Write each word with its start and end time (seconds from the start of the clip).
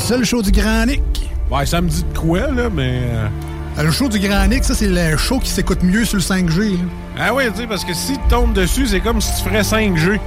Hey 0.00 0.06
hey, 0.06 0.08
tu 0.08 0.08
connais 0.08 0.08
ça 0.08 0.16
le 0.16 0.24
show 0.24 0.42
du 0.42 0.50
Grand 0.50 0.86
Nick? 0.86 1.02
Ouais, 1.50 1.66
ça 1.66 1.80
me 1.80 1.88
dit 1.88 2.04
de 2.12 2.18
quoi, 2.18 2.40
là, 2.40 2.68
mais. 2.72 3.02
euh, 3.12 3.82
Le 3.82 3.90
show 3.90 4.08
du 4.08 4.18
Grand 4.18 4.46
Nick, 4.46 4.64
ça 4.64 4.74
c'est 4.74 4.86
le 4.88 5.16
show 5.16 5.38
qui 5.38 5.50
s'écoute 5.50 5.82
mieux 5.82 6.04
sur 6.04 6.16
le 6.16 6.22
5G. 6.22 6.72
là. 6.72 6.78
Ah 7.18 7.34
oui, 7.34 7.44
tu 7.52 7.60
sais, 7.62 7.66
parce 7.66 7.84
que 7.84 7.92
si 7.92 8.12
tu 8.12 8.18
tombes 8.28 8.52
dessus, 8.52 8.86
c'est 8.86 9.00
comme 9.00 9.20
si 9.20 9.30
tu 9.36 9.48
ferais 9.48 9.62
5G. 9.62 10.18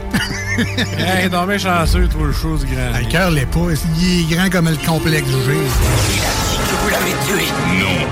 hey, 0.98 1.30
non, 1.32 1.46
mais 1.46 1.58
chanceux, 1.60 2.08
toi, 2.08 2.28
le 2.28 2.34
show 2.34 2.58
du 2.58 2.66
grand. 2.66 2.92
Ah, 2.94 3.00
Le 3.02 3.08
cœur 3.08 3.32
l'est 3.32 3.46
pas, 3.48 3.60
il 4.00 4.22
est 4.32 4.36
grand 4.36 4.50
comme 4.50 4.70
le 4.70 4.76
complexe 4.88 5.28
G. 5.28 5.36
que 5.48 6.76
vous 6.84 6.90
l'avez 6.90 7.12
tué. 7.26 7.48
Non. 7.80 8.08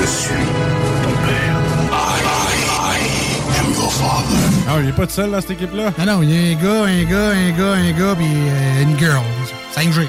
Je 0.00 0.06
suis 0.06 0.30
ton 1.02 1.10
père. 1.26 1.56
I, 1.92 2.20
I, 2.22 2.96
I 2.96 3.60
am 3.60 3.72
your 3.74 3.92
father. 3.92 4.38
Ah, 4.68 4.76
il 4.82 4.88
est 4.88 4.92
pas 4.92 5.06
de 5.06 5.10
seul 5.10 5.30
dans 5.30 5.40
cette 5.40 5.52
équipe-là? 5.52 5.92
Ah 5.98 6.04
non, 6.06 6.22
il 6.22 6.30
y 6.30 6.36
a 6.36 6.56
un 6.56 6.62
gars, 6.62 6.84
un 6.84 7.04
gars, 7.04 7.30
un 7.30 7.50
gars, 7.50 7.72
un 7.74 7.92
gars, 7.92 8.14
puis 8.16 8.26
euh, 8.26 8.82
une 8.82 8.98
girl. 8.98 9.22
5G. 9.76 10.08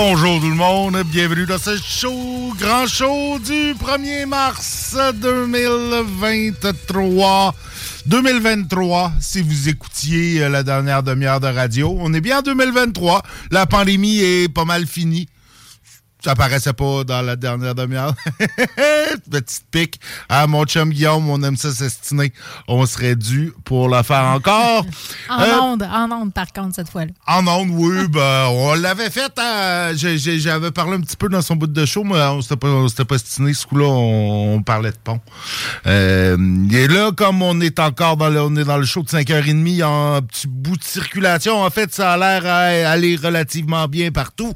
Bonjour 0.00 0.40
tout 0.40 0.48
le 0.48 0.54
monde, 0.54 1.02
bienvenue 1.06 1.44
dans 1.44 1.58
ce 1.58 1.76
show, 1.76 2.54
grand 2.56 2.86
show 2.86 3.40
du 3.40 3.74
1er 3.74 4.26
mars 4.26 4.96
2023. 5.14 7.52
2023, 8.06 9.12
si 9.20 9.42
vous 9.42 9.68
écoutiez 9.68 10.44
euh, 10.44 10.50
la 10.50 10.62
dernière 10.62 11.02
demi-heure 11.02 11.40
de 11.40 11.48
radio, 11.48 11.96
on 11.98 12.14
est 12.14 12.20
bien 12.20 12.38
en 12.38 12.42
2023. 12.42 13.24
La 13.50 13.66
pandémie 13.66 14.20
est 14.20 14.48
pas 14.48 14.64
mal 14.64 14.86
finie. 14.86 15.26
Ça 16.24 16.34
paraissait 16.34 16.72
pas 16.72 17.04
dans 17.04 17.22
la 17.22 17.36
dernière 17.36 17.74
demi-heure. 17.76 18.12
Petite 19.30 19.64
pique. 19.70 20.00
Ah, 20.28 20.46
mon 20.48 20.64
chum 20.64 20.90
Guillaume, 20.90 21.28
on 21.30 21.40
aime 21.44 21.56
ça 21.56 21.70
s'estiner. 21.72 22.32
On 22.66 22.84
serait 22.86 23.14
dû 23.14 23.52
pour 23.64 23.88
le 23.88 24.02
faire 24.02 24.24
encore. 24.24 24.84
En 25.30 25.42
Euh, 25.42 25.58
onde, 25.60 25.82
en 25.82 26.10
onde, 26.10 26.32
par 26.32 26.52
contre, 26.52 26.74
cette 26.74 26.88
fois-là. 26.88 27.12
en 27.26 27.46
ondes, 27.46 27.68
oui, 27.70 28.08
ben, 28.10 28.46
on 28.50 28.74
l'avait 28.74 29.10
fait. 29.10 29.32
à- 29.38 29.94
j'ai- 29.94 30.18
J'avais 30.18 30.70
parlé 30.70 30.94
un 30.96 31.00
petit 31.00 31.16
peu 31.16 31.28
dans 31.28 31.42
son 31.42 31.54
bout 31.54 31.66
de 31.66 31.84
show, 31.86 32.02
mais 32.02 32.16
on 32.20 32.40
s'était 32.42 32.56
pas, 32.56 32.68
on 32.68 32.88
pas 32.88 33.18
stiné. 33.18 33.54
Ce 33.54 33.66
coup-là, 33.66 33.84
on, 33.86 34.54
on 34.56 34.62
parlait 34.62 34.90
de 34.90 34.96
pont. 35.02 35.20
Euh, 35.86 36.36
et 36.72 36.88
là, 36.88 37.12
comme 37.12 37.42
on 37.42 37.60
est 37.60 37.78
encore 37.78 38.16
dans 38.16 38.28
le, 38.28 38.40
on 38.42 38.56
est 38.56 38.64
dans 38.64 38.78
le 38.78 38.86
show 38.86 39.02
de 39.02 39.08
5h30 39.08 39.84
en 39.84 40.22
petit 40.22 40.46
bout 40.48 40.76
de 40.76 40.82
circulation, 40.84 41.62
en 41.62 41.70
fait, 41.70 41.94
ça 41.94 42.14
a 42.14 42.16
l'air 42.16 42.44
à 42.46 42.90
aller 42.90 43.16
relativement 43.16 43.86
bien 43.86 44.10
partout, 44.10 44.52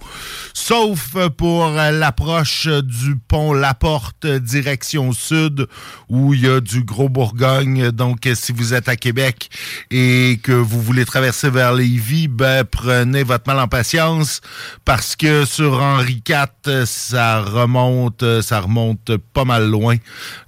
sauf 0.55 1.15
pour 1.37 1.62
euh, 1.69 1.91
l'approche 1.91 2.67
du 2.67 3.17
pont 3.17 3.53
Laporte 3.53 4.27
direction 4.27 5.13
sud, 5.13 5.67
où 6.09 6.35
il 6.35 6.43
y 6.43 6.49
a 6.49 6.61
du 6.61 6.85
gros 6.85 7.09
Bourgogne. 7.09 7.91
Donc, 7.91 8.27
euh, 8.27 8.35
si 8.35 8.53
vous 8.53 8.75
êtes 8.75 8.89
à 8.89 8.97
Québec 8.97 9.51
et 9.91 10.39
que 10.43 10.53
vous 10.53 10.81
voulez 10.81 11.05
traverser 11.05 11.51
vers 11.51 11.73
Lévis, 11.73 12.29
ben, 12.29 12.65
prenez 12.65 13.23
votre 13.23 13.45
mal 13.47 13.59
en 13.59 13.69
patience 13.69 14.41
parce 14.85 15.17
que 15.17 15.45
sur 15.45 15.81
Henri 15.83 16.23
IV, 16.29 16.47
euh, 16.69 16.87
ça 16.87 17.41
remonte, 17.43 18.25
ça 18.43 18.61
remonte 18.61 19.17
pas 19.33 19.45
mal 19.45 19.69
loin. 19.69 19.97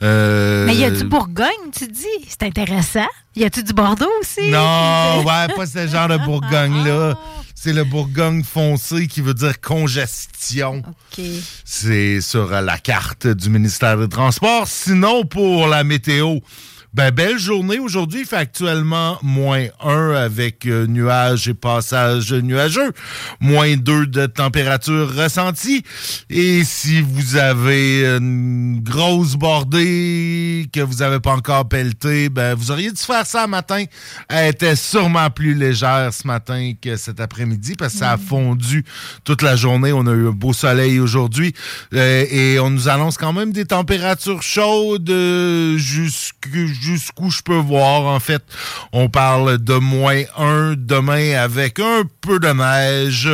Euh, 0.02 0.66
Mais 0.66 0.74
il 0.74 0.80
y 0.80 0.84
a 0.84 0.90
du 0.90 1.04
Bourgogne, 1.04 1.70
tu 1.76 1.86
dis? 1.88 2.04
C'est 2.28 2.42
intéressant. 2.42 3.08
Y 3.36 3.44
a-tu 3.44 3.62
du 3.62 3.72
Bordeaux 3.72 4.10
aussi? 4.20 4.50
non, 4.50 5.24
ouais, 5.24 5.48
pas 5.56 5.66
ce 5.66 5.86
genre 5.88 6.08
de 6.08 6.18
Bourgogne-là. 6.18 7.18
C'est 7.64 7.72
le 7.72 7.84
Bourgogne 7.84 8.42
foncé 8.42 9.06
qui 9.06 9.22
veut 9.22 9.32
dire 9.32 9.58
congestion. 9.58 10.82
OK. 10.86 11.24
C'est 11.64 12.20
sur 12.20 12.50
la 12.50 12.76
carte 12.76 13.26
du 13.26 13.48
ministère 13.48 13.96
des 13.96 14.06
Transports. 14.06 14.68
Sinon, 14.68 15.24
pour 15.24 15.66
la 15.66 15.82
météo, 15.82 16.40
ben, 16.94 17.10
belle 17.10 17.38
journée 17.38 17.78
aujourd'hui. 17.80 18.20
Il 18.20 18.26
fait 18.26 18.36
actuellement 18.36 19.18
moins 19.22 19.66
1 19.82 20.10
avec 20.12 20.64
euh, 20.66 20.86
nuages 20.86 21.48
et 21.48 21.54
passage 21.54 22.32
nuageux. 22.32 22.92
Moins 23.40 23.76
2 23.76 24.06
de 24.06 24.26
température 24.26 25.12
ressentie. 25.14 25.82
Et 26.30 26.62
si 26.64 27.00
vous 27.00 27.36
avez 27.36 28.06
une 28.06 28.80
grosse 28.80 29.34
bordée 29.34 30.68
que 30.72 30.80
vous 30.80 30.94
n'avez 30.98 31.18
pas 31.20 31.32
encore 31.32 31.68
pelletée, 31.68 32.28
ben, 32.28 32.54
vous 32.54 32.70
auriez 32.70 32.90
dû 32.92 33.00
faire 33.02 33.26
ça 33.26 33.46
matin. 33.46 33.84
Elle 34.28 34.50
était 34.50 34.76
sûrement 34.76 35.30
plus 35.30 35.54
légère 35.54 36.10
ce 36.12 36.26
matin 36.26 36.72
que 36.80 36.96
cet 36.96 37.18
après-midi 37.20 37.74
parce 37.76 37.92
que 37.94 37.98
ça 37.98 38.12
a 38.12 38.16
fondu 38.18 38.84
toute 39.24 39.42
la 39.42 39.56
journée. 39.56 39.92
On 39.92 40.06
a 40.06 40.12
eu 40.12 40.28
un 40.28 40.32
beau 40.32 40.52
soleil 40.52 41.00
aujourd'hui 41.00 41.52
euh, 41.92 42.24
et 42.30 42.58
on 42.60 42.70
nous 42.70 42.88
annonce 42.88 43.16
quand 43.18 43.32
même 43.32 43.52
des 43.52 43.64
températures 43.64 44.42
chaudes 44.42 45.10
euh, 45.10 45.76
jusqu'- 45.76 46.83
jusqu'où 46.84 47.30
je 47.30 47.40
peux 47.42 47.56
voir. 47.56 48.02
En 48.02 48.20
fait, 48.20 48.42
on 48.92 49.08
parle 49.08 49.58
de 49.58 49.74
moins 49.74 50.22
1 50.36 50.74
demain 50.76 51.34
avec 51.38 51.80
un 51.80 52.02
peu 52.20 52.38
de 52.38 52.48
neige. 52.48 53.30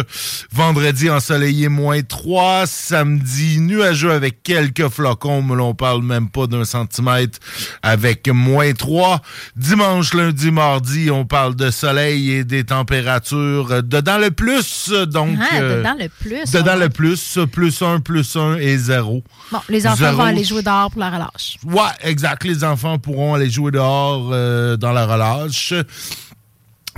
Vendredi 0.52 1.10
ensoleillé 1.10 1.68
moins 1.68 2.02
3. 2.02 2.66
Samedi 2.66 3.58
nuageux 3.60 4.12
avec 4.12 4.42
quelques 4.42 4.88
flocons, 4.88 5.42
mais 5.42 5.56
l'on 5.56 5.74
parle 5.74 6.02
même 6.02 6.28
pas 6.28 6.46
d'un 6.46 6.64
centimètre 6.64 7.38
avec 7.82 8.28
moins 8.28 8.72
3. 8.72 9.20
Dimanche, 9.56 10.14
lundi, 10.14 10.50
mardi, 10.50 11.10
on 11.10 11.24
parle 11.24 11.56
de 11.56 11.70
soleil 11.70 12.30
et 12.32 12.44
des 12.44 12.64
températures 12.64 13.82
dedans 13.82 14.18
le 14.18 14.30
plus. 14.30 14.90
Donc, 15.08 15.36
Ah, 15.40 15.56
euh, 15.56 15.78
dedans 15.78 15.96
le 15.98 16.08
plus. 16.08 16.50
Dedans 16.52 16.72
on 16.74 16.78
le 16.78 16.88
plus, 16.88 17.38
plus 17.50 17.82
1, 17.82 18.00
plus 18.00 18.36
1 18.36 18.56
et 18.56 18.76
0. 18.76 19.22
Bon, 19.50 19.58
les 19.68 19.86
enfants 19.86 19.96
Zéro. 19.96 20.16
vont 20.16 20.24
aller 20.24 20.44
jouer 20.44 20.62
dehors 20.62 20.90
pour 20.90 21.00
la 21.00 21.10
relâche. 21.10 21.56
Ouais, 21.64 21.90
exact. 22.02 22.44
Les 22.44 22.62
enfants 22.64 22.98
pourront 22.98 23.34
aller 23.40 23.50
jouer 23.50 23.70
dehors 23.70 24.30
euh, 24.32 24.76
dans 24.76 24.92
la 24.92 25.06
relâche. 25.06 25.74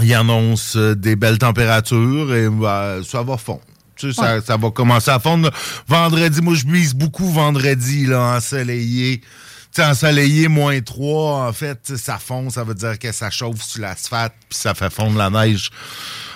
Il 0.00 0.12
annonce 0.14 0.76
euh, 0.76 0.94
des 0.94 1.16
belles 1.16 1.38
températures 1.38 2.34
et 2.34 2.48
bah, 2.48 2.96
ça 3.04 3.22
va 3.22 3.36
fondre. 3.36 3.60
Tu 3.96 4.12
sais, 4.12 4.20
ça, 4.20 4.40
ça 4.40 4.56
va 4.56 4.70
commencer 4.70 5.10
à 5.10 5.18
fondre. 5.18 5.50
Vendredi, 5.86 6.40
moi, 6.40 6.54
je 6.54 6.66
mise 6.66 6.94
beaucoup 6.94 7.30
vendredi, 7.30 8.06
là, 8.06 8.36
ensoleillé. 8.36 9.20
Tu 9.20 9.26
sais, 9.72 9.84
ensoleillé, 9.84 10.48
moins 10.48 10.80
3, 10.80 11.48
en 11.48 11.52
fait, 11.52 11.96
ça 11.96 12.18
fond, 12.18 12.50
ça 12.50 12.64
veut 12.64 12.74
dire 12.74 12.98
que 12.98 13.12
ça 13.12 13.30
chauffe 13.30 13.62
sur 13.62 13.80
l'asphalte, 13.80 14.34
puis 14.48 14.58
ça 14.58 14.74
fait 14.74 14.90
fondre 14.90 15.16
la 15.16 15.30
neige 15.30 15.70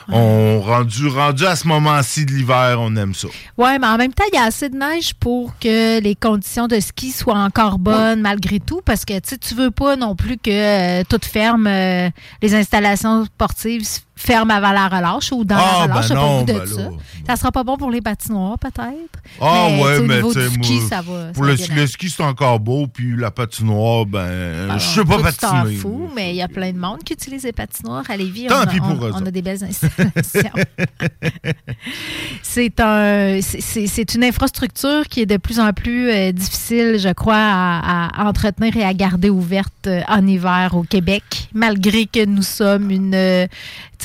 On 0.08 0.61
rendu, 0.61 1.08
rendu 1.08 1.44
à 1.47 1.56
ce 1.56 1.67
moment-ci 1.67 2.26
de 2.26 2.32
l'hiver, 2.32 2.79
on 2.81 2.94
aime 2.97 3.14
ça. 3.14 3.29
Ouais, 3.56 3.79
mais 3.79 3.87
en 3.87 3.97
même 3.97 4.12
temps, 4.12 4.25
il 4.32 4.37
y 4.37 4.38
a 4.38 4.44
assez 4.44 4.69
de 4.69 4.76
neige 4.76 5.14
pour 5.14 5.58
que 5.58 6.00
les 6.00 6.14
conditions 6.14 6.69
de 6.69 6.79
ski 6.79 7.11
soient 7.11 7.38
encore 7.38 7.79
bonnes 7.79 8.20
malgré 8.20 8.61
tout, 8.61 8.81
parce 8.85 9.05
que 9.05 9.19
tu 9.19 9.38
tu 9.38 9.55
veux 9.55 9.70
pas 9.70 9.97
non 9.97 10.14
plus 10.14 10.38
que 10.38 10.50
euh, 10.50 11.03
tout 11.08 11.20
ferme, 11.23 11.67
euh, 11.67 12.08
les 12.43 12.55
installations 12.55 13.25
sportives 13.25 13.87
ferment 14.16 14.54
avant 14.54 14.72
la 14.72 14.88
relâche 14.88 15.30
ou 15.32 15.44
dans 15.44 15.56
Ah, 15.56 15.86
la 15.86 15.94
relâche. 15.94 16.08
ben 16.08 16.14
pas 16.16 16.52
de 16.52 16.58
ben 16.58 16.66
ça. 16.66 16.80
là. 16.82 16.88
Ça 17.28 17.36
sera 17.36 17.52
pas 17.52 17.64
bon 17.64 17.76
pour 17.76 17.90
les 17.90 18.00
patinoires, 18.00 18.58
peut-être. 18.58 19.20
Ah 19.40 19.66
Mais, 19.70 19.82
ouais, 19.82 20.00
mais 20.00 20.22
tu 20.22 20.48
ski, 20.48 20.72
moi, 20.74 20.88
ça 20.88 21.02
va. 21.02 21.32
Pour 21.34 21.44
ça 21.44 21.50
le, 21.74 21.86
ski, 21.86 22.08
c'est 22.08 22.22
encore 22.22 22.60
beau, 22.60 22.86
puis 22.86 23.14
la 23.16 23.30
patinoire, 23.30 24.06
ben, 24.06 24.64
Alors, 24.64 24.78
je 24.78 24.86
sais 24.86 25.04
pas 25.04 25.18
patiner. 25.18 25.74
fous, 25.76 26.08
mais 26.14 26.30
il 26.30 26.36
y 26.36 26.42
a 26.42 26.48
plein 26.48 26.72
de 26.72 26.78
monde 26.78 27.02
qui 27.04 27.12
utilise 27.14 27.42
les 27.42 27.52
patinoires 27.52 28.04
à 28.08 28.16
Lévis. 28.16 28.46
Tant 28.46 28.58
on, 28.58 28.62
a- 28.62 28.66
pis 28.66 28.78
pour 28.78 28.90
on- 29.02 29.12
on 29.22 29.26
a 29.26 29.30
des 29.30 29.42
belles 29.42 29.62
installations. 29.64 30.50
c'est 32.42 32.80
un, 32.80 33.40
c'est- 33.42 34.14
une 34.14 34.24
infrastructure 34.24 35.06
qui 35.08 35.20
est 35.22 35.26
de 35.26 35.36
plus 35.36 35.60
en 35.60 35.72
plus 35.72 36.08
euh, 36.10 36.32
difficile, 36.32 36.96
je 36.98 37.12
crois, 37.12 37.34
à, 37.36 38.22
à 38.22 38.28
entretenir 38.28 38.76
et 38.76 38.84
à 38.84 38.94
garder 38.94 39.30
ouverte 39.30 39.86
euh, 39.86 40.00
en 40.08 40.26
hiver 40.26 40.70
au 40.74 40.82
Québec, 40.82 41.22
malgré 41.52 42.06
que 42.06 42.24
nous 42.24 42.42
sommes 42.42 42.90
une, 42.90 43.14
euh, 43.14 43.46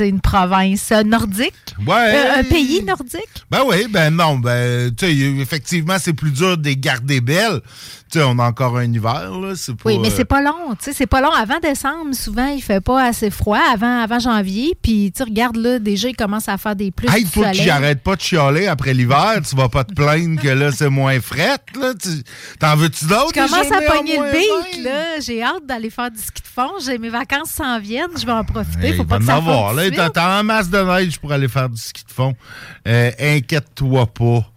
une 0.08 0.22
province 0.22 0.92
nordique, 1.06 1.54
Ouais. 1.86 2.16
Euh, 2.16 2.40
un 2.40 2.44
pays 2.44 2.84
nordique? 2.84 3.30
Ben 3.50 3.62
oui, 3.66 3.88
ben 3.90 4.16
non, 4.16 4.38
ben, 4.38 4.94
effectivement, 5.02 5.98
c'est 6.00 6.14
plus 6.14 6.32
dur 6.32 6.58
de 6.58 6.66
les 6.66 6.78
garder 6.78 7.22
belles. 7.22 7.62
Tu 8.12 8.22
on 8.22 8.38
a 8.40 8.44
encore 8.48 8.78
un 8.78 8.92
hiver, 8.92 9.32
là, 9.40 9.54
pas... 9.54 9.74
Oui, 9.86 9.98
mais 10.00 10.10
euh, 10.10 10.12
c'est 10.14 10.26
pas 10.26 10.42
long. 10.42 10.76
Tu 10.78 10.86
sais, 10.86 10.94
c'est 10.94 11.06
pas 11.08 11.22
long. 11.22 11.32
Avant 11.32 11.60
décembre, 11.60 12.14
souvent, 12.14 12.48
il 12.48 12.62
fait 12.62 12.82
pas 12.82 13.06
assez 13.06 13.30
froid. 13.30 13.60
Avant, 13.72 14.02
avant 14.02 14.20
janvier, 14.20 14.78
puis 14.82 15.14
tu 15.16 15.24
regardes 15.24 15.56
là, 15.56 15.80
déjà, 15.80 16.10
il 16.10 16.16
commence 16.16 16.50
à 16.50 16.58
faire 16.58 16.76
des 16.76 16.92
plus 16.92 17.08
Hey, 17.10 17.24
toi 17.26 17.48
soleil. 17.48 17.62
qui 17.64 17.70
arrêtes 17.70 18.04
pas 18.04 18.16
de 18.18 18.22
chialer 18.22 18.68
après 18.68 18.94
l'hiver, 18.94 19.36
tu 19.50 19.56
vas 19.56 19.70
pas 19.70 19.84
te 19.86 19.94
plaindre 19.94 20.42
que 20.42 20.50
là, 20.50 20.72
c'est 20.74 20.90
moins 20.90 21.20
fret, 21.22 21.58
là. 21.80 21.94
Tu- 22.02 22.10
T'en 22.60 22.76
veux-tu 22.76 23.06
d'autres? 23.06 23.32
Je 23.34 23.42
commence 23.42 23.72
à 23.72 23.82
pogner 23.96 24.18
le 24.18 24.32
beat, 24.32 24.84
20? 24.84 24.84
là. 24.84 25.20
J'ai 25.22 25.42
hâte 25.42 25.66
d'aller 25.66 25.90
faire 25.90 26.12
du 26.12 26.20
ski 26.20 26.42
de 26.42 26.48
fond. 26.48 26.72
J'ai 26.86 26.98
mes 26.98 27.10
vacances 27.10 27.52
s'en 27.52 27.80
viennent. 27.80 28.10
Je 28.20 28.26
vais 28.26 28.32
en 28.34 28.44
profiter. 28.44 28.88
Hey, 28.88 28.98
Faut 28.98 29.06
pas 29.06 29.20
que 29.20 29.24
en 29.24 29.28
ça 29.28 29.36
avoir, 29.36 29.74
là. 29.74 29.84
t'as 30.10 30.40
en 30.40 30.44
masse 30.44 30.70
de 30.70 30.80
neige 30.82 31.18
pour 31.20 31.32
aller 31.32 31.48
faire 31.48 31.70
du 31.70 31.80
ski 31.82 32.04
de 32.06 32.12
fond. 32.12 32.36
Euh, 32.88 33.12
Inquiète-toi 33.20 34.06
pas. 34.08 34.51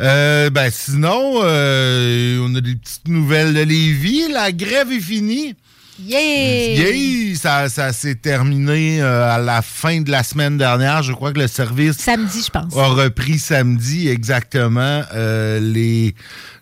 Euh, 0.00 0.50
ben, 0.50 0.70
sinon, 0.70 1.40
euh, 1.42 2.38
on 2.46 2.54
a 2.54 2.60
des 2.60 2.74
petites 2.76 3.08
nouvelles 3.08 3.54
de 3.54 3.62
Lévis. 3.62 4.28
La 4.32 4.52
grève 4.52 4.92
est 4.92 5.00
finie. 5.00 5.54
Yeah! 6.00 6.74
Yay! 6.76 7.34
Ça, 7.34 7.68
ça 7.68 7.92
s'est 7.92 8.14
terminé 8.14 9.02
euh, 9.02 9.28
à 9.34 9.38
la 9.38 9.62
fin 9.62 10.00
de 10.00 10.10
la 10.12 10.22
semaine 10.22 10.56
dernière. 10.56 11.02
Je 11.02 11.12
crois 11.12 11.32
que 11.32 11.40
le 11.40 11.48
service 11.48 11.96
Samedi, 11.96 12.44
je 12.46 12.50
pense. 12.50 12.76
a 12.76 12.86
repris 12.86 13.40
samedi 13.40 14.08
exactement. 14.08 15.02
Euh, 15.12 15.58
les 15.58 16.14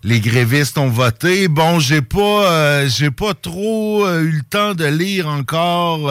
les 0.05 0.21
grévistes 0.21 0.79
ont 0.79 0.89
voté. 0.89 1.49
Bon, 1.49 1.79
j'ai 1.81 2.01
pas 2.01 2.51
euh, 2.51 2.89
j'ai 2.89 3.11
pas 3.11 3.35
trop 3.35 4.09
eu 4.09 4.31
le 4.31 4.43
temps 4.43 4.75
de 4.75 4.87
lire 4.87 5.29
encore 5.29 6.11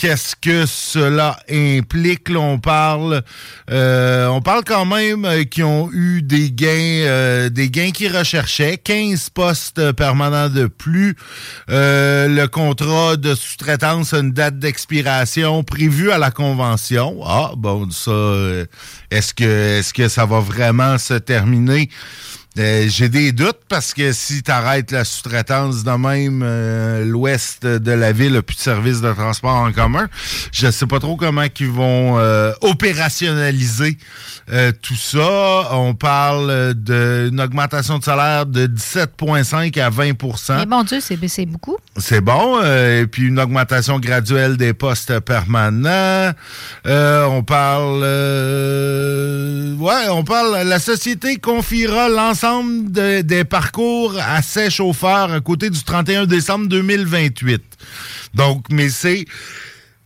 qu'est-ce 0.00 0.34
que 0.34 0.64
cela 0.64 1.38
implique? 1.50 2.30
On 2.34 2.58
parle 2.58 3.22
euh, 3.70 4.28
on 4.28 4.40
parle 4.40 4.64
quand 4.64 4.86
même 4.86 5.26
euh, 5.26 5.44
qu'ils 5.44 5.64
ont 5.64 5.90
eu 5.92 6.22
des 6.22 6.50
gains 6.50 7.04
euh, 7.04 7.50
des 7.50 7.68
gains 7.68 7.90
qu'ils 7.90 8.16
recherchaient, 8.16 8.78
15 8.78 9.28
postes 9.28 9.92
permanents 9.92 10.48
de 10.48 10.68
plus. 10.68 11.16
Euh, 11.68 12.28
le 12.28 12.48
contrat 12.48 13.18
de 13.18 13.34
sous-traitance 13.34 14.14
a 14.14 14.20
une 14.20 14.32
date 14.32 14.58
d'expiration 14.58 15.62
prévue 15.64 16.10
à 16.10 16.16
la 16.16 16.30
convention. 16.30 17.20
Ah 17.26 17.52
bon, 17.54 17.90
ça 17.90 18.10
euh, 18.10 18.64
est-ce 19.10 19.34
que 19.34 19.80
est-ce 19.80 19.92
que 19.92 20.08
ça 20.08 20.24
va 20.24 20.40
vraiment 20.40 20.96
se 20.96 21.14
terminer? 21.14 21.90
Euh, 22.58 22.86
J'ai 22.88 23.08
des 23.08 23.30
doutes 23.30 23.60
parce 23.68 23.94
que 23.94 24.10
si 24.12 24.42
tu 24.42 24.50
arrêtes 24.50 24.90
la 24.90 25.04
sous-traitance 25.04 25.84
de 25.84 25.90
même, 25.92 26.42
euh, 26.44 27.04
l'ouest 27.04 27.64
de 27.64 27.92
la 27.92 28.10
ville 28.10 28.32
n'a 28.32 28.42
plus 28.42 28.56
de 28.56 28.60
service 28.60 29.00
de 29.00 29.12
transport 29.12 29.54
en 29.54 29.70
commun. 29.70 30.08
Je 30.50 30.68
sais 30.68 30.86
pas 30.86 30.98
trop 30.98 31.14
comment 31.16 31.44
ils 31.60 31.68
vont 31.68 32.18
euh, 32.18 32.52
opérationnaliser 32.62 33.96
tout 34.82 34.96
ça. 34.96 35.68
On 35.76 35.94
parle 35.94 36.74
d'une 36.74 37.40
augmentation 37.40 37.98
de 38.00 38.04
salaire 38.04 38.46
de 38.46 38.66
17,5 38.66 39.80
à 39.80 39.90
20% 39.90 40.56
Mais 40.56 40.66
mon 40.66 40.82
Dieu, 40.82 40.98
c'est 41.00 41.46
beaucoup. 41.46 41.76
c'est 41.96 42.20
bon. 42.20 42.60
et 42.64 43.06
puis 43.06 43.28
une 43.28 43.38
augmentation 43.38 44.00
graduelle 44.00 44.56
des 44.56 44.72
postes 44.74 45.20
permanents. 45.20 46.32
On 46.84 47.44
parle... 47.44 48.02
ouais, 49.78 50.08
on 50.10 50.24
parle... 50.24 50.66
La 50.66 50.80
société 50.80 51.36
confiera 51.36 52.08
l'ensemble 52.08 52.39
de- 52.44 53.20
des 53.22 53.44
parcours 53.44 54.14
à 54.18 54.40
ses 54.42 54.70
chauffeurs 54.70 55.32
à 55.32 55.40
côté 55.40 55.68
du 55.70 55.82
31 55.82 56.26
décembre 56.26 56.66
2028. 56.68 57.62
Donc, 58.34 58.66
mais 58.70 58.88
c'est... 58.88 59.24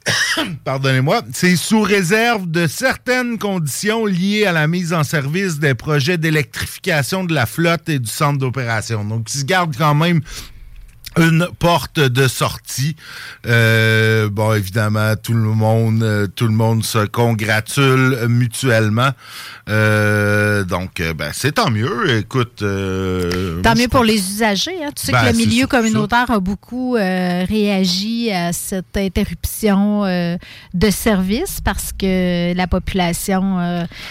Pardonnez-moi, 0.64 1.22
c'est 1.32 1.56
sous 1.56 1.80
réserve 1.80 2.50
de 2.50 2.66
certaines 2.66 3.38
conditions 3.38 4.04
liées 4.04 4.44
à 4.44 4.52
la 4.52 4.66
mise 4.66 4.92
en 4.92 5.02
service 5.04 5.58
des 5.58 5.74
projets 5.74 6.18
d'électrification 6.18 7.24
de 7.24 7.32
la 7.34 7.46
flotte 7.46 7.88
et 7.88 7.98
du 7.98 8.10
centre 8.10 8.38
d'opération. 8.38 9.04
Donc, 9.04 9.32
ils 9.34 9.38
se 9.40 9.44
gardent 9.44 9.76
quand 9.76 9.94
même 9.94 10.20
une 11.18 11.46
porte 11.58 12.00
de 12.00 12.26
sortie. 12.28 12.96
Euh, 13.46 14.28
bon, 14.30 14.52
évidemment, 14.54 15.14
tout 15.22 15.32
le 15.34 15.40
monde, 15.40 16.02
euh, 16.02 16.26
tout 16.26 16.46
le 16.46 16.52
monde 16.54 16.84
se 16.84 17.06
congratule 17.06 18.26
mutuellement. 18.28 19.10
Euh, 19.68 20.64
donc, 20.64 21.00
ben, 21.16 21.30
c'est 21.32 21.52
tant 21.52 21.70
mieux. 21.70 22.18
Écoute, 22.18 22.62
euh, 22.62 23.62
Tant 23.62 23.74
mieux 23.74 23.88
pour 23.88 24.04
les 24.04 24.16
usagers. 24.18 24.84
hein. 24.84 24.90
Tu 24.96 25.06
sais 25.06 25.12
Ben, 25.12 25.22
que 25.26 25.32
le 25.32 25.38
milieu 25.38 25.66
communautaire 25.66 26.30
a 26.30 26.40
beaucoup 26.40 26.92
réagi 26.94 28.30
à 28.32 28.52
cette 28.52 28.96
interruption 28.96 30.02
de 30.04 30.90
service 30.90 31.60
parce 31.64 31.92
que 31.92 32.52
la 32.54 32.66
population 32.66 33.58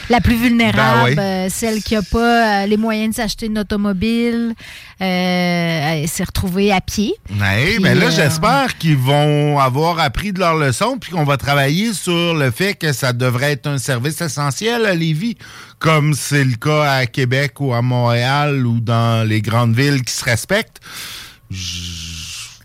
la 0.09 0.21
plus 0.21 0.35
vulnérable, 0.35 1.15
Ben 1.15 1.45
oui. 1.45 1.47
euh, 1.47 1.47
celle 1.49 1.81
qui 1.83 1.95
n'a 1.95 2.01
pas 2.01 2.65
les 2.65 2.77
moyens 2.77 3.09
de 3.11 3.15
s'acheter 3.21 3.47
une 3.47 3.59
automobile, 3.59 4.53
s'est 4.99 6.23
retrouvée 6.25 6.71
à 6.71 6.81
pied. 6.81 6.92
Puis, 6.93 7.15
ben 7.79 7.97
là, 7.97 8.05
euh, 8.05 8.11
j'espère 8.11 8.77
qu'ils 8.77 8.97
vont 8.97 9.57
avoir 9.57 9.99
appris 9.99 10.31
de 10.31 10.39
leur 10.39 10.55
leçon 10.55 10.97
puis 10.99 11.11
qu'on 11.11 11.23
va 11.23 11.37
travailler 11.37 11.91
sur 11.93 12.35
le 12.35 12.51
fait 12.51 12.75
que 12.75 12.93
ça 12.93 13.13
devrait 13.13 13.53
être 13.53 13.67
un 13.67 13.79
service 13.79 14.21
essentiel 14.21 14.85
à 14.85 14.93
Lévis, 14.93 15.37
comme 15.79 16.13
c'est 16.13 16.43
le 16.43 16.55
cas 16.55 16.83
à 16.83 17.05
Québec 17.07 17.59
ou 17.59 17.73
à 17.73 17.81
Montréal 17.81 18.65
ou 18.67 18.79
dans 18.79 19.27
les 19.27 19.41
grandes 19.41 19.75
villes 19.75 20.03
qui 20.03 20.13
se 20.13 20.23
respectent. 20.23 20.81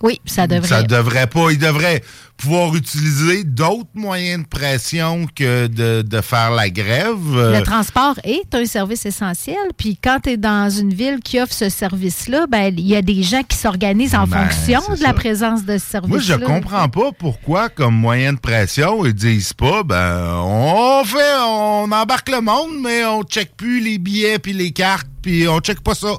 Oui, 0.02 0.20
ça 0.26 0.46
devrait. 0.46 0.68
Ça 0.68 0.82
devrait 0.82 1.26
pas. 1.26 1.50
Ils 1.50 1.58
devraient 1.58 2.02
pouvoir 2.38 2.74
utiliser 2.76 3.42
d'autres 3.44 3.90
moyens 3.94 4.44
de 4.44 4.48
pression 4.48 5.26
que 5.34 5.66
de, 5.66 6.02
de 6.02 6.20
faire 6.20 6.52
la 6.52 6.70
grève. 6.70 7.16
Euh, 7.34 7.58
Le 7.58 7.64
transport 7.64 8.14
est 8.24 8.54
un 8.54 8.64
service 8.64 9.04
essentiel. 9.04 9.56
Puis 9.76 9.98
quand 10.02 10.20
tu 10.22 10.30
es 10.30 10.36
dans 10.36 10.70
une 10.70 10.94
ville 10.94 11.18
qui 11.22 11.40
offre 11.40 11.52
ce 11.52 11.68
service-là, 11.68 12.46
ben 12.48 12.72
il 12.78 12.86
y 12.86 12.94
a 12.96 13.02
des 13.02 13.22
gens 13.22 13.42
qui 13.42 13.56
s'organisent 13.56 14.14
en 14.14 14.26
Ben, 14.26 14.48
fonction 14.48 14.80
de 14.94 15.02
la 15.02 15.12
présence 15.12 15.64
de 15.64 15.78
ce 15.78 15.84
service-là. 15.84 16.08
Moi, 16.08 16.18
je 16.20 16.34
comprends 16.60 16.88
pas 16.88 17.10
pourquoi, 17.18 17.68
comme 17.68 17.94
moyen 17.96 18.32
de 18.34 18.38
pression, 18.38 19.04
ils 19.04 19.12
disent 19.14 19.52
pas, 19.52 19.82
ben, 19.82 20.32
on 20.36 21.02
fait, 21.04 21.18
on 21.44 21.90
embarque 21.90 22.28
le 22.30 22.40
monde, 22.40 22.80
mais 22.80 23.04
on 23.04 23.24
check 23.24 23.56
plus 23.56 23.80
les 23.80 23.98
billets 23.98 24.38
puis 24.38 24.52
les 24.52 24.70
cartes, 24.70 25.08
puis 25.22 25.48
on 25.48 25.58
check 25.58 25.80
pas 25.80 25.94
ça. 25.96 26.14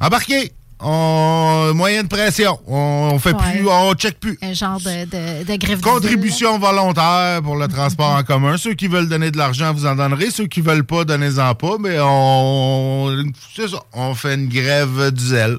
Embarquez! 0.00 0.52
On, 0.80 1.72
moyen 1.74 2.02
de 2.02 2.08
pression. 2.08 2.58
On, 2.66 3.10
on 3.14 3.18
fait 3.18 3.32
Ouais. 3.32 3.52
plus, 3.52 3.68
on 3.68 3.94
check 3.94 4.18
plus. 4.20 4.38
Un 4.42 4.52
genre 4.52 4.78
de, 4.80 5.04
de, 5.04 5.44
de 5.44 5.56
grève 5.56 5.80
Contribution 5.80 6.58
volontaire 6.58 7.40
pour 7.42 7.56
le 7.56 7.68
transport 7.68 8.10
en 8.16 8.22
commun. 8.24 8.56
Ceux 8.56 8.74
qui 8.74 8.88
veulent 8.88 9.08
donner 9.08 9.30
de 9.30 9.38
l'argent, 9.38 9.72
vous 9.72 9.86
en 9.86 9.94
donnerez. 9.94 10.30
Ceux 10.30 10.46
qui 10.46 10.60
veulent 10.60 10.84
pas, 10.84 11.04
donnez-en 11.04 11.54
pas. 11.54 11.76
Mais 11.80 11.96
on, 12.00 13.24
c'est 13.54 13.68
ça. 13.68 13.78
On 13.92 14.14
fait 14.14 14.34
une 14.34 14.48
grève 14.48 15.10
du 15.10 15.24
zèle. 15.24 15.58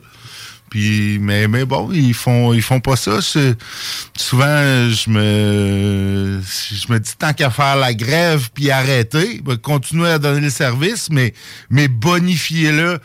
Puis, 0.70 1.20
mais, 1.22 1.48
mais 1.48 1.64
bon, 1.64 1.90
ils 1.94 2.14
font, 2.14 2.52
ils 2.54 2.62
font 2.62 2.82
pas 2.82 2.98
ça. 2.98 3.20
Souvent, 3.22 4.90
je 4.90 5.10
me, 5.10 6.42
je 6.42 6.92
me 6.92 7.00
dis 7.00 7.14
tant 7.18 7.32
qu'à 7.34 7.50
faire 7.50 7.78
la 7.78 7.94
grève 7.94 8.50
puis 8.54 8.72
arrêter, 8.72 9.42
ben, 9.46 9.56
continuer 9.58 10.10
à 10.10 10.20
donner 10.20 10.42
le 10.42 10.50
service, 10.50 11.08
mais, 11.10 11.34
mais 11.70 11.88
bonifiez-le 11.88 13.00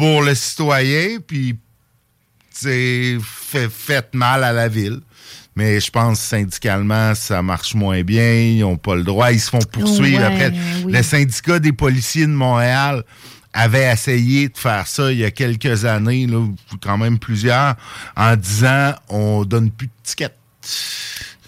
pour 0.00 0.22
le 0.22 0.34
citoyen. 0.34 1.18
Puis, 1.26 1.56
c'est 2.50 3.18
fait, 3.22 3.68
fait 3.70 4.14
mal 4.14 4.42
à 4.44 4.52
la 4.52 4.66
ville. 4.66 5.00
Mais 5.54 5.78
je 5.78 5.90
pense 5.90 6.20
syndicalement, 6.20 7.14
ça 7.14 7.42
marche 7.42 7.74
moins 7.74 8.02
bien. 8.02 8.32
Ils 8.32 8.60
n'ont 8.60 8.78
pas 8.78 8.94
le 8.94 9.02
droit. 9.02 9.30
Ils 9.30 9.40
se 9.40 9.50
font 9.50 9.58
poursuivre 9.58 10.20
Ouais, 10.20 10.24
après. 10.24 10.52
oui. 10.84 10.92
Le 10.92 11.02
syndicat 11.02 11.58
des 11.58 11.72
policiers 11.72 12.26
de 12.26 12.32
Montréal 12.32 13.04
avait 13.52 13.92
essayé 13.92 14.48
de 14.48 14.56
faire 14.56 14.86
ça 14.86 15.12
il 15.12 15.18
y 15.18 15.24
a 15.24 15.30
quelques 15.32 15.84
années, 15.84 16.26
là, 16.26 16.46
quand 16.80 16.96
même 16.96 17.18
plusieurs, 17.18 17.74
en 18.16 18.36
disant 18.36 18.94
on 19.08 19.44
donne 19.44 19.70
plus 19.70 19.88
de 19.88 19.92
tickets. 20.02 20.36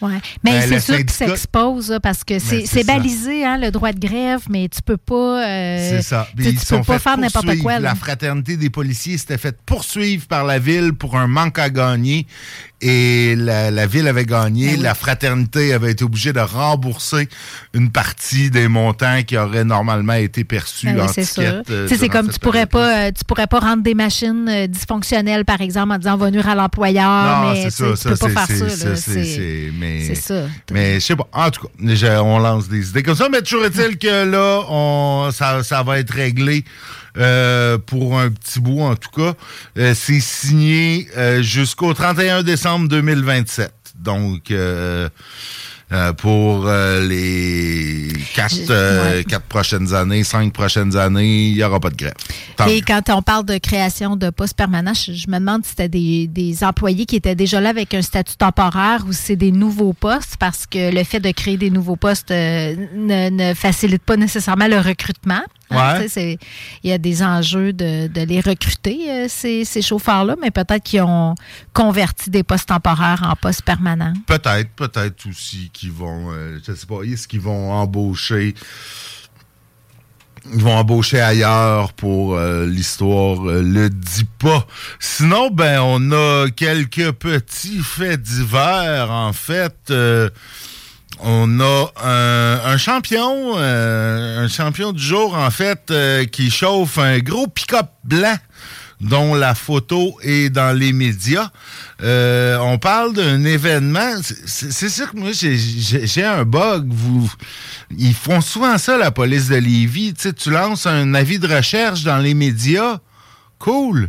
Ouais. 0.03 0.19
Mais 0.45 0.59
Ben, 0.59 0.69
c'est 0.69 0.81
sûr 0.81 0.97
qu'ils 0.99 1.11
s'exposent 1.11 1.99
parce 2.03 2.25
que 2.25 2.39
c'est 2.39 2.67
ça. 2.67 2.83
balisé, 2.83 3.45
hein, 3.45 3.57
le 3.57 3.71
droit 3.71 3.93
de 3.93 3.99
grève, 3.99 4.41
mais 4.51 4.69
tu 4.69 4.83
peux 4.83 4.97
pas. 4.97 5.47
euh, 5.47 5.89
C'est 5.91 6.03
ça. 6.03 6.27
tu 6.37 6.43
ils 6.45 6.59
tu 6.59 6.67
sont 6.67 6.79
peux 6.81 6.85
pas 6.85 6.99
faire 6.99 7.17
n'importe 7.17 7.57
quoi. 7.61 7.75
là. 7.75 7.81
La 7.81 7.95
fraternité 7.95 8.57
des 8.57 8.69
policiers 8.69 9.17
s'était 9.17 9.39
fait 9.39 9.57
poursuivre 9.65 10.27
par 10.27 10.45
la 10.45 10.59
ville 10.59 10.93
pour 10.93 11.17
un 11.17 11.29
manque 11.29 11.59
à 11.59 11.71
gagner. 11.71 12.27
Et 12.85 13.37
la, 13.37 13.71
la 13.71 13.87
ville 13.87 14.09
avait 14.09 14.27
gagné. 14.27 14.67
Ben 14.71 14.77
oui. 14.77 14.83
La 14.83 14.95
fraternité 14.95 15.73
avait 15.73 15.93
été 15.93 16.03
obligée 16.05 16.33
de 16.33 16.41
rembourser 16.41 17.29
une 17.75 17.93
partie 17.93 18.51
des 18.51 18.67
montants 18.67 19.23
qui 19.25 19.37
auraient 19.37 19.63
normalement 19.65 20.15
été 20.15 20.43
perçus 20.43 20.87
Ben 20.87 20.97
oui, 20.97 21.01
en 21.03 21.05
euh, 21.05 21.09
sais, 21.13 21.25
c'est 21.25 21.97
durant 21.97 22.09
comme 22.09 22.29
tu 22.31 22.39
pourrais 22.41 22.67
pas, 22.67 23.07
euh, 23.07 23.11
tu 23.17 23.25
pourrais 23.25 23.47
pas 23.47 23.61
rendre 23.61 23.85
des 23.85 23.95
machines 23.95 24.49
euh, 24.49 24.67
dysfonctionnelles, 24.67 25.45
par 25.45 25.61
exemple, 25.61 25.93
en 25.93 25.99
disant 25.99 26.15
on 26.15 26.17
va 26.17 26.31
nuire 26.33 26.49
à 26.49 26.57
l'employeur, 26.57 27.43
Non, 27.45 27.53
mais 27.53 27.71
c'est 27.71 27.85
tu 27.91 27.97
ça, 27.97 28.09
peux 28.11 28.17
ça, 28.17 28.27
pas 28.35 28.47
c'est- 28.47 28.57
faire 28.57 28.69
ça. 28.69 28.77
ça, 28.77 28.97
c'est- 28.97 29.71
mais- 29.79 30.05
c'est 30.05 30.15
ça. 30.17 30.43
Mais 30.73 30.95
je 30.95 30.99
sais 31.01 31.17
pas. 31.17 31.29
En 31.33 31.51
tout 31.51 31.63
cas, 31.69 31.69
je- 31.95 32.21
on 32.21 32.39
lance 32.41 32.69
des 32.69 32.89
idées 32.91 33.05
comme 33.05 33.15
ça. 33.15 33.29
Mais 33.31 33.43
toujours 33.43 33.65
est-il 33.65 33.97
que 33.97 34.25
là, 34.29 34.63
on, 34.69 35.31
ça, 35.33 35.63
ça 35.63 35.85
va 35.85 36.01
être 36.01 36.13
réglé 36.13 36.65
euh, 37.19 37.77
pour 37.79 38.19
un 38.19 38.31
petit 38.31 38.61
bout, 38.61 38.81
en 38.81 38.97
tout 38.97 39.11
cas. 39.11 39.35
Euh, 39.79 39.95
c'est 39.95 40.21
signé 40.21 41.09
euh, 41.17 41.43
jusqu'au 41.43 41.93
31 41.93 42.43
décembre 42.43 42.89
2027. 42.89 43.73
Donc, 43.97 44.53
pour 46.17 46.67
les 46.67 48.09
quatre, 48.35 49.15
ouais. 49.15 49.25
quatre 49.25 49.45
prochaines 49.45 49.93
années, 49.95 50.25
cinq 50.25 50.53
prochaines 50.53 50.97
années, 50.97 51.49
il 51.49 51.55
n'y 51.55 51.63
aura 51.63 51.79
pas 51.79 51.91
de 51.91 51.97
grève. 51.97 52.15
Tant 52.57 52.67
Et 52.67 52.77
mieux. 52.77 52.83
quand 52.85 53.03
on 53.11 53.21
parle 53.21 53.45
de 53.45 53.59
création 53.59 54.17
de 54.17 54.31
postes 54.31 54.57
permanents, 54.57 54.95
je, 54.95 55.13
je 55.13 55.29
me 55.29 55.39
demande 55.39 55.65
si 55.65 55.71
c'était 55.71 55.91
des, 55.91 56.27
des 56.27 56.65
employés 56.65 57.05
qui 57.05 57.17
étaient 57.17 57.35
déjà 57.35 57.61
là 57.61 57.69
avec 57.69 57.93
un 57.93 58.03
statut 58.03 58.37
temporaire 58.37 59.05
ou 59.07 59.13
si 59.13 59.23
c'est 59.23 59.37
des 59.37 59.53
nouveaux 59.53 59.93
postes, 59.93 60.39
parce 60.39 60.67
que 60.67 60.93
le 60.93 61.05
fait 61.05 61.21
de 61.21 61.31
créer 61.31 61.59
des 61.59 61.71
nouveaux 61.71 61.97
postes 61.97 62.31
ne, 62.31 63.29
ne 63.29 63.55
facilite 63.55 64.03
pas 64.03 64.17
nécessairement 64.17 64.67
le 64.67 64.79
recrutement. 64.79 65.43
Hein, 65.73 66.07
Ouais. 66.17 66.39
Il 66.85 66.91
y 66.91 66.93
a 66.93 66.99
des 66.99 67.23
enjeux 67.23 67.73
de, 67.73 68.07
de 68.07 68.21
les 68.23 68.41
recruter, 68.41 69.11
euh, 69.11 69.27
ces, 69.29 69.65
ces 69.65 69.83
chauffeurs-là, 69.83 70.37
mais 70.41 70.51
peut-être 70.51 70.83
qu'ils 70.83 71.03
ont 71.03 71.35
converti 71.73 72.31
des 72.31 72.43
postes 72.43 72.69
temporaires 72.69 73.23
en 73.31 73.37
postes 73.37 73.63
permanents. 73.63 74.13
Peut-être, 74.27 74.71
peut-être 74.77 75.27
aussi 75.29 75.71
qu'ils 75.73 75.93
vont, 75.93 76.33
euh, 76.33 76.59
je 76.67 76.73
sais 76.75 76.87
pas, 76.87 77.03
est-ce 77.03 77.27
qu'ils 77.29 77.41
vont 77.41 77.73
embaucher, 77.73 78.55
ils 80.53 80.63
vont 80.63 80.77
embaucher 80.77 81.21
ailleurs 81.21 81.93
pour 81.93 82.35
euh, 82.35 82.67
l'histoire 82.67 83.49
euh, 83.49 83.63
le 83.63 83.89
dit 83.91 84.27
pas. 84.39 84.67
Sinon, 84.99 85.51
ben, 85.51 85.81
on 85.83 86.11
a 86.13 86.49
quelques 86.51 87.13
petits 87.13 87.79
faits 87.79 88.21
divers, 88.23 89.11
en 89.11 89.33
fait. 89.33 89.77
euh, 89.91 90.29
on 91.21 91.61
a 91.61 91.93
un, 92.05 92.73
un 92.73 92.77
champion, 92.77 93.55
euh, 93.57 94.45
un 94.45 94.49
champion 94.49 94.93
du 94.93 95.03
jour, 95.03 95.35
en 95.35 95.51
fait, 95.51 95.91
euh, 95.91 96.25
qui 96.25 96.51
chauffe 96.51 96.99
un 96.99 97.19
gros 97.19 97.47
pick-up 97.47 97.87
blanc 98.05 98.37
dont 99.01 99.35
la 99.35 99.55
photo 99.57 100.17
est 100.23 100.49
dans 100.49 100.77
les 100.77 100.93
médias. 100.93 101.51
Euh, 102.03 102.57
on 102.59 102.79
parle 102.79 103.15
d'un 103.15 103.45
événement. 103.45 104.13
C'est- 104.47 104.89
sûr 104.89 105.11
que 105.11 105.17
moi, 105.17 105.31
j'ai- 105.33 106.25
un 106.25 106.45
bug. 106.45 106.93
Ils 107.99 108.15
font 108.15 108.41
souvent 108.41 108.79
ça, 108.79 108.97
la 108.97 109.11
police 109.11 109.49
de 109.49 109.57
Lévis. 109.57 110.15
Tu 110.15 110.51
lances 110.51 110.87
un 110.87 111.15
avis 111.15 111.41
de 111.41 111.53
recherche 111.53 112.05
dans 112.05 112.19
les 112.19 112.35
médias. 112.35 112.99
Cool. 113.59 114.09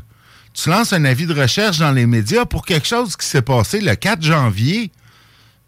Tu 0.54 0.70
lances 0.70 0.94
un 0.94 1.06
avis 1.06 1.26
de 1.26 1.34
recherche 1.34 1.80
dans 1.80 1.92
les 1.92 2.06
médias 2.06 2.46
pour 2.46 2.64
quelque 2.64 2.88
chose 2.88 3.16
qui 3.16 3.26
s'est 3.26 3.42
passé 3.42 3.82
le 3.82 3.96
4 3.96 4.22
janvier. 4.22 4.92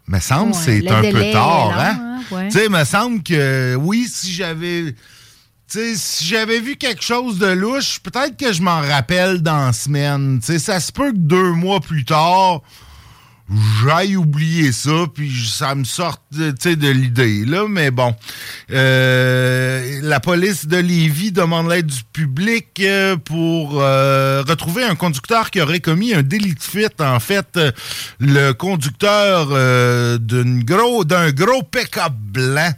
Me 0.08 0.20
semble 0.20 0.52
que 0.52 0.56
Ouais, 0.56 0.62
c'est 0.64 0.88
un 0.88 1.02
peu 1.02 1.32
tard, 1.32 1.72
hein? 1.78 1.98
hein? 2.00 2.20
Ouais. 2.30 2.48
Tu 2.48 2.58
sais, 2.58 2.68
me 2.68 2.84
semble 2.84 3.22
que 3.22 3.74
oui, 3.76 4.06
si 4.10 4.32
j'avais. 4.32 4.94
Si 5.68 6.24
j'avais 6.24 6.60
vu 6.60 6.76
quelque 6.76 7.02
chose 7.02 7.38
de 7.38 7.48
louche, 7.48 7.98
peut-être 7.98 8.36
que 8.36 8.52
je 8.52 8.62
m'en 8.62 8.80
rappelle 8.80 9.42
dans 9.42 9.66
la 9.66 9.72
semaine. 9.72 10.38
Tu 10.38 10.46
sais, 10.46 10.58
ça 10.60 10.78
se 10.78 10.92
peut 10.92 11.10
que 11.10 11.16
deux 11.16 11.50
mois 11.52 11.80
plus 11.80 12.04
tard, 12.04 12.60
j'aille 13.82 14.16
oublier 14.16 14.72
ça, 14.72 15.06
puis 15.14 15.32
ça 15.46 15.74
me 15.74 15.84
sorte 15.84 16.22
de, 16.32 16.88
l'idée, 16.90 17.44
là. 17.44 17.66
Mais 17.68 17.90
bon, 17.90 18.14
Euh, 18.70 20.00
la 20.02 20.20
police 20.20 20.66
de 20.66 20.76
Lévis 20.76 21.32
demande 21.32 21.68
l'aide 21.68 21.86
du 21.86 22.02
public 22.12 22.66
euh, 22.80 23.16
pour 23.16 23.80
euh, 23.80 24.42
retrouver 24.46 24.82
un 24.82 24.94
conducteur 24.94 25.50
qui 25.50 25.60
aurait 25.60 25.80
commis 25.80 26.14
un 26.14 26.22
délit 26.22 26.54
de 26.54 26.62
fuite. 26.62 27.00
En 27.00 27.20
fait, 27.20 27.46
euh, 27.56 27.70
le 28.18 28.52
conducteur 28.52 29.48
euh, 29.52 30.18
d'une 30.18 30.64
gros, 30.64 31.04
d'un 31.04 31.30
gros 31.30 31.62
pick-up 31.62 32.12
blanc, 32.12 32.72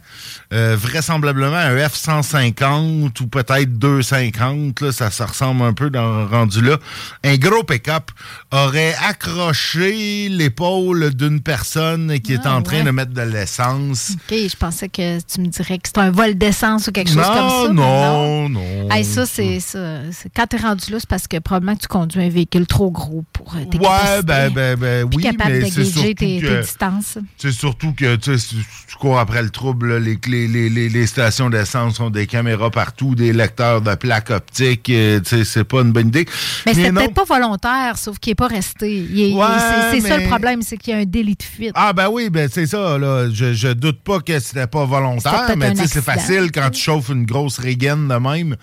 euh, 0.53 0.75
vraisemblablement 0.79 1.55
un 1.55 1.75
F-150 1.75 3.21
ou 3.21 3.27
peut-être 3.27 3.77
250, 3.77 4.81
là, 4.81 4.91
ça, 4.91 5.25
ressemble 5.25 5.63
un 5.63 5.73
peu 5.73 5.89
dans 5.89 6.27
rendu 6.27 6.61
là. 6.61 6.77
Un 7.23 7.37
gros 7.37 7.63
pick-up 7.63 8.11
aurait 8.51 8.95
accroché 9.07 10.29
l'épaule 10.59 11.13
d'une 11.15 11.39
personne 11.41 12.19
qui 12.19 12.33
est 12.33 12.39
Ah, 12.43 12.55
en 12.57 12.61
train 12.61 12.77
ouais. 12.79 12.83
de 12.83 12.91
mettre 12.91 13.13
de 13.13 13.21
l'essence. 13.21 14.11
OK, 14.29 14.35
je 14.49 14.55
pensais 14.55 14.89
que 14.89 15.19
tu 15.21 15.41
me 15.41 15.47
dirais 15.47 15.77
que 15.77 15.87
c'est 15.87 15.97
un 15.99 16.11
vol 16.11 16.35
d'essence 16.35 16.87
ou 16.87 16.91
quelque 16.91 17.07
chose 17.09 17.17
non, 17.17 17.23
comme 17.23 17.49
ça. 17.49 17.67
mais 17.69 17.73
non, 17.73 18.49
non. 18.49 18.89
Hey, 18.91 19.03
ça, 19.05 19.25
c'est 19.25 19.59
ça. 19.59 20.01
C'est- 20.11 20.29
Quand 20.35 20.47
tu 20.47 20.55
es 20.57 20.59
rendu 20.59 20.91
là, 20.91 20.97
c'est 20.99 21.09
parce 21.09 21.27
que 21.27 21.37
probablement 21.39 21.75
que 21.75 21.81
tu 21.81 21.87
conduis 21.87 22.21
un 22.23 22.29
véhicule 22.29 22.67
trop 22.67 22.91
gros 22.91 23.23
pour 23.33 23.55
euh, 23.55 23.65
tes 23.69 23.77
Ouais, 23.77 23.83
capacités. 23.85 24.23
ben, 24.23 24.49
ben, 24.53 24.75
ben, 24.79 25.09
oui, 25.13 25.23
capable 25.23 25.51
mais 25.53 25.59
de 25.69 25.75
gager 25.75 26.15
tes, 26.15 26.39
tes 26.41 26.61
distances. 26.61 27.17
C'est 27.37 27.51
surtout 27.51 27.93
que 27.93 28.15
tu 28.17 28.37
sais, 28.37 28.55
tu 28.87 28.95
cours 28.97 29.19
après 29.19 29.41
le 29.43 29.49
trouble, 29.49 29.93
là, 29.93 29.99
les, 29.99 30.17
les, 30.27 30.47
les, 30.47 30.69
les, 30.69 30.89
les 30.89 31.07
stations 31.07 31.49
d'essence 31.49 31.99
ont 31.99 32.09
des 32.09 32.27
caméras 32.27 32.69
partout, 32.71 33.15
des 33.15 33.33
lecteurs 33.33 33.81
de 33.81 33.95
plaques 33.95 34.31
optiques. 34.31 34.89
euh, 34.89 35.19
tu 35.19 35.29
sais, 35.37 35.45
c'est 35.45 35.63
pas 35.63 35.81
une 35.81 35.91
bonne 35.91 36.07
idée. 36.09 36.25
Mais 36.65 36.73
c'était 36.73 36.91
non- 36.91 37.01
peut-être 37.01 37.13
pas 37.13 37.23
volontaire, 37.35 37.97
sauf 37.97 38.19
qu'il 38.19 38.31
n'est 38.31 38.35
pas 38.35 38.47
resté. 38.47 39.05
Ouais, 39.33 39.45
c'est 39.91 40.01
ça 40.01 40.17
mais- 40.17 40.23
le 40.23 40.27
problème, 40.27 40.48
c'est 40.61 40.77
qu'il 40.77 40.93
y 40.93 40.97
a 40.97 40.99
un 40.99 41.05
délit 41.05 41.35
de 41.35 41.43
fuite. 41.43 41.71
Ah 41.75 41.93
ben 41.93 42.09
oui, 42.09 42.29
ben 42.29 42.49
c'est 42.51 42.65
ça, 42.67 42.97
là. 42.97 43.29
Je, 43.31 43.53
je 43.53 43.69
doute 43.69 44.01
pas 44.01 44.19
que 44.19 44.39
c'était 44.39 44.67
pas 44.67 44.85
volontaire, 44.85 45.55
mais 45.57 45.67
un 45.67 45.71
tu 45.73 45.81
sais, 45.81 45.87
c'est 45.87 46.03
facile 46.03 46.51
quand 46.53 46.69
tu 46.71 46.81
chauffes 46.81 47.09
une 47.09 47.25
grosse 47.25 47.57
régaine 47.59 48.07
de 48.07 48.15
même. 48.15 48.55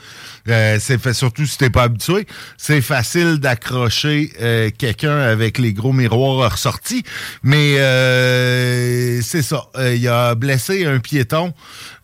euh, 0.49 0.79
c'est 0.81 0.99
fait 0.99 1.15
surtout 1.15 1.47
si 1.47 1.59
t'es 1.59 1.71
pas 1.71 1.85
habitué. 1.85 2.27
C'est 2.57 2.81
facile 2.81 3.39
d'accrocher 3.39 4.33
euh, 4.41 4.71
quelqu'un 4.77 5.19
avec 5.19 5.59
les 5.59 5.73
gros 5.73 5.93
miroirs 5.93 6.53
ressortis. 6.53 7.03
Mais 7.43 7.77
euh, 7.79 9.21
c'est 9.23 9.43
ça. 9.43 9.67
Il 9.79 10.07
a 10.09 10.35
blessé 10.35 10.87
un 10.87 10.99
piéton. 10.99 11.53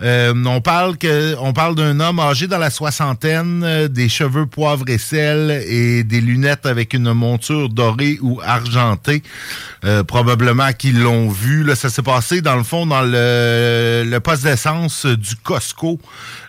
On 0.00 0.60
parle 0.60 0.96
que 0.98 1.36
on 1.40 1.52
parle 1.52 1.74
d'un 1.74 1.98
homme 2.00 2.20
âgé 2.20 2.46
dans 2.46 2.58
la 2.58 2.70
soixantaine, 2.70 3.88
des 3.88 4.08
cheveux 4.08 4.46
poivre 4.46 4.84
et 4.88 4.98
sel 4.98 5.62
et 5.66 6.04
des 6.04 6.20
lunettes 6.20 6.66
avec 6.66 6.94
une 6.94 7.12
monture 7.12 7.68
dorée 7.68 8.18
ou 8.20 8.40
argentée. 8.44 9.22
Euh, 9.84 10.04
probablement 10.04 10.72
qu'ils 10.72 11.00
l'ont 11.00 11.28
vu. 11.28 11.64
Là, 11.64 11.74
ça 11.74 11.90
s'est 11.90 12.02
passé 12.02 12.40
dans 12.40 12.54
le 12.54 12.62
fond 12.62 12.86
dans 12.86 13.02
le, 13.02 14.04
le 14.06 14.20
poste 14.20 14.44
d'essence 14.44 15.06
du 15.06 15.34
Costco 15.36 15.98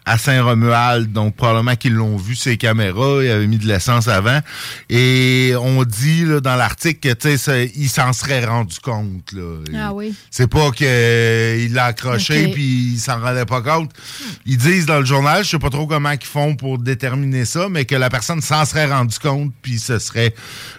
à 0.05 0.17
Saint-Romuald. 0.17 1.11
Donc 1.11 1.35
probablement 1.35 1.75
qu'ils 1.75 1.93
l'ont 1.93 2.17
vu 2.17 2.35
ces 2.35 2.57
caméras. 2.57 3.23
Il 3.23 3.31
avait 3.31 3.47
mis 3.47 3.57
de 3.57 3.67
l'essence 3.67 4.07
avant. 4.07 4.39
Et 4.89 5.53
on 5.59 5.83
dit 5.83 6.25
là, 6.25 6.39
dans 6.39 6.55
l'article 6.55 6.99
que 7.09 7.13
tu 7.13 7.29
sais, 7.29 7.37
ça- 7.37 7.61
il 7.61 7.89
s'en 7.89 8.13
serait 8.13 8.45
rendu 8.45 8.77
compte. 8.79 9.31
Là. 9.33 9.59
Ah 9.77 9.93
oui. 9.93 10.13
C'est 10.29 10.47
pas 10.49 10.71
qu'il 10.71 11.73
l'a 11.73 11.85
accroché 11.85 12.45
Ok. 12.47 12.53
puis 12.53 12.93
il 12.93 12.99
s'en 12.99 13.19
rendait 13.19 13.45
pas 13.45 13.61
compte. 13.61 13.91
Ils 14.45 14.57
disent 14.57 14.85
dans 14.85 14.99
le 14.99 15.05
journal, 15.05 15.43
je 15.43 15.49
sais 15.51 15.59
pas 15.59 15.69
trop 15.69 15.87
comment 15.87 16.11
ils 16.11 16.25
font 16.25 16.55
pour 16.55 16.77
déterminer 16.79 17.45
ça, 17.45 17.67
mais 17.69 17.85
que 17.85 17.95
la 17.95 18.09
personne 18.09 18.41
s'en 18.41 18.65
serait 18.65 18.85
rendu 18.85 19.17
compte 19.19 19.51
puis 19.61 19.79
ce 19.79 19.99
serait, 19.99 20.33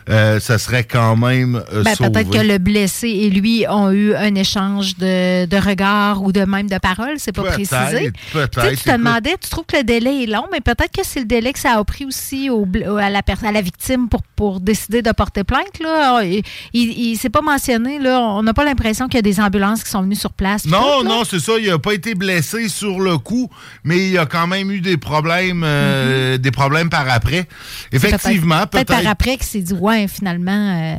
euh, 0.09 0.41
ce 0.41 0.59
serait 0.59 0.85
quand 0.85 1.17
même 1.17 1.63
euh, 1.73 1.83
Ben, 1.83 1.97
peut-être 1.97 2.31
que 2.31 2.39
le 2.47 2.59
blessé 2.59 3.09
et 3.09 3.31
lui 3.31 3.65
ont 3.69 3.91
eu 3.91 4.15
un 4.15 4.35
échange 4.35 4.97
de, 4.97 5.47
de 5.47 5.57
regards 5.57 6.23
ou 6.23 6.33
de 6.33 6.41
même 6.45 6.69
de 6.69 6.79
paroles, 6.79 7.15
c'est 7.19 7.33
pas 7.33 7.43
précisé. 7.45 8.13
peut-être, 8.33 8.83
Tu 9.15 9.21
demandais, 9.21 9.37
trouves 9.51 9.65
que 9.67 9.77
le 9.77 9.85
délai 9.85 10.23
est 10.25 10.27
long, 10.27 10.45
mais 10.53 10.61
peut-être 10.61 10.93
que 10.93 11.05
c'est 11.05 11.21
le 11.21 11.27
délai 11.27 11.53
que 11.53 11.59
ça 11.59 11.79
a 11.79 11.85
pris 11.85 12.05
aussi 12.05 12.51
au, 12.51 12.67
à, 12.99 13.11
la 13.11 13.21
à 13.43 13.53
la 13.53 13.61
victime 13.61 14.09
pour, 14.09 14.23
pour 14.37 14.61
décider 14.61 15.03
de 15.03 15.11
porter 15.13 15.45
plainte. 15.45 15.79
Là. 15.81 16.23
Il, 16.25 16.43
il, 16.73 16.91
il 16.91 17.17
s'est 17.17 17.31
pas 17.31 17.43
mentionné, 17.43 17.99
là, 17.99 18.21
on 18.21 18.43
n'a 18.43 18.55
pas 18.55 18.65
l'impression 18.65 19.07
qu'il 19.07 19.17
y 19.17 19.19
a 19.19 19.23
des 19.23 19.41
ambulances 19.41 19.85
qui 19.85 19.91
sont 19.91 20.03
venues 20.03 20.15
sur 20.15 20.33
place. 20.33 20.65
Non, 20.65 21.01
tout, 21.01 21.09
non, 21.09 21.25
c'est 21.25 21.41
ça. 21.41 21.53
Il 21.61 21.71
a 21.71 21.79
pas 21.79 21.95
été 21.95 22.15
blessé 22.15 22.69
sur 22.69 23.01
le 23.01 23.19
coup, 23.19 23.51
mais 23.85 24.09
il 24.09 24.19
a 24.19 24.27
quand 24.27 24.47
même 24.47 24.71
eu 24.71 24.81
des 24.81 24.97
problèmes, 24.97 25.63
euh, 25.65 26.39
des 26.39 26.51
problèmes 26.51 26.91
par 26.91 27.09
après. 27.09 27.47
Effectivement, 27.93 28.55
Mm-hmm. 28.55 28.67
Peut-être 28.69 28.87
peut-être. 28.87 29.03
par 29.03 29.11
après 29.11 29.37
qu'il 29.37 29.47
s'est 29.47 29.61
dit, 29.61 29.73
ouais, 29.75 30.09
finalement, 30.09 30.53
euh, 30.53 30.95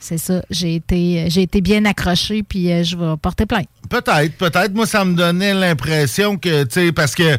c'est 0.00 0.16
ça, 0.18 0.42
j'ai 0.50 0.76
été, 0.76 1.26
j'ai 1.28 1.42
été 1.42 1.60
bien 1.60 1.84
accroché, 1.84 2.42
puis 2.42 2.72
euh, 2.72 2.82
je 2.82 2.96
vais 2.96 3.16
porter 3.20 3.44
plainte. 3.44 3.68
Peut-être, 3.90 4.34
peut-être. 4.38 4.72
Moi, 4.72 4.86
ça 4.86 5.04
me 5.04 5.14
donnait 5.14 5.52
l'impression 5.52 6.38
que, 6.38 6.64
tu 6.64 6.70
sais, 6.70 6.92
parce 6.92 7.14
que 7.14 7.22
euh, 7.22 7.36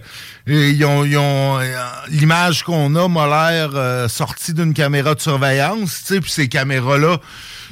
ils 0.48 0.86
ont, 0.86 1.60
euh, 1.60 1.74
l'image 2.10 2.64
qu'on 2.64 2.96
a 2.96 3.08
m'a 3.08 3.26
l'air 3.28 3.72
euh, 3.74 4.08
sortie 4.08 4.54
d'une 4.54 4.76
caméra 4.76 5.16
de 5.16 5.22
surveillance, 5.22 6.04
tu 6.06 6.14
sais, 6.14 6.22
puis 6.22 6.32
ces 6.32 6.48
caméras-là 6.48 7.20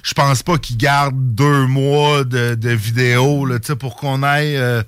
je 0.04 0.14
pense 0.14 0.44
pas 0.44 0.58
qu'ils 0.58 0.78
gardent 0.78 1.36
deux 1.36 1.66
mois 1.66 2.24
de, 2.24 2.56
de 2.56 2.70
vidéos 2.70 3.46
là, 3.46 3.60
tu 3.60 3.68
sais, 3.68 3.76
pour 3.76 3.96
qu'on 3.96 4.24
aille 4.24 4.56
euh, 4.56 4.82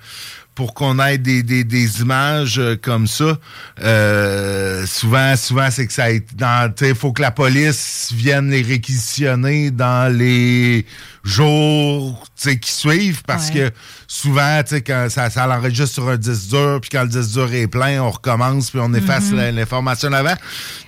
pour 0.55 0.73
qu'on 0.73 0.99
ait 0.99 1.17
des, 1.17 1.43
des, 1.43 2.01
images 2.01 2.59
euh, 2.59 2.75
comme 2.75 3.07
ça. 3.07 3.37
Euh, 3.81 4.85
souvent, 4.85 5.35
souvent, 5.35 5.69
c'est 5.71 5.87
que 5.87 5.93
ça 5.93 6.07
dans. 6.35 6.73
Il 6.81 6.95
faut 6.95 7.13
que 7.13 7.21
la 7.21 7.31
police 7.31 8.11
vienne 8.13 8.49
les 8.49 8.61
réquisitionner 8.61 9.71
dans 9.71 10.13
les 10.15 10.85
jours 11.23 12.23
qui 12.35 12.71
suivent 12.71 13.21
parce 13.27 13.49
Ouais. 13.49 13.69
que 13.69 13.75
souvent, 14.07 14.61
tu 14.63 14.69
sais, 14.69 14.81
quand 14.81 15.07
ça, 15.09 15.29
ça 15.29 15.45
l'enregistre 15.47 15.93
sur 15.93 16.09
un 16.09 16.17
disque 16.17 16.49
dur, 16.49 16.79
puis 16.81 16.89
quand 16.91 17.03
le 17.03 17.09
disque 17.09 17.33
dur 17.33 17.53
est 17.53 17.67
plein, 17.67 18.01
on 18.01 18.09
recommence, 18.09 18.71
puis 18.71 18.79
on 18.81 18.93
efface 18.93 19.31
Mhm. 19.31 19.55
l'information 19.55 20.11
avant. 20.11 20.33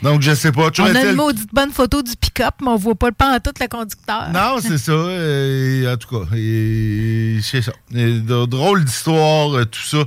Donc, 0.02 0.22
je 0.22 0.34
sais 0.34 0.52
pas. 0.52 0.70
On 0.80 0.84
a 0.96 1.04
une 1.06 1.16
maudite 1.16 1.50
bonne 1.54 1.72
photo 1.72 2.02
du 2.02 2.16
pick-up, 2.20 2.56
mais 2.62 2.70
on 2.70 2.76
voit 2.78 2.96
pas 2.96 3.08
le 3.08 3.14
pan 3.14 3.38
tout 3.44 3.52
le 3.62 3.68
conducteur. 3.68 4.30
non, 4.34 4.58
c'est 4.62 4.78
ça. 4.78 4.92
euh, 4.92 5.94
en 5.94 5.98
tout 5.98 6.08
cas, 6.20 6.26
c'est 7.44 7.62
ça. 7.62 7.72
Et 7.94 8.20
drôle 8.20 8.84
d'histoire, 8.84 9.56
euh, 9.58 9.66
tout 9.66 9.84
ça. 9.84 10.04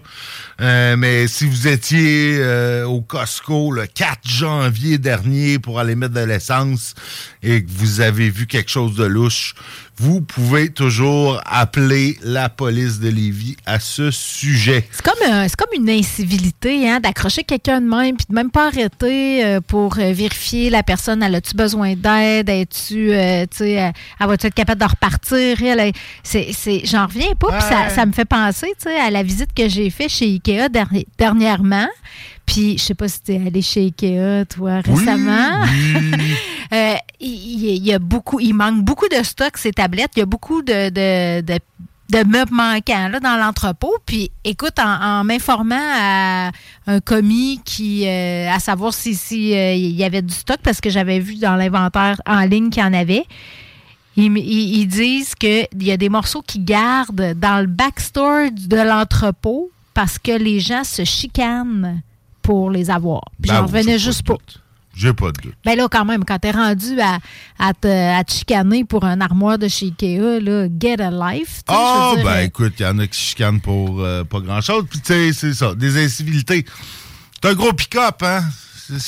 Euh, 0.60 0.96
mais 0.96 1.28
si 1.28 1.46
vous 1.46 1.68
étiez 1.68 2.38
euh, 2.40 2.84
au 2.86 3.02
Costco 3.02 3.70
le 3.72 3.86
4 3.86 4.26
janvier 4.28 4.98
dernier 4.98 5.58
pour 5.58 5.78
aller 5.78 5.94
mettre 5.94 6.14
de 6.14 6.20
l'essence 6.20 6.94
et 7.42 7.62
que 7.62 7.70
vous 7.70 8.00
avez 8.00 8.30
vu 8.30 8.46
quelque 8.46 8.70
chose 8.70 8.94
de 8.96 9.04
louche, 9.04 9.54
vous 9.98 10.20
pouvez 10.20 10.68
toujours 10.70 11.40
appeler 11.46 12.18
la 12.22 12.48
police 12.48 13.00
de 13.00 13.08
Lévis 13.08 13.56
à 13.64 13.80
ce 13.80 14.10
sujet. 14.10 14.86
C'est 14.92 15.02
comme, 15.02 15.48
c'est 15.48 15.56
comme 15.56 15.72
une 15.74 15.88
incivilité 15.88 16.88
hein, 16.88 17.00
d'accrocher 17.00 17.44
quelqu'un 17.44 17.80
de 17.80 17.86
même 17.88 18.16
puis 18.16 18.26
de 18.28 18.34
même 18.34 18.50
pas 18.50 18.66
arrêter 18.68 19.44
euh, 19.44 19.60
pour 19.60 19.98
euh, 19.98 20.12
vérifier 20.12 20.68
la 20.70 20.82
personne. 20.82 21.22
Elle 21.22 21.34
a-tu 21.34 21.56
besoin 21.56 21.94
d'aide? 21.94 22.50
Euh, 22.50 22.64
tu 22.86 23.10
euh, 23.12 23.46
elle 23.60 24.26
va-tu 24.26 24.46
être 24.46 24.54
capable 24.54 24.80
de 24.80 24.86
repartir? 24.86 25.62
Elle, 25.62 25.80
elle- 25.80 25.92
c'est, 26.22 26.48
c'est, 26.52 26.82
j'en 26.84 27.06
reviens 27.06 27.34
pas. 27.38 27.48
Puis 27.52 27.62
ça, 27.62 27.84
Ouais. 27.86 27.90
ça 27.94 28.04
me 28.06 28.12
fait 28.12 28.24
penser 28.24 28.72
à 29.04 29.10
la 29.10 29.22
visite 29.22 29.52
que 29.54 29.68
j'ai 29.68 29.88
faite 29.90 30.10
chez 30.10 30.26
Ikea 30.26 30.68
derni- 30.68 31.06
dernièrement. 31.18 31.88
Puis 32.46 32.78
je 32.78 32.82
sais 32.84 32.94
pas 32.94 33.08
si 33.08 33.20
tu 33.22 33.32
es 33.34 33.46
allé 33.46 33.60
chez 33.60 33.80
Ikea, 33.86 34.44
toi, 34.46 34.80
récemment. 34.80 35.64
Euh, 36.72 36.94
il, 37.20 37.76
y 37.84 37.92
a 37.92 38.00
beaucoup, 38.00 38.40
il 38.40 38.52
manque 38.52 38.82
beaucoup 38.84 39.06
de 39.08 39.22
stock 39.22 39.56
ces 39.56 39.70
tablettes. 39.70 40.10
Il 40.16 40.18
y 40.18 40.22
a 40.22 40.26
beaucoup 40.26 40.62
de, 40.62 40.88
de, 40.90 41.40
de- 41.40 41.60
de 42.10 42.24
meubles 42.28 42.52
manquants 42.52 43.08
là, 43.08 43.20
dans 43.20 43.36
l'entrepôt. 43.36 43.94
Puis, 44.04 44.32
écoute, 44.42 44.72
en, 44.80 45.20
en 45.20 45.22
m'informant 45.24 45.78
à 45.80 46.50
un 46.88 46.98
commis 47.00 47.60
qui, 47.64 48.04
euh, 48.08 48.50
à 48.50 48.58
savoir 48.58 48.92
si, 48.94 49.14
si 49.14 49.54
euh, 49.54 49.74
il 49.74 49.92
y 49.92 50.02
avait 50.02 50.22
du 50.22 50.34
stock, 50.34 50.58
parce 50.60 50.80
que 50.80 50.90
j'avais 50.90 51.20
vu 51.20 51.36
dans 51.36 51.54
l'inventaire 51.54 52.20
en 52.26 52.40
ligne 52.40 52.68
qu'il 52.70 52.82
y 52.82 52.86
en 52.86 52.92
avait. 52.94 53.24
Ils, 54.16 54.36
ils- 54.36 54.78
ils 54.80 54.86
disent 54.88 55.36
qu'il 55.36 55.68
y 55.80 55.92
a 55.92 55.96
des 55.96 56.08
morceaux 56.08 56.42
qui 56.44 56.58
gardent 56.58 57.34
dans 57.36 57.60
le 57.60 57.68
backstore 57.68 58.50
de 58.52 58.76
l'entrepôt 58.76 59.70
parce 59.94 60.18
que 60.18 60.32
les 60.32 60.58
gens 60.58 60.82
se 60.82 61.04
chicanent 61.04 62.00
pour 62.46 62.70
les 62.70 62.90
avoir. 62.90 63.22
Puis 63.42 63.50
Ben 63.50 63.56
j'en 63.56 63.66
revenais 63.66 63.98
juste 63.98 64.22
pas. 64.22 64.36
J'ai 64.94 65.12
pas 65.12 65.26
de 65.32 65.42
doute. 65.42 65.54
Ben 65.64 65.76
là, 65.76 65.88
quand 65.90 66.06
même, 66.06 66.24
quand 66.24 66.38
t'es 66.38 66.52
rendu 66.52 66.98
à, 67.00 67.18
à, 67.58 67.74
te, 67.74 67.86
à 68.18 68.24
te 68.24 68.32
chicaner 68.32 68.84
pour 68.84 69.04
un 69.04 69.20
armoire 69.20 69.58
de 69.58 69.68
chez 69.68 69.86
Ikea, 69.86 70.40
là, 70.40 70.68
get 70.80 71.02
a 71.02 71.10
life. 71.10 71.60
Ah, 71.68 72.12
dire, 72.14 72.24
ben 72.24 72.30
euh, 72.30 72.44
écoute, 72.44 72.74
il 72.78 72.82
y 72.82 72.86
en 72.86 72.98
a 72.98 73.06
qui 73.06 73.20
chicanent 73.20 73.60
pour 73.60 74.00
euh, 74.00 74.24
pas 74.24 74.40
grand-chose. 74.40 74.84
Puis 74.88 75.00
tu 75.00 75.12
sais, 75.12 75.32
c'est 75.34 75.52
ça, 75.52 75.74
des 75.74 76.02
incivilités. 76.02 76.64
T'as 77.42 77.50
un 77.50 77.54
gros 77.54 77.74
pick-up, 77.74 78.22
hein? 78.22 78.40
Je 78.88 79.00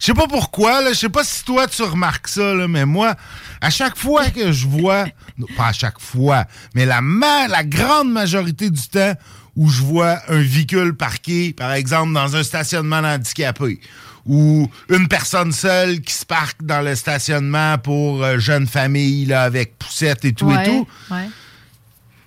sais 0.00 0.14
pas 0.14 0.26
pourquoi, 0.26 0.80
là. 0.82 0.92
Je 0.92 0.98
sais 0.98 1.08
pas 1.08 1.22
si 1.22 1.44
toi, 1.44 1.68
tu 1.68 1.82
remarques 1.82 2.28
ça, 2.28 2.54
là, 2.54 2.66
mais 2.66 2.86
moi, 2.86 3.14
à 3.60 3.70
chaque 3.70 3.96
fois 3.96 4.30
que 4.30 4.50
je 4.50 4.66
vois... 4.66 5.04
non, 5.38 5.46
pas 5.56 5.68
à 5.68 5.72
chaque 5.72 6.00
fois, 6.00 6.46
mais 6.74 6.86
la, 6.86 7.00
ma- 7.00 7.46
la 7.46 7.62
grande 7.62 8.10
majorité 8.10 8.70
du 8.70 8.88
temps 8.88 9.12
où 9.56 9.68
je 9.68 9.82
vois 9.82 10.18
un 10.28 10.40
véhicule 10.40 10.94
parqué, 10.94 11.52
par 11.52 11.72
exemple, 11.72 12.12
dans 12.12 12.34
un 12.36 12.42
stationnement 12.42 12.98
handicapé, 12.98 13.80
ou 14.24 14.68
une 14.88 15.08
personne 15.08 15.52
seule 15.52 16.00
qui 16.00 16.14
se 16.14 16.24
parque 16.24 16.62
dans 16.62 16.80
le 16.80 16.94
stationnement 16.94 17.76
pour 17.78 18.22
euh, 18.22 18.38
jeune 18.38 18.66
famille, 18.66 19.26
là, 19.26 19.42
avec 19.42 19.78
poussette 19.78 20.24
et 20.24 20.32
tout 20.32 20.46
ouais, 20.46 20.62
et 20.62 20.68
tout 20.70 20.86
ouais. 21.10 21.28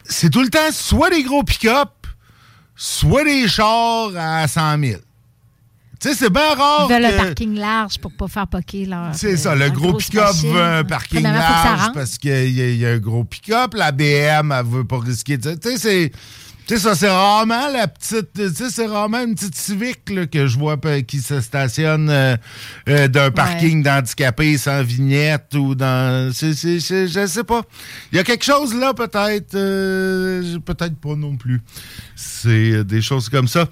c'est 0.03 0.29
tout 0.29 0.41
le 0.41 0.49
temps 0.49 0.71
soit 0.71 1.09
des 1.09 1.23
gros 1.23 1.43
pick-up, 1.43 1.89
soit 2.75 3.23
des 3.23 3.47
chars 3.47 4.11
à 4.17 4.47
100 4.47 4.79
000. 4.79 5.01
Tu 5.97 6.09
sais, 6.09 6.15
c'est 6.15 6.29
bien 6.29 6.53
rare 6.53 6.87
Ils 6.89 6.93
veulent 6.93 7.05
un 7.05 7.11
que- 7.11 7.17
parking 7.17 7.55
large 7.57 7.97
pour 7.99 8.11
pas 8.11 8.27
faire 8.27 8.47
poquer 8.47 8.85
leur. 8.85 9.15
C'est 9.15 9.37
ça, 9.37 9.55
le 9.55 9.69
gros 9.69 9.93
pick-up 9.93 10.35
veut 10.43 10.61
un 10.61 10.83
parking 10.83 11.19
que 11.19 11.23
large 11.23 11.93
parce 11.93 12.17
qu'il 12.17 12.49
y, 12.49 12.77
y 12.77 12.85
a 12.85 12.89
un 12.89 12.97
gros 12.97 13.23
pick-up. 13.23 13.73
La 13.73 13.91
BM, 13.93 14.51
elle 14.51 14.65
veut 14.65 14.83
pas 14.83 14.99
risquer. 14.99 15.39
Tu 15.39 15.49
sais, 15.63 15.77
c'est... 15.77 16.11
Tu 16.67 16.73
sais, 16.75 16.79
ça, 16.79 16.95
c'est 16.95 17.09
rarement 17.09 17.69
la 17.71 17.87
petite... 17.87 18.33
Tu 18.33 18.49
sais, 18.55 18.71
c'est 18.71 18.87
rarement 18.87 19.21
une 19.23 19.35
petite 19.35 19.53
Civic 19.55 20.09
là, 20.09 20.25
que 20.25 20.47
je 20.47 20.57
vois 20.57 20.77
euh, 20.85 21.01
qui 21.01 21.19
se 21.19 21.39
stationne 21.39 22.09
euh, 22.09 22.35
euh, 22.89 23.07
d'un 23.07 23.29
parking 23.29 23.83
d'handicapés 23.83 24.57
sans 24.57 24.81
vignette 24.81 25.53
ou 25.53 25.75
dans... 25.75 26.31
C'est, 26.33 26.55
c'est- 26.55 26.79
je 26.79 27.27
sais 27.27 27.43
pas. 27.43 27.61
Il 28.11 28.15
y 28.15 28.19
a 28.19 28.23
quelque 28.23 28.43
chose 28.45 28.73
là, 28.73 28.95
peut-être. 28.95 29.53
euh, 29.53 30.57
peut-être 30.65 30.95
pas 30.95 31.15
non 31.15 31.35
plus. 31.37 31.61
C'est 32.15 32.83
des 32.83 33.01
choses 33.01 33.29
comme 33.29 33.47
ça. 33.47 33.67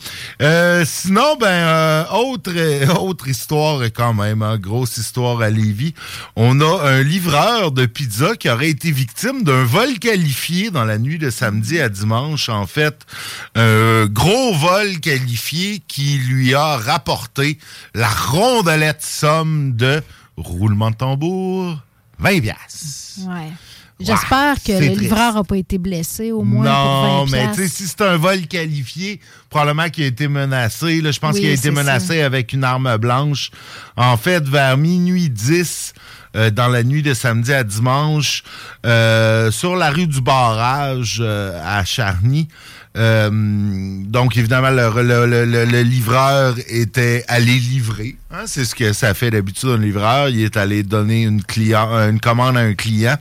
Sinon, 0.85 1.35
ben, 1.39 2.05
autre, 2.13 2.51
autre 3.01 3.27
histoire 3.27 3.81
quand 3.85 4.13
même, 4.13 4.43
hein, 4.43 4.57
grosse 4.59 4.97
histoire 4.97 5.41
à 5.41 5.49
Lévis. 5.49 5.95
On 6.35 6.61
a 6.61 6.89
un 6.89 7.01
livreur 7.01 7.71
de 7.71 7.85
pizza 7.87 8.35
qui 8.35 8.49
aurait 8.49 8.69
été 8.69 8.91
victime 8.91 9.43
d'un 9.43 9.63
vol 9.63 9.97
qualifié 9.99 10.69
dans 10.69 10.85
la 10.85 10.99
nuit 10.99 11.17
de 11.17 11.29
samedi 11.31 11.79
à 11.79 11.89
dimanche. 11.89 12.49
En 12.49 12.67
fait, 12.67 12.82
un 13.55 14.05
gros 14.07 14.53
vol 14.53 14.99
qualifié 14.99 15.81
qui 15.87 16.17
lui 16.17 16.53
a 16.53 16.77
rapporté 16.77 17.57
la 17.93 18.09
rondelette 18.09 19.03
somme 19.03 19.73
de 19.75 20.01
roulement 20.37 20.91
de 20.91 20.95
tambour, 20.95 21.79
20 22.19 22.41
piastres. 22.41 23.27
Ouais. 23.27 23.51
J'espère 23.99 24.55
que 24.61 24.71
le 24.71 24.95
livreur 24.99 25.35
n'a 25.35 25.43
pas 25.43 25.55
été 25.57 25.77
blessé, 25.77 26.31
au 26.31 26.41
moins. 26.43 26.65
Non, 26.65 27.19
pour 27.19 27.27
20 27.27 27.31
mais 27.31 27.43
tu 27.47 27.53
sais, 27.53 27.55
piastres. 27.61 27.77
si 27.77 27.87
c'est 27.87 28.01
un 28.01 28.17
vol 28.17 28.41
qualifié, 28.47 29.19
probablement 29.49 29.89
qu'il 29.89 30.03
a 30.03 30.07
été 30.07 30.27
menacé. 30.27 30.99
Là, 30.99 31.11
je 31.11 31.19
pense 31.19 31.35
Oui, 31.35 31.41
qu'il 31.41 31.49
a 31.49 31.53
été 31.53 31.71
menacé 31.71 32.19
ça. 32.19 32.25
avec 32.25 32.53
une 32.53 32.63
arme 32.63 32.97
blanche. 32.97 33.51
En 33.95 34.17
fait, 34.17 34.43
vers 34.47 34.77
minuit 34.77 35.29
10, 35.29 35.93
euh, 36.35 36.49
dans 36.49 36.67
la 36.67 36.83
nuit 36.83 37.03
de 37.03 37.13
samedi 37.13 37.53
à 37.53 37.63
dimanche, 37.63 38.43
euh, 38.85 39.51
sur 39.51 39.75
la 39.75 39.91
rue 39.91 40.07
du 40.07 40.19
Barrage 40.21 41.19
euh, 41.21 41.61
à 41.63 41.85
Charny. 41.85 42.47
Euh, 42.95 43.29
donc, 43.31 44.37
évidemment, 44.37 44.69
le, 44.69 45.01
le- 45.01 45.81
livreur 45.81 46.55
était 46.67 47.25
allé 47.27 47.53
livrer. 47.57 48.15
hein. 48.31 48.43
c'est 48.45 48.65
ce 48.65 48.75
que 48.75 48.93
ça 48.93 49.15
fait 49.15 49.31
d'habitude 49.31 49.69
un 49.69 49.77
livreur. 49.77 50.29
Il 50.29 50.41
est 50.41 50.57
allé 50.57 50.83
donner 50.83 51.23
une, 51.23 51.41
commande 52.21 52.55
à 52.55 52.59
un 52.61 52.73
client. 52.75 53.17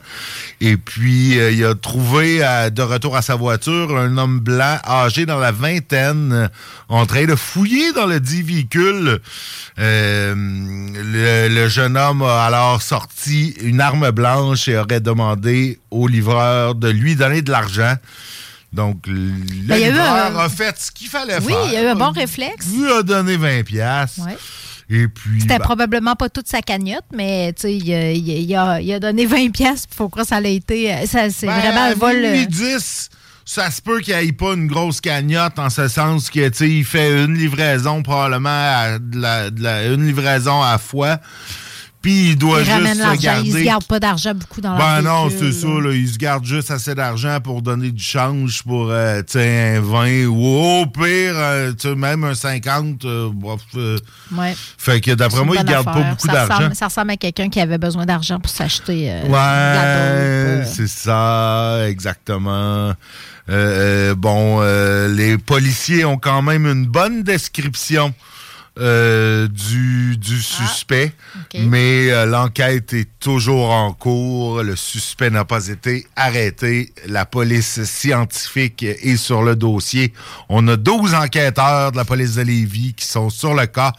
Et 0.60 0.76
puis, 0.76 1.38
euh, 1.38 1.50
il 1.52 1.64
a 1.64 1.74
trouvé, 1.74 2.40
de 2.70 2.82
retour 2.82 3.16
à 3.16 3.22
sa 3.22 3.34
voiture, 3.34 3.96
un 3.96 4.18
homme 4.18 4.40
blanc 4.40 4.76
âgé 4.86 5.24
dans 5.24 5.38
la 5.38 5.52
vingtaine, 5.52 6.32
euh, 6.32 6.48
en 6.88 7.06
train 7.06 7.24
de 7.24 7.34
fouiller 7.34 7.92
dans 7.92 8.06
le 8.06 8.20
dit 8.20 8.42
véhicule. 8.42 9.20
Le, 9.78 11.48
le 11.48 11.68
jeune 11.68 11.96
homme 11.96 12.22
a 12.22 12.44
alors 12.44 12.82
sorti 12.82 13.54
une 13.62 13.80
arme 13.80 14.10
blanche 14.10 14.68
et 14.68 14.76
aurait 14.76 15.00
demandé 15.00 15.78
au 15.90 16.08
livreur 16.08 16.74
de 16.74 16.88
lui 16.90 17.16
donner 17.16 17.40
de 17.42 17.50
l'argent. 17.50 17.94
Donc, 18.72 19.06
le 19.06 19.30
Ben, 19.66 19.76
il 19.76 19.86
y 19.86 19.90
a 19.90 20.26
un- 20.38 20.48
fait 20.48 20.74
ce 20.78 20.90
qu'il 20.90 21.08
fallait 21.08 21.38
Oui, 21.40 21.52
faire. 21.52 21.64
il 21.66 21.72
y 21.72 21.76
a 21.76 21.82
eu 21.82 21.86
un 21.88 21.94
bon 21.94 22.10
réflexe. 22.10 22.66
Il 22.72 22.84
lui 22.84 22.92
a 22.92 23.02
donné 23.02 23.36
20 23.36 23.62
pièces. 23.64 24.18
Ouais. 24.18 24.36
Et 24.88 25.08
puis... 25.08 25.40
C'était 25.42 25.58
ben, 25.58 25.64
probablement 25.64 26.16
pas 26.16 26.28
toute 26.28 26.48
sa 26.48 26.60
cagnotte, 26.62 27.04
mais 27.14 27.52
tu 27.52 27.62
sais, 27.62 27.74
il, 27.76 27.92
a- 27.94 28.12
il 28.12 28.30
a- 28.30 28.34
il 28.38 28.54
a, 28.56 28.80
il 28.80 28.92
a 28.94 28.98
donné 29.00 29.26
20 29.26 29.50
pièces. 29.50 29.84
Faut 29.94 30.08
croire 30.08 30.24
que 30.24 30.28
ça 30.30 30.36
a 30.36 30.40
été. 30.42 30.92
euh, 30.92 31.06
Ça, 31.06 31.30
c'est 31.30 31.46
Ben, 31.46 31.58
vraiment 31.60 31.82
un 31.82 31.94
vol. 31.94 32.16
minuit 32.16 32.42
euh, 32.44 32.76
10, 32.78 33.08
ça 33.44 33.70
se 33.70 33.82
peut 33.82 34.00
qu'il 34.00 34.16
n'y 34.16 34.28
ait 34.28 34.32
pas 34.32 34.54
une 34.54 34.66
grosse 34.68 35.00
cagnotte 35.00 35.58
en 35.58 35.68
ce 35.70 35.88
sens 35.88 36.30
que, 36.30 36.64
il 36.64 36.84
fait 36.84 37.24
une 37.24 37.34
livraison 37.36 38.02
probablement, 38.02 38.48
à 38.50 38.98
de 38.98 39.18
la- 39.20 39.50
de 39.50 39.62
la- 39.62 39.84
une 39.86 40.06
livraison 40.06 40.62
à 40.62 40.72
la 40.72 40.78
fois. 40.78 41.18
Puis 42.02 42.30
il 42.30 42.36
doit 42.36 42.58
il 42.60 42.64
juste 42.64 42.76
ramène 42.76 42.94
se 43.16 43.22
garder. 43.22 43.48
Ils 43.48 43.52
se 43.52 43.58
gardent 43.64 43.84
pas 43.84 44.00
d'argent 44.00 44.34
beaucoup 44.34 44.60
dans 44.60 44.76
Ben 44.76 45.02
non, 45.02 45.28
c'est 45.30 45.52
ça, 45.52 45.68
là. 45.68 45.92
Ils 45.92 46.08
se 46.08 46.18
gardent 46.18 46.44
juste 46.44 46.70
assez 46.72 46.96
d'argent 46.96 47.38
pour 47.40 47.62
donner 47.62 47.92
du 47.92 48.02
change 48.02 48.64
pour, 48.64 48.88
euh, 48.90 49.22
un 49.36 49.80
20 49.80 50.26
ou 50.26 50.44
au 50.44 50.86
pire, 50.86 51.04
euh, 51.36 51.72
tu 51.72 51.88
sais, 51.90 51.94
même 51.94 52.24
un 52.24 52.34
50. 52.34 53.04
euh, 53.04 53.30
euh, 53.76 53.98
Ouais. 54.36 54.54
fait 54.76 55.00
que 55.00 55.12
d'après 55.12 55.44
moi, 55.44 55.56
bonne 55.56 55.64
gardent 55.66 55.84
pas 55.84 56.02
beaucoup 56.02 56.26
d'argent. 56.26 56.70
Ça 56.74 56.86
ressemble 56.86 57.12
à 57.12 57.16
quelqu'un 57.16 57.48
qui 57.48 57.60
avait 57.60 57.78
besoin 57.78 58.04
d'argent 58.04 58.40
pour 58.40 58.50
s'acheter. 58.50 59.08
euh, 59.10 59.28
Ouais, 59.28 60.64
c'est 60.66 60.88
ça, 60.88 61.88
exactement. 61.88 62.94
Bon, 64.16 64.60
les 65.08 65.38
policiers 65.38 66.04
ont 66.04 66.18
quand 66.18 66.42
même 66.42 66.66
une 66.66 66.86
bonne 66.86 67.22
description 67.22 68.12
euh, 68.78 69.48
du, 69.48 70.16
du 70.16 70.40
suspect, 70.40 71.12
ok. 71.36 71.60
mais 71.66 72.10
euh, 72.10 72.24
l'enquête 72.24 72.94
est 72.94 73.08
toujours 73.20 73.70
en 73.70 73.92
cours. 73.92 74.62
Le 74.62 74.76
suspect 74.76 75.28
n'a 75.28 75.44
pas 75.44 75.68
été 75.68 76.06
arrêté. 76.16 76.90
La 77.06 77.26
police 77.26 77.84
scientifique 77.84 78.82
est 78.82 79.16
sur 79.18 79.42
le 79.42 79.56
dossier. 79.56 80.14
On 80.48 80.66
a 80.68 80.76
12 80.76 81.14
enquêteurs 81.14 81.92
de 81.92 81.98
la 81.98 82.06
police 82.06 82.36
de 82.36 82.42
Lévis 82.42 82.94
qui 82.94 83.06
sont 83.06 83.28
sur 83.28 83.52
le 83.52 83.66
cas. 83.66 83.92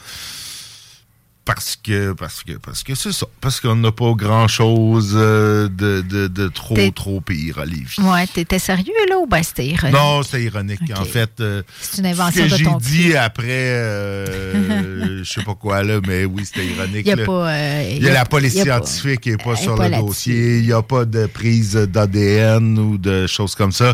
Parce 1.45 1.75
que, 1.75 2.13
parce 2.13 2.41
que, 2.41 2.53
parce 2.53 2.83
que 2.83 2.95
c'est 2.95 3.11
ça. 3.11 3.25
Parce 3.41 3.59
qu'on 3.59 3.75
n'a 3.75 3.91
pas 3.91 4.13
grand 4.13 4.47
chose 4.47 5.13
de, 5.13 5.69
de, 5.69 6.27
de 6.27 6.47
trop, 6.47 6.77
trop 6.95 7.19
pire 7.19 7.59
à 7.59 7.65
Lévis. 7.65 7.97
Ouais, 7.99 8.25
t'étais 8.27 8.59
sérieux, 8.59 8.93
là, 9.09 9.17
ou 9.17 9.27
ben 9.27 9.43
c'était 9.43 9.65
ironique? 9.65 9.93
Non, 9.93 10.23
c'est 10.23 10.41
ironique. 10.41 10.79
En 10.97 11.03
fait, 11.03 11.31
euh, 11.41 11.61
C'est 11.81 11.97
une 11.99 12.05
invention 12.05 12.45
ce 12.47 12.49
que 12.49 12.53
de 12.53 12.57
j'ai 12.57 12.75
dit 12.79 13.17
après, 13.17 13.43
euh, 13.49 15.21
je 15.23 15.29
sais 15.33 15.43
pas 15.43 15.55
quoi, 15.55 15.83
là, 15.83 15.99
mais 16.07 16.23
oui, 16.23 16.45
c'était 16.45 16.65
ironique. 16.65 17.05
Il 17.05 17.09
y 17.09 17.11
a 17.11 17.15
là. 17.17 17.25
pas... 17.25 17.49
euh, 17.51 17.93
Il 17.97 18.03
y 18.03 18.09
a 18.09 18.13
la 18.13 18.25
police 18.25 18.53
y 18.53 18.61
a 18.61 18.63
scientifique 18.63 19.21
qui 19.21 19.31
n'est 19.31 19.37
pas 19.37 19.53
est 19.53 19.61
sur 19.63 19.75
pas 19.75 19.89
le 19.89 19.97
dossier. 19.97 20.59
Il 20.59 20.65
n'y 20.65 20.73
a 20.73 20.81
pas 20.81 21.03
de 21.03 21.25
prise 21.25 21.73
d'ADN 21.73 22.79
ou 22.79 22.97
de 22.97 23.27
choses 23.27 23.55
comme 23.55 23.73
ça. 23.73 23.93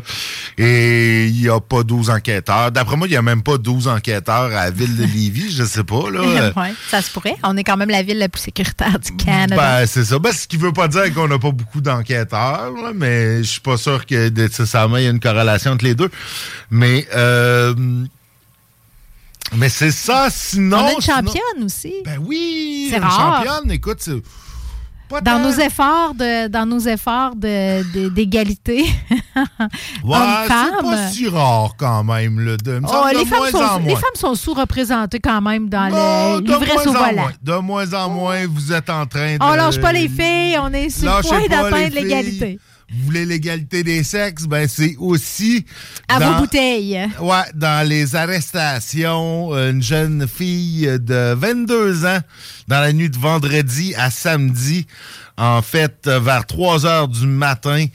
Et 0.58 1.26
il 1.26 1.42
n'y 1.42 1.50
a 1.50 1.60
pas 1.60 1.82
12 1.84 2.12
enquêteurs. 2.12 2.72
D'après 2.72 2.96
moi, 2.96 3.08
il 3.08 3.12
n'y 3.12 3.18
a 3.18 3.22
même 3.24 3.42
pas 3.42 3.58
12 3.58 3.88
enquêteurs 3.88 4.46
à 4.56 4.66
la 4.66 4.72
ville 4.72 4.96
de 4.96 5.04
Lévis. 5.04 5.52
Je 5.52 5.64
sais 5.64 5.84
pas. 5.84 6.12
Là. 6.12 6.52
ouais, 6.56 6.74
ça 6.90 7.02
se 7.02 7.10
pourrait. 7.12 7.36
On 7.44 7.56
est 7.58 7.64
quand 7.64 7.78
même 7.78 7.90
la 7.90 8.04
ville 8.04 8.18
la 8.18 8.30
plus 8.30 8.42
sécuritaire 8.42 9.00
du 9.00 9.16
Canada. 9.16 9.56
Ben, 9.56 9.86
c'est 9.88 10.04
ça. 10.06 10.20
Ben, 10.20 10.32
ce 10.32 10.48
qui 10.48 10.58
veut 10.58 10.74
pas 10.74 10.88
dire 10.88 11.14
qu'on 11.14 11.28
n'a 11.28 11.40
pas 11.40 11.52
beaucoup 11.52 11.82
d'enquêteurs, 11.82 12.72
là, 12.72 12.92
mais 12.94 13.38
je 13.44 13.50
suis 13.50 13.62
pas 13.62 13.78
sûr 13.78 14.06
que 14.06 14.30
nécessairement 14.30 14.98
il 14.98 15.04
y 15.04 15.08
a 15.08 15.12
une 15.12 15.20
corrélation 15.20 15.72
entre 15.72 15.86
les 15.86 15.96
deux. 15.96 16.10
Mais, 16.70 17.08
euh, 17.16 17.74
mais 19.56 19.70
c'est 19.70 19.92
ça, 19.92 20.28
sinon. 20.30 20.78
On 20.78 20.86
a 20.88 20.92
une 20.94 21.02
sinon- 21.02 21.16
championne 21.16 21.64
aussi. 21.64 21.94
Ben 22.06 22.20
oui, 22.24 22.88
C'est 22.92 22.98
une 22.98 23.04
rare. 23.04 23.44
championne. 23.46 23.72
Écoute, 23.72 23.98
c'est 24.00 24.22
pas 25.10 25.22
dans 25.22 25.40
nos 25.40 25.52
efforts 25.52 26.14
de 26.14 26.48
dans 26.48 26.66
nos 26.66 26.80
efforts 26.80 27.36
de- 27.36 28.10
d'égalité 28.10 28.86
Ouais, 30.04 30.18
c'est 30.48 30.82
pas 30.82 31.08
si 31.12 31.28
rare 31.28 31.76
quand 31.78 32.04
même. 32.04 32.40
Là, 32.40 32.56
de, 32.58 32.80
Oh, 32.84 32.88
semble 32.88 33.14
de 33.14 33.18
les, 33.20 33.26
femmes 33.26 33.40
moins 33.40 33.52
sont, 33.52 33.58
en 33.58 33.80
les 33.80 33.96
femmes 33.96 34.16
sont 34.16 34.36
sous-représentées 34.36 35.20
quand 35.20 35.42
même 35.42 35.68
dans 35.70 35.90
Oh, 35.92 36.40
le 36.40 36.46
l'ivresse 36.46 36.88
au 36.88 36.94
volant. 36.94 37.14
moins. 37.14 37.32
De 37.42 37.54
moins 37.56 37.94
en 37.94 38.10
moins, 38.10 38.46
vous 38.48 38.72
êtes 38.72 38.90
en 38.90 39.06
train 39.06 39.38
de... 39.38 39.44
On 39.44 39.54
lâche 39.54 39.80
pas 39.82 39.92
les 39.92 40.08
filles, 40.08 40.58
on 40.62 40.72
est 40.74 40.90
sur 40.90 41.10
le 41.10 41.22
point 41.28 41.48
d'atteindre 41.50 41.94
les 41.96 42.02
l'égalité. 42.02 42.60
Vous 42.92 43.06
voulez 43.06 43.26
l'égalité 43.26 43.84
des 43.84 44.04
sexes? 44.04 44.44
Ben, 44.46 44.68
c'est 44.68 44.96
aussi... 44.98 45.66
À 46.08 46.20
dans- 46.20 46.34
vos 46.34 46.40
bouteilles. 46.42 47.00
Ouais, 47.22 47.44
dans 47.54 47.88
les 47.88 48.16
arrestations, 48.16 49.54
une 49.56 49.82
jeune 49.84 50.28
fille 50.28 50.88
de 51.00 51.34
22 51.36 52.06
ans, 52.06 52.20
dans 52.68 52.80
la 52.80 52.92
nuit 52.94 53.10
de 53.10 53.18
vendredi 53.18 53.94
à 53.96 54.10
samedi, 54.10 54.88
en 55.38 55.62
fait, 55.62 56.08
vers 56.08 56.46
3 56.46 56.86
heures 56.86 57.08
du 57.08 57.26
matin, 57.28 57.86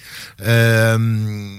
euh, 0.42 1.58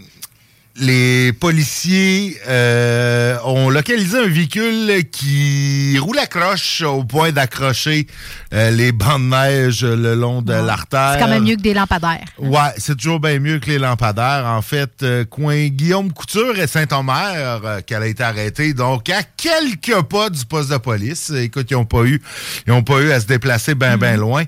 les 0.78 1.32
policiers 1.32 2.38
euh, 2.48 3.38
ont 3.46 3.70
localisé 3.70 4.18
un 4.18 4.28
véhicule 4.28 5.06
qui 5.10 5.98
roule 5.98 6.20
à 6.20 6.28
croche 6.28 6.82
au 6.82 7.06
point 7.06 7.32
d'accrocher 7.32 8.08
euh, 8.54 8.72
les 8.72 8.92
bancs 8.92 9.22
de 9.22 9.30
neige 9.30 9.86
le 9.86 10.16
long 10.16 10.42
de 10.42 10.52
l'artère. 10.54 11.14
C'est 11.14 11.20
quand 11.20 11.30
même 11.30 11.44
mieux 11.44 11.56
que 11.56 11.62
des 11.62 11.74
lampadaires. 11.74 12.26
Ouais, 12.40 12.74
c'est 12.78 12.98
toujours 12.98 13.22
bien 13.22 13.40
mieux 13.40 13.60
que 13.60 13.68
les 13.68 13.80
lampadaires. 13.80 14.46
En 14.48 14.62
fait, 14.62 15.02
euh, 15.04 15.24
coin 15.24 15.68
Guillaume 15.68 16.12
Couture 16.12 16.60
et 16.60 16.68
Saint-Omer, 16.68 17.62
euh, 17.64 17.82
qu'elle 17.82 18.04
a 18.04 18.08
été 18.08 18.24
arrêtée, 18.24 18.74
donc 18.74 19.10
à 19.10 19.24
quelques 19.24 20.02
pas 20.10 20.30
du 20.30 20.46
poste 20.46 20.72
de 20.72 20.78
police. 20.78 21.30
Écoute, 21.30 21.68
ils 21.72 21.76
n'ont 21.76 21.86
pas 21.86 22.04
eu, 22.04 22.22
ils 22.68 22.74
ont 22.74 22.84
pas 22.84 23.00
eu 23.00 23.12
à 23.12 23.22
se 23.22 23.28
déplacer 23.28 23.76
bien, 23.76 23.98
bien 23.98 24.18
loin. 24.18 24.44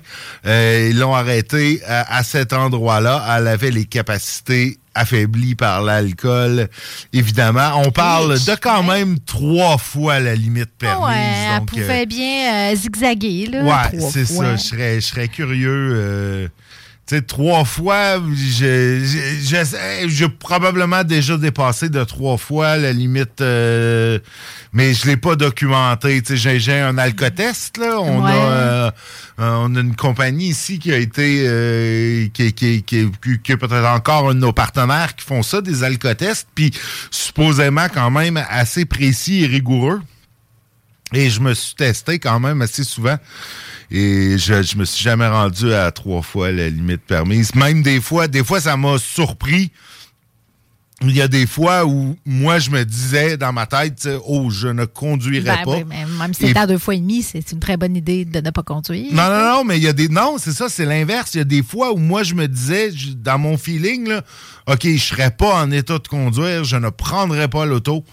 Euh, 0.46 0.88
ils 0.90 0.98
l'ont 0.98 1.14
arrêtée 1.14 1.80
à, 1.86 2.18
à 2.18 2.22
cet 2.22 2.52
endroit-là. 2.52 3.24
Elle 3.38 3.48
avait 3.48 3.70
les 3.70 3.86
capacités 3.86 4.78
affaiblies 4.98 5.54
par 5.54 5.82
l'alcool, 5.82 6.68
évidemment. 7.12 7.82
On 7.84 7.90
parle 7.90 8.34
de 8.38 8.54
quand 8.60 8.82
même 8.82 9.18
trois 9.20 9.78
fois 9.78 10.20
la 10.20 10.34
limite 10.34 10.70
Ah 10.82 10.86
permise. 10.86 11.06
ouais, 11.08 11.14
elle 11.52 11.58
donc, 11.60 11.68
euh, 11.76 11.80
pouvait 11.82 12.06
bien 12.06 12.72
euh, 12.72 12.74
zigzaguer. 12.76 13.46
Là, 13.52 13.62
Ouais, 13.62 14.00
c'est 14.10 14.24
ça. 14.24 14.56
Je 14.56 14.60
serais, 14.62 14.94
je 15.00 15.06
serais 15.06 15.28
curieux. 15.28 15.92
euh, 15.94 16.48
tu 17.06 17.16
sais, 17.16 17.22
trois 17.22 17.64
fois, 17.64 18.20
j'ai 18.34 19.00
j'ai- 19.42 20.08
j'ai 20.08 20.28
probablement 20.28 21.02
déjà 21.04 21.38
dépassé 21.38 21.88
de 21.88 22.04
trois 22.04 22.36
fois 22.36 22.76
la 22.76 22.92
limite, 22.92 23.40
euh, 23.40 24.18
mais 24.74 24.92
je 24.92 25.06
l'ai 25.06 25.16
pas 25.16 25.34
documenté. 25.34 26.20
Tu 26.20 26.36
sais, 26.36 26.58
j'ai- 26.58 26.80
un 26.80 26.98
alcotest, 26.98 27.78
là. 27.78 27.98
On, 27.98 28.22
Ouais. 28.22 28.30
a, 28.30 28.34
euh, 28.34 28.90
on 29.38 29.74
a 29.76 29.80
une 29.80 29.94
compagnie 29.96 30.48
ici 30.48 30.78
qui 30.78 30.92
a 30.92 30.96
été, 30.98 31.44
euh, 31.46 32.26
qui- 32.34 32.52
qui 32.52 32.96
est 32.98 33.56
peut-être 33.56 33.86
encore 33.86 34.30
un 34.30 34.34
de 34.34 34.40
nos 34.40 34.52
partenaires 34.52 35.14
qui 35.14 35.24
font 35.24 35.42
ça, 35.42 35.60
des 35.60 35.84
alcotests, 35.84 36.48
puis 36.54 36.72
supposément 37.10 37.86
quand 37.92 38.10
même 38.10 38.36
assez 38.48 38.84
précis 38.84 39.44
et 39.44 39.46
rigoureux. 39.46 40.00
Et 41.14 41.30
je 41.30 41.40
me 41.40 41.54
suis 41.54 41.74
testé 41.74 42.18
quand 42.18 42.38
même 42.40 42.60
assez 42.60 42.84
souvent. 42.84 43.16
Et 43.90 44.36
je, 44.36 44.62
je 44.62 44.76
me 44.76 44.84
suis 44.84 45.02
jamais 45.02 45.26
rendu 45.26 45.72
à 45.72 45.90
trois 45.90 46.20
fois 46.20 46.52
la 46.52 46.68
limite 46.68 47.00
permise. 47.00 47.54
Même 47.54 47.82
des 47.82 48.00
fois, 48.00 48.28
des 48.28 48.44
fois, 48.44 48.60
ça 48.60 48.76
m'a 48.76 48.98
surpris. 48.98 49.70
Il 51.02 51.16
y 51.16 51.22
a 51.22 51.28
des 51.28 51.46
fois 51.46 51.86
où 51.86 52.16
moi, 52.26 52.58
je 52.58 52.70
me 52.70 52.84
disais 52.84 53.36
dans 53.36 53.52
ma 53.52 53.66
tête, 53.66 54.08
oh, 54.26 54.50
je 54.50 54.66
ne 54.66 54.84
conduirais 54.84 55.58
Ben 55.58 55.64
pas. 55.64 55.76
oui, 55.76 55.84
mais 55.88 56.04
même 56.18 56.34
si 56.34 56.48
c'est 56.48 56.56
à 56.56 56.66
deux 56.66 56.78
fois 56.78 56.96
et 56.96 56.98
demi, 56.98 57.22
c'est 57.22 57.52
une 57.52 57.60
très 57.60 57.76
bonne 57.76 57.94
idée 57.94 58.24
de 58.24 58.40
ne 58.40 58.50
pas 58.50 58.64
conduire. 58.64 59.06
Non, 59.12 59.30
non, 59.30 59.44
non, 59.58 59.64
mais 59.64 59.76
il 59.76 59.84
y 59.84 59.88
a 59.88 59.92
des. 59.92 60.08
Non, 60.08 60.36
c'est 60.38 60.52
ça, 60.52 60.68
c'est 60.68 60.84
l'inverse. 60.84 61.34
Il 61.34 61.38
y 61.38 61.40
a 61.40 61.44
des 61.44 61.62
fois 61.62 61.92
où 61.92 61.98
moi, 61.98 62.24
je 62.24 62.34
me 62.34 62.48
disais, 62.48 62.90
dans 63.14 63.38
mon 63.38 63.56
feeling, 63.56 64.08
là, 64.08 64.22
OK, 64.66 64.82
je 64.82 64.96
serais 64.98 65.30
pas 65.30 65.62
en 65.62 65.70
état 65.70 65.98
de 65.98 66.08
conduire, 66.08 66.64
je 66.64 66.76
ne 66.76 66.90
prendrais 66.90 67.48
pas 67.48 67.64
l'auto. 67.64 68.04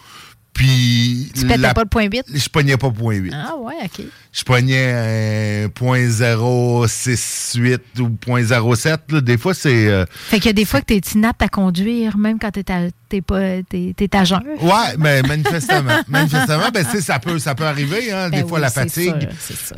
Puis. 0.55 1.31
Tu 1.35 1.41
pétais 1.41 1.57
la- 1.57 1.73
pas 1.75 1.83
le 1.83 1.89
point 1.89 2.05
8? 2.11 2.23
Je 2.33 2.49
pognais 2.49 2.77
pas 2.77 2.89
point 2.89 3.15
8. 3.15 3.33
Ah 3.35 3.55
ouais, 3.57 3.73
OK. 3.83 4.01
Je 4.31 4.43
pognais 4.43 5.65
un 5.65 5.69
.068 5.69 7.79
ou 7.99 8.09
.07. 8.09 8.97
là. 9.09 9.21
Des 9.21 9.37
fois, 9.37 9.53
c'est... 9.53 9.87
euh, 9.87 10.05
Fait 10.27 10.37
qu'il 10.37 10.47
y 10.47 10.49
a 10.49 10.53
des 10.53 10.65
fois 10.65 10.81
que 10.81 10.85
t'es 10.87 10.97
inapte 11.13 11.41
à 11.41 11.47
conduire, 11.47 12.17
même 12.17 12.37
quand 12.39 12.51
t'es 12.51 12.69
à, 12.71 12.87
t'es 13.07 13.21
pas, 13.21 13.61
t'es, 13.69 13.93
t'es 13.95 14.13
à 14.15 14.23
jeun. 14.25 14.41
Ouais, 14.61 14.97
mais 14.99 15.21
manifestement. 15.21 16.01
manifestement, 16.09 16.69
ben, 16.73 16.85
tu 16.89 17.01
ça 17.01 17.19
peut, 17.19 17.39
ça 17.39 17.55
peut 17.55 17.65
arriver, 17.65 18.11
hein, 18.11 18.29
Ben 18.29 18.41
des 18.41 18.47
fois 18.47 18.57
oui, 18.57 18.61
la 18.63 18.69
fatigue. 18.71 19.29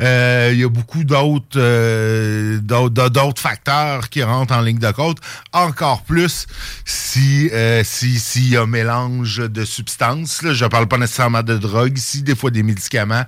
Euh, 0.02 0.50
Il 0.54 0.60
y 0.60 0.63
a 0.63 0.70
beaucoup 0.70 1.04
d'autres 1.04 1.58
euh, 1.60 2.58
d'autres 2.60 3.10
d'autres 3.10 3.42
facteurs 3.42 4.10
qui 4.10 4.24
rentrent 4.24 4.56
en 4.56 4.62
ligne 4.62 4.80
de 4.80 4.92
compte. 4.92 5.18
Encore 5.54 6.02
plus 6.04 6.48
si 6.86 7.50
euh, 7.54 7.84
si 7.84 8.18
s'il 8.20 8.50
y 8.50 8.58
a 8.58 8.66
mélange 8.66 9.38
de 9.38 9.66
substances. 9.66 10.42
Là, 10.42 10.54
je 10.54 10.66
parle 10.67 10.88
pas 10.88 10.97
nécessairement 10.97 11.43
de 11.43 11.58
drogue 11.58 11.97
ici, 11.97 12.23
des 12.23 12.36
fois 12.36 12.51
des 12.51 12.63
médicaments 12.63 13.23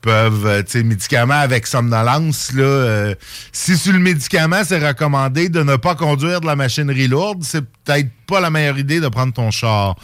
peuvent, 0.00 0.46
euh, 0.46 0.62
tu 0.62 0.72
sais, 0.72 0.82
médicaments 0.82 1.34
avec 1.34 1.66
somnolence, 1.66 2.52
là, 2.52 2.62
euh, 2.62 3.14
si 3.52 3.76
sur 3.76 3.92
le 3.92 3.98
médicament, 3.98 4.62
c'est 4.64 4.78
recommandé 4.78 5.48
de 5.48 5.62
ne 5.62 5.76
pas 5.76 5.94
conduire 5.94 6.40
de 6.40 6.46
la 6.46 6.56
machinerie 6.56 7.08
lourde, 7.08 7.42
c'est 7.42 7.62
peut-être 7.62 8.08
pas 8.26 8.40
la 8.40 8.50
meilleure 8.50 8.78
idée 8.78 9.00
de 9.00 9.08
prendre 9.08 9.32
ton 9.32 9.50
char. 9.50 9.96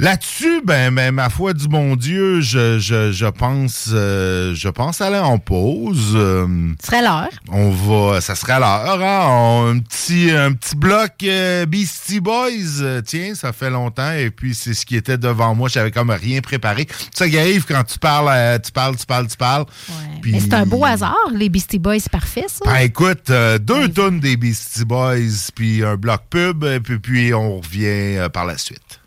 Là-dessus, 0.00 0.60
ben, 0.64 0.92
ben, 0.92 1.12
ma 1.12 1.30
foi 1.30 1.52
du 1.52 1.68
bon 1.68 1.94
Dieu, 1.94 2.40
je, 2.40 2.80
je, 2.80 3.12
je 3.12 3.26
pense 3.26 3.90
euh, 3.92 4.52
je 4.52 4.68
pense 4.68 5.00
aller 5.00 5.18
en 5.20 5.38
pause. 5.38 6.14
Euh, 6.16 6.46
Ce 6.80 6.86
serait 6.88 7.00
l'heure. 7.02 7.28
on 7.48 7.70
va, 7.70 8.20
ça 8.20 8.34
serait 8.34 8.58
l'heure, 8.58 9.00
hein? 9.00 9.26
On- 9.30 9.74
un 9.74 9.78
petit, 9.78 10.30
un 10.32 10.52
petit 10.52 10.74
bloc 10.74 11.12
euh, 11.22 11.64
Beastie 11.66 12.18
Boys. 12.20 13.02
Tiens, 13.06 13.34
ça 13.36 13.52
fait 13.52 13.70
longtemps 13.70 14.10
et 14.12 14.30
puis 14.30 14.54
c'est 14.54 14.74
ce 14.74 14.84
qui 14.84 14.96
était 14.96 15.16
devant 15.16 15.54
moi. 15.54 15.68
J'avais 15.68 15.92
comme 15.92 16.10
rien 16.10 16.40
préparé. 16.40 16.88
Ça 17.14 17.28
qui 17.28 17.38
arrive 17.38 17.64
quand 17.64 17.84
tu 17.84 17.98
parles, 18.00 18.60
tu 18.62 18.72
parles, 18.72 18.96
tu 18.96 19.06
parles, 19.06 19.28
tu 19.28 19.36
parles. 19.36 19.64
Ouais. 19.88 19.94
Puis- 20.22 20.32
Mais 20.32 20.40
c'est 20.40 20.54
un 20.54 20.66
beau 20.66 20.84
hasard, 20.84 21.14
les 21.32 21.48
Beastie 21.48 21.78
Boys, 21.78 21.98
parfait, 22.10 22.46
ça. 22.48 22.64
Ben 22.64 22.78
écoute, 22.78 23.30
deux 23.60 23.88
tonnes 23.90 24.18
des 24.18 24.36
Beastie 24.36 24.84
Boys, 24.84 25.50
puis 25.54 25.84
un 25.84 25.96
bloc 25.96 26.22
pub, 26.30 26.64
et 26.64 26.80
puis, 26.80 26.98
puis 26.98 27.32
on 27.32 27.60
revient 27.60 28.28
par 28.32 28.44
la 28.44 28.58
suite. 28.58 29.00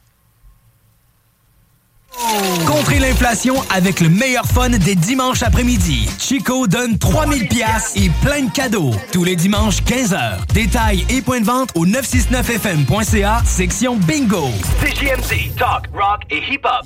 Contrez 2.66 3.00
l'inflation 3.00 3.56
avec 3.70 4.00
le 4.00 4.10
meilleur 4.10 4.46
fun 4.46 4.70
des 4.70 4.96
dimanches 4.96 5.44
après-midi. 5.44 6.10
Chico 6.20 6.68
donne 6.68 6.98
3000 6.98 7.48
pièces 7.48 7.94
et 7.96 8.10
plein 8.24 8.44
de 8.44 8.52
cadeaux. 8.52 8.92
Tous 9.12 9.24
les 9.24 9.36
dimanches 9.36 9.82
15h. 9.84 10.46
Détails 10.54 11.06
et 11.10 11.22
points 11.22 11.42
de 11.42 11.46
vente 11.46 11.70
au 11.76 11.86
969fm.ca, 11.86 13.44
section 13.46 13.98
bingo. 13.98 14.50
CJMD, 14.82 15.56
talk, 15.58 15.88
rock 15.94 16.22
et 16.30 16.42
hip-hop. 16.52 16.86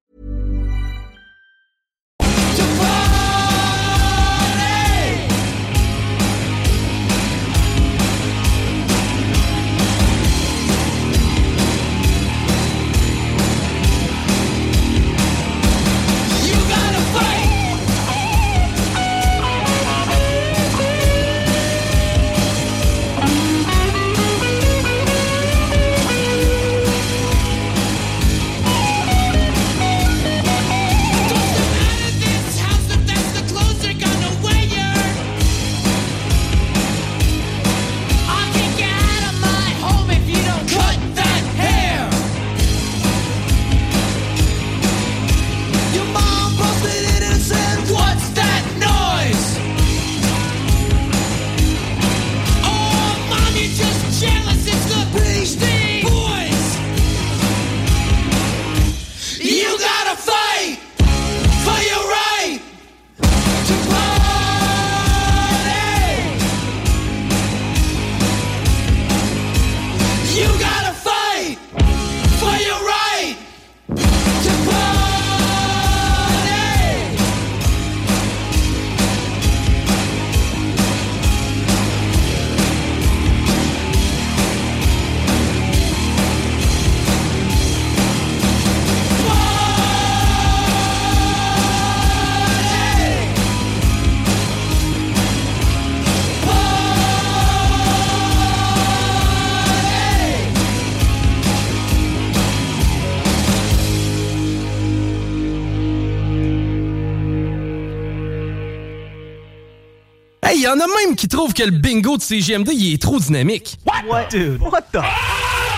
Qui 111.21 111.27
trouvent 111.27 111.53
que 111.53 111.61
le 111.61 111.69
bingo 111.69 112.17
de 112.17 112.21
CGMD 112.23 112.71
il 112.73 112.95
est 112.95 112.99
trop 112.99 113.19
dynamique. 113.19 113.77
What? 114.09 114.29
Dude, 114.31 114.59
what 114.59 114.81
the? 114.91 115.03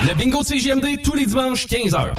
Le 0.07 0.13
bingo 0.13 0.41
de 0.41 0.45
CGMD 0.45 1.01
tous 1.03 1.15
les 1.15 1.25
dimanches 1.25 1.67
15h. 1.67 2.13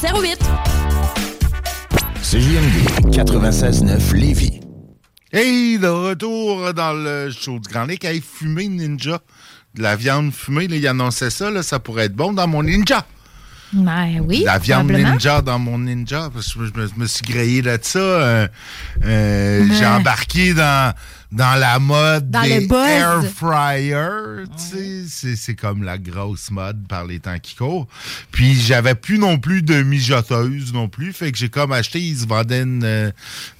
08. 0.00 0.38
CJMD 2.22 3.10
96.9 3.10 4.14
Lévis. 4.14 4.60
Hey, 5.32 5.78
de 5.78 5.88
retour 5.88 6.72
dans 6.72 6.92
le 6.92 7.30
show 7.30 7.58
du 7.58 7.68
Grand 7.68 7.84
Lake. 7.84 8.04
Hey, 8.04 8.20
fumé 8.20 8.68
ninja. 8.68 9.18
De 9.74 9.82
la 9.82 9.96
viande 9.96 10.32
fumée, 10.32 10.68
là, 10.68 10.76
il 10.76 10.86
annonçait 10.86 11.30
ça, 11.30 11.50
là, 11.50 11.62
ça 11.62 11.78
pourrait 11.78 12.04
être 12.04 12.14
bon 12.14 12.32
dans 12.32 12.46
mon 12.46 12.62
ninja. 12.62 13.04
Ben 13.72 14.20
oui. 14.26 14.44
La 14.46 14.58
viande 14.58 14.90
ninja 14.90 15.42
dans 15.42 15.58
mon 15.58 15.78
ninja, 15.78 16.30
parce 16.32 16.54
que 16.54 16.64
je 16.64 16.80
me, 16.80 16.86
je 16.86 16.94
me 16.96 17.06
suis 17.06 17.22
grillé 17.22 17.60
de 17.60 17.78
ça. 17.82 17.98
euh, 17.98 18.48
euh. 19.04 19.66
J'ai 19.78 19.86
embarqué 19.86 20.54
dans, 20.54 20.94
dans 21.30 21.58
la 21.60 21.78
mode 21.78 22.30
Dans 22.30 22.42
des 22.42 22.66
air 22.72 23.22
fryers. 23.36 24.44
c'est- 24.56 25.54
comme 25.54 25.82
la 25.82 25.98
grosse 25.98 26.50
mode 26.50 26.86
par 26.88 27.04
les 27.04 27.18
temps 27.20 27.38
qui 27.42 27.54
courent. 27.54 27.86
Puis 28.30 28.54
j'avais 28.54 28.94
plus 28.94 29.18
non 29.18 29.38
plus 29.38 29.62
de 29.62 29.82
mijoteuse 29.82 30.72
non 30.72 30.88
plus. 30.88 31.12
Fait 31.12 31.32
que 31.32 31.38
j'ai 31.38 31.48
comme 31.48 31.72
acheté, 31.72 32.00
ils 32.00 32.18
se 32.18 32.26
vendaient 32.26 32.62
une, 32.62 32.84
euh, 32.84 33.10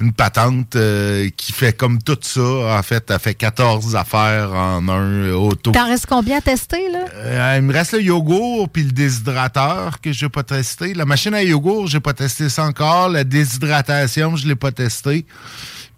une 0.01 0.13
patente 0.13 0.77
euh, 0.77 1.29
qui 1.37 1.53
fait 1.53 1.73
comme 1.77 2.01
tout 2.03 2.19
ça. 2.23 2.41
En 2.79 2.83
fait, 2.83 3.11
elle 3.11 3.19
fait 3.19 3.35
14 3.35 3.97
affaires 3.97 4.53
en 4.53 4.87
un 4.89 5.33
auto. 5.33 5.73
T'en 5.73 5.87
restes 5.87 6.07
combien 6.07 6.39
à 6.39 6.41
tester, 6.41 6.89
là? 6.93 7.05
Euh, 7.15 7.55
il 7.59 7.63
me 7.63 7.73
reste 7.73 7.93
le 7.93 8.03
yogourt 8.03 8.69
puis 8.69 8.85
le 8.85 8.93
déshydrateur 8.93 10.01
que 10.01 10.13
j'ai 10.13 10.29
pas 10.29 10.43
testé. 10.43 10.95
La 10.95 11.05
machine 11.05 11.35
à 11.35 11.43
yogourt, 11.43 11.87
j'ai 11.89 12.01
pas 12.01 12.13
testé 12.15 12.49
ça 12.49 12.65
encore. 12.65 13.09
La 13.09 13.25
déshydratation, 13.25 14.37
je 14.37 14.47
l'ai 14.47 14.57
pas 14.57 14.73
testé. 14.73 15.27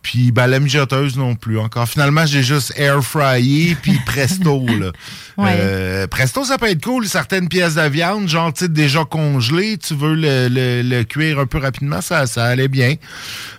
Puis 0.03 0.33
ben, 0.33 0.47
la 0.47 0.61
mijoteuse 0.61 1.17
non 1.19 1.35
plus 1.35 1.59
encore. 1.59 1.87
Finalement, 1.87 2.25
j'ai 2.25 2.43
juste 2.43 2.73
air 2.77 3.03
fryé 3.05 3.77
puis 3.83 3.99
presto 4.07 4.67
là. 4.67 4.93
Ouais. 5.37 5.51
Euh, 5.59 6.07
presto, 6.07 6.43
ça 6.45 6.57
peut 6.59 6.69
être 6.71 6.83
cool. 6.83 7.07
Certaines 7.07 7.49
pièces 7.49 7.75
de 7.75 7.83
viande, 7.89 8.27
genre 8.29 8.51
déjà 8.69 9.05
congelées, 9.05 9.77
tu 9.79 9.95
veux 9.95 10.15
le, 10.15 10.49
le- 10.49 10.83
le 10.83 11.05
cuire 11.05 11.39
un 11.39 11.47
peu 11.47 11.59
rapidement, 11.59 12.01
ça, 12.01 12.27
ça 12.27 12.45
allait 12.47 12.69
bien. 12.69 12.95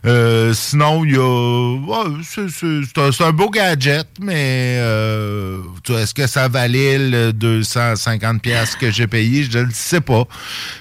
Euh, 0.06 0.54
sinon, 0.54 1.06
il 1.06 1.12
y 1.14 1.18
a, 1.18 2.04
c'est- 2.28 3.22
un, 3.24 3.32
beau 3.32 3.50
gadget, 3.50 4.08
mais 4.20 4.78
euh, 4.80 5.60
est-ce 5.90 6.14
que 6.14 6.26
ça 6.28 6.48
valait 6.48 6.98
le 6.98 7.34
250 7.34 8.42
pièces 8.42 8.76
que 8.76 8.90
j'ai 8.92 9.08
payé? 9.08 9.44
Je 9.50 9.60
ne 9.60 9.64
le 9.66 9.72
sais 9.74 10.02
pas, 10.02 10.26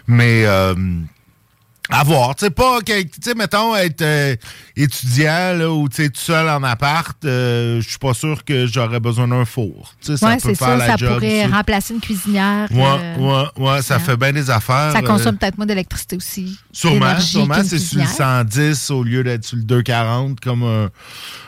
mais 0.07 0.45
euh, 0.47 0.75
à 1.91 2.05
voir. 2.05 2.35
Tu 2.37 2.45
sais, 2.45 2.51
pas, 2.51 2.79
tu 2.85 2.93
sais, 3.23 3.35
mettons, 3.35 3.75
être 3.77 4.03
euh, 4.03 4.37
étudiant 4.77 5.55
là, 5.59 5.71
ou 5.71 5.89
tu 5.89 5.97
sais, 6.05 6.09
tout 6.11 6.21
seul 6.21 6.49
en 6.49 6.63
appart, 6.63 7.17
euh, 7.25 7.81
je 7.81 7.89
suis 7.89 7.99
pas 7.99 8.15
sûr 8.15 8.45
que 8.45 8.67
j'aurais 8.67 9.01
besoin 9.01 9.27
d'un 9.29 9.45
four. 9.45 9.93
Tu 10.01 10.07
sais, 10.13 10.17
ça 10.17 10.27
Ouais, 10.29 10.35
peut 10.37 10.41
c'est 10.51 10.55
faire 10.55 10.69
ça. 10.69 10.77
la 10.77 10.87
Ça 10.87 10.97
job, 10.97 11.15
pourrait 11.15 11.47
ça. 11.51 11.57
remplacer 11.57 11.95
une 11.95 12.01
cuisinière. 12.01 12.69
Ouais, 12.71 12.83
euh, 12.83 13.17
ouais, 13.19 13.65
ouais, 13.69 13.83
ça 13.83 13.99
fait 13.99 14.17
bien 14.17 14.33
des 14.33 14.51
affaires. 14.51 14.93
Ça 14.93 14.99
euh, 14.99 15.03
consomme 15.03 15.37
peut-être 15.37 15.57
moins 15.59 15.67
d'électricité 15.67 16.17
aussi. 16.17 16.59
Sûrement, 16.73 17.19
sûrement, 17.21 17.55
c'est 17.65 17.79
sur 17.79 17.99
le 17.99 18.05
cuisinière. 18.05 18.45
110 18.47 18.91
au 18.91 19.03
lieu 19.03 19.25
d'être 19.25 19.45
sur 19.45 19.57
le 19.57 19.65
240 19.65 20.41
comme 20.41 20.63
un, 20.63 20.91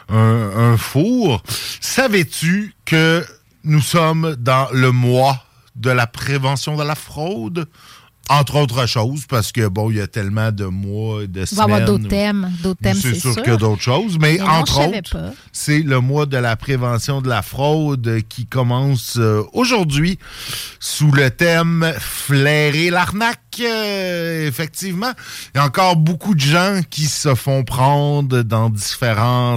un, 0.09 0.73
un 0.73 0.77
four. 0.77 1.43
Savais-tu 1.81 2.75
que 2.85 3.25
nous 3.65 3.81
sommes 3.81 4.35
dans 4.39 4.67
le 4.73 4.91
mois 4.91 5.45
de 5.77 5.91
la 5.91 6.07
prévention 6.07 6.77
de 6.77 6.83
la 6.83 6.95
fraude? 6.95 7.67
Entre 8.31 8.57
autres 8.57 8.87
choses, 8.87 9.27
parce 9.27 9.53
que 9.53 9.69
bon, 9.69 9.91
il 9.91 9.97
y 9.97 10.01
a 10.01 10.07
tellement 10.07 10.53
de 10.53 10.65
mois, 10.65 11.27
de 11.27 11.45
Il 11.51 11.57
va 11.57 11.63
y 11.63 11.65
avoir 11.65 11.81
semaines 11.81 11.85
d'autres 11.87 12.09
thèmes. 12.09 12.53
D'autres 12.63 12.81
thèmes, 12.81 12.97
c'est 12.97 13.15
c'est 13.15 13.21
sûr, 13.21 13.35
sûr. 13.35 13.49
a 13.49 13.57
d'autres 13.57 13.83
choses, 13.83 14.19
mais, 14.21 14.41
entre 14.41 14.89
autres, 14.89 15.17
c'est 15.53 15.81
le 15.81 16.01
mois 16.01 16.27
de 16.27 16.37
la 16.37 16.57
prévention 16.57 17.21
de 17.21 17.29
la 17.29 17.43
fraude 17.43 18.21
qui 18.29 18.47
commence 18.47 19.17
euh, 19.19 19.43
aujourd'hui 19.53 20.19
sous 20.81 21.11
le 21.11 21.31
thème 21.31 21.93
flairer 21.99 22.91
l'arnaque. 22.91 23.52
Effectivement, 23.61 25.13
il 25.55 25.59
y 25.59 25.61
a 25.61 25.65
encore 25.65 25.97
beaucoup 25.97 26.35
de 26.35 26.41
gens 26.41 26.81
qui 26.89 27.05
se 27.05 27.35
font 27.35 27.65
prendre 27.65 28.43
dans 28.43 28.71
différents 28.71 29.57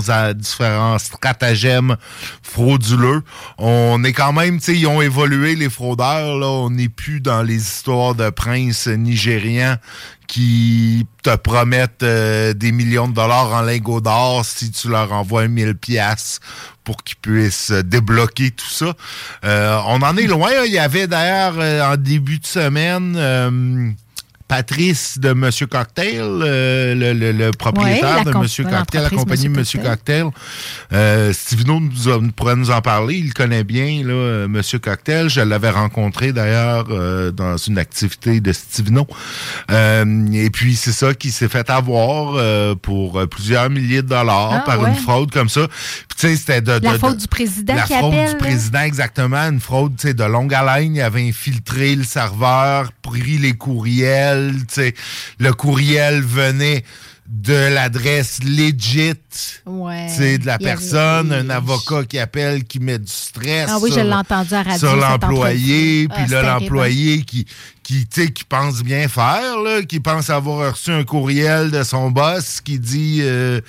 stratagèmes 0.97 1.95
frauduleux. 2.43 3.24
On 3.57 4.03
est 4.03 4.13
quand 4.13 4.34
même, 4.34 4.59
tu 4.59 4.65
sais, 4.65 4.78
ils 4.78 4.88
ont 4.88 5.01
évolué 5.01 5.55
les 5.55 5.70
fraudeurs 5.70 6.38
là, 6.38 6.47
on 6.47 6.70
n'est 6.70 6.89
plus 6.89 7.22
dans 7.22 7.41
les 7.41 7.55
histoires 7.55 8.15
de 8.15 8.30
princes 8.30 8.88
nigérians 8.88 9.78
qui 10.28 11.05
te 11.23 11.36
promettent 11.36 12.03
euh, 12.03 12.53
des 12.53 12.71
millions 12.71 13.07
de 13.07 13.13
dollars 13.13 13.53
en 13.53 13.61
lingots 13.61 14.01
d'or 14.01 14.45
si 14.45 14.71
tu 14.71 14.89
leur 14.89 15.11
envoies 15.11 15.47
1000 15.47 15.76
pièces 15.76 16.39
pour 16.84 16.97
qu'ils 17.03 17.17
puissent 17.17 17.71
euh, 17.71 17.84
débloquer 17.84 18.51
tout 18.51 18.69
ça. 18.69 18.93
Euh, 19.43 19.80
on 19.88 20.01
en 20.01 20.17
est 20.17 20.28
loin. 20.28 20.49
hein. 20.51 20.63
Il 20.65 20.71
y 20.73 20.80
avait 20.80 21.07
d'ailleurs 21.07 21.55
euh, 21.57 21.93
en 21.93 21.97
début 21.97 22.39
de 22.39 22.45
semaine 22.45 23.15
euh, 23.17 23.89
Patrice 24.48 25.18
de 25.18 25.34
Monsieur 25.34 25.66
Cocktail, 25.66 26.20
euh, 26.22 26.93
le, 26.93 27.14
le- 27.14 27.32
le 27.32 27.52
propriétaire 27.52 28.20
Ouais, 28.20 28.32
de 28.32 28.38
Monsieur 28.38 28.64
Cocktail, 28.64 29.04
la 29.04 29.10
compagnie 29.10 29.50
Monsieur 29.50 29.80
Cocktail. 29.82 30.26
Euh, 30.93 31.34
Stivino 31.34 31.80
nous 31.80 32.10
a- 32.10 32.20
pourrait 32.36 32.56
nous 32.56 32.70
en 32.70 32.80
parler. 32.82 33.16
Il 33.16 33.34
connaît 33.34 33.64
bien 33.64 34.04
là, 34.06 34.14
euh, 34.14 34.48
Monsieur 34.48 34.78
Cocktail. 34.78 35.30
Je 35.30 35.41
l'avais 35.41 35.72
rencontré 35.72 36.32
d'ailleurs 36.32 36.86
euh, 36.91 37.32
dans 37.32 37.58
une 37.58 37.80
activité 37.80 38.39
de 38.39 38.54
Stivino. 38.54 39.08
Et 39.70 40.50
puis 40.52 40.76
c'est 40.76 40.91
ça 40.91 41.14
qui 41.16 41.32
s'est 41.32 41.50
fait 41.50 41.70
avoir 41.70 42.36
pour 42.84 43.28
plusieurs 43.28 43.70
milliers 43.72 44.04
de 44.04 44.10
dollars 44.10 44.52
Ah, 44.54 44.64
par 44.66 44.80
ouais. 44.80 44.89
une 44.89 44.96
fraude 44.96 45.32
comme 45.32 45.50
ça. 45.50 45.68
Puis 45.68 46.18
tu 46.20 46.28
sais, 46.28 46.36
c'était 46.36 46.62
de, 46.62 46.78
de- 46.80 46.84
La 46.86 46.93
de- 46.93 46.98
faute 47.00 47.18
du 47.18 47.28
président 47.28 47.76
la 47.76 47.82
qui 47.84 47.93
fraude 47.93 48.14
appelle. 48.14 48.30
du 48.32 48.38
président, 48.38 48.82
exactement. 48.82 49.38
Une 49.50 49.60
fraude 49.60 49.96
de 49.96 50.24
longue 50.24 50.54
haleine. 50.54 50.96
Il 50.96 51.02
avait 51.02 51.28
infiltré 51.28 51.96
le 51.96 52.04
serveur, 52.04 52.91
pris 53.02 53.38
les 53.39 53.54
courriels. 53.54 54.34
Le 55.39 55.51
courriel 55.53 56.21
venait 56.21 56.83
de 57.27 57.73
l'adresse 57.73 58.39
legit 58.43 59.13
Ouais. 59.65 60.38
de 60.38 60.45
la 60.45 60.53
avait- 60.55 60.63
personne, 60.63 61.33
un 61.33 61.49
avocat 61.49 62.03
qui 62.05 62.19
appelle, 62.19 62.63
qui 62.65 62.79
met 62.79 62.99
du 62.99 63.11
stress 63.11 63.67
Ah 63.67 63.77
oui, 63.81 63.89
sur, 63.91 64.03
l'ai 64.03 64.13
entendu 64.13 64.53
à 64.53 64.61
radio, 64.61 64.77
sur 64.77 64.91
cette 64.91 64.99
l'employé, 65.01 66.07
puis 66.07 66.23
Ah, 66.23 66.31
là, 66.31 66.41
l'employé 66.59 67.23
qui, 67.23 67.47
qui, 67.86 68.07
qui 68.07 68.43
pense 68.43 68.81
bien 68.81 69.07
faire, 69.07 69.59
là, 69.63 69.83
qui 69.83 69.99
pense 69.99 70.31
avoir 70.31 70.71
reçu 70.71 70.89
un 70.89 71.03
courriel 71.03 71.69
de 71.69 71.83
son 71.83 72.09
boss 72.09 72.59
qui 72.61 72.79
dit 72.79 73.19
euh, 73.21 73.61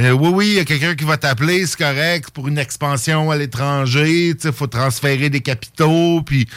euh, 0.00 0.10
Oui, 0.10 0.30
oui, 0.34 0.46
il 0.48 0.54
y 0.54 0.58
a 0.58 0.64
quelqu'un 0.64 0.96
qui 0.96 1.04
va 1.04 1.16
t'appeler, 1.16 1.64
c'est 1.66 1.78
correct, 1.78 2.30
pour 2.30 2.48
une 2.48 2.58
expansion 2.58 3.30
à 3.30 3.36
l'étranger, 3.36 4.34
sais, 4.36 4.50
faut 4.50 4.66
transférer 4.66 5.30
des 5.30 5.40
capitaux, 5.42 6.22
puis 6.26 6.48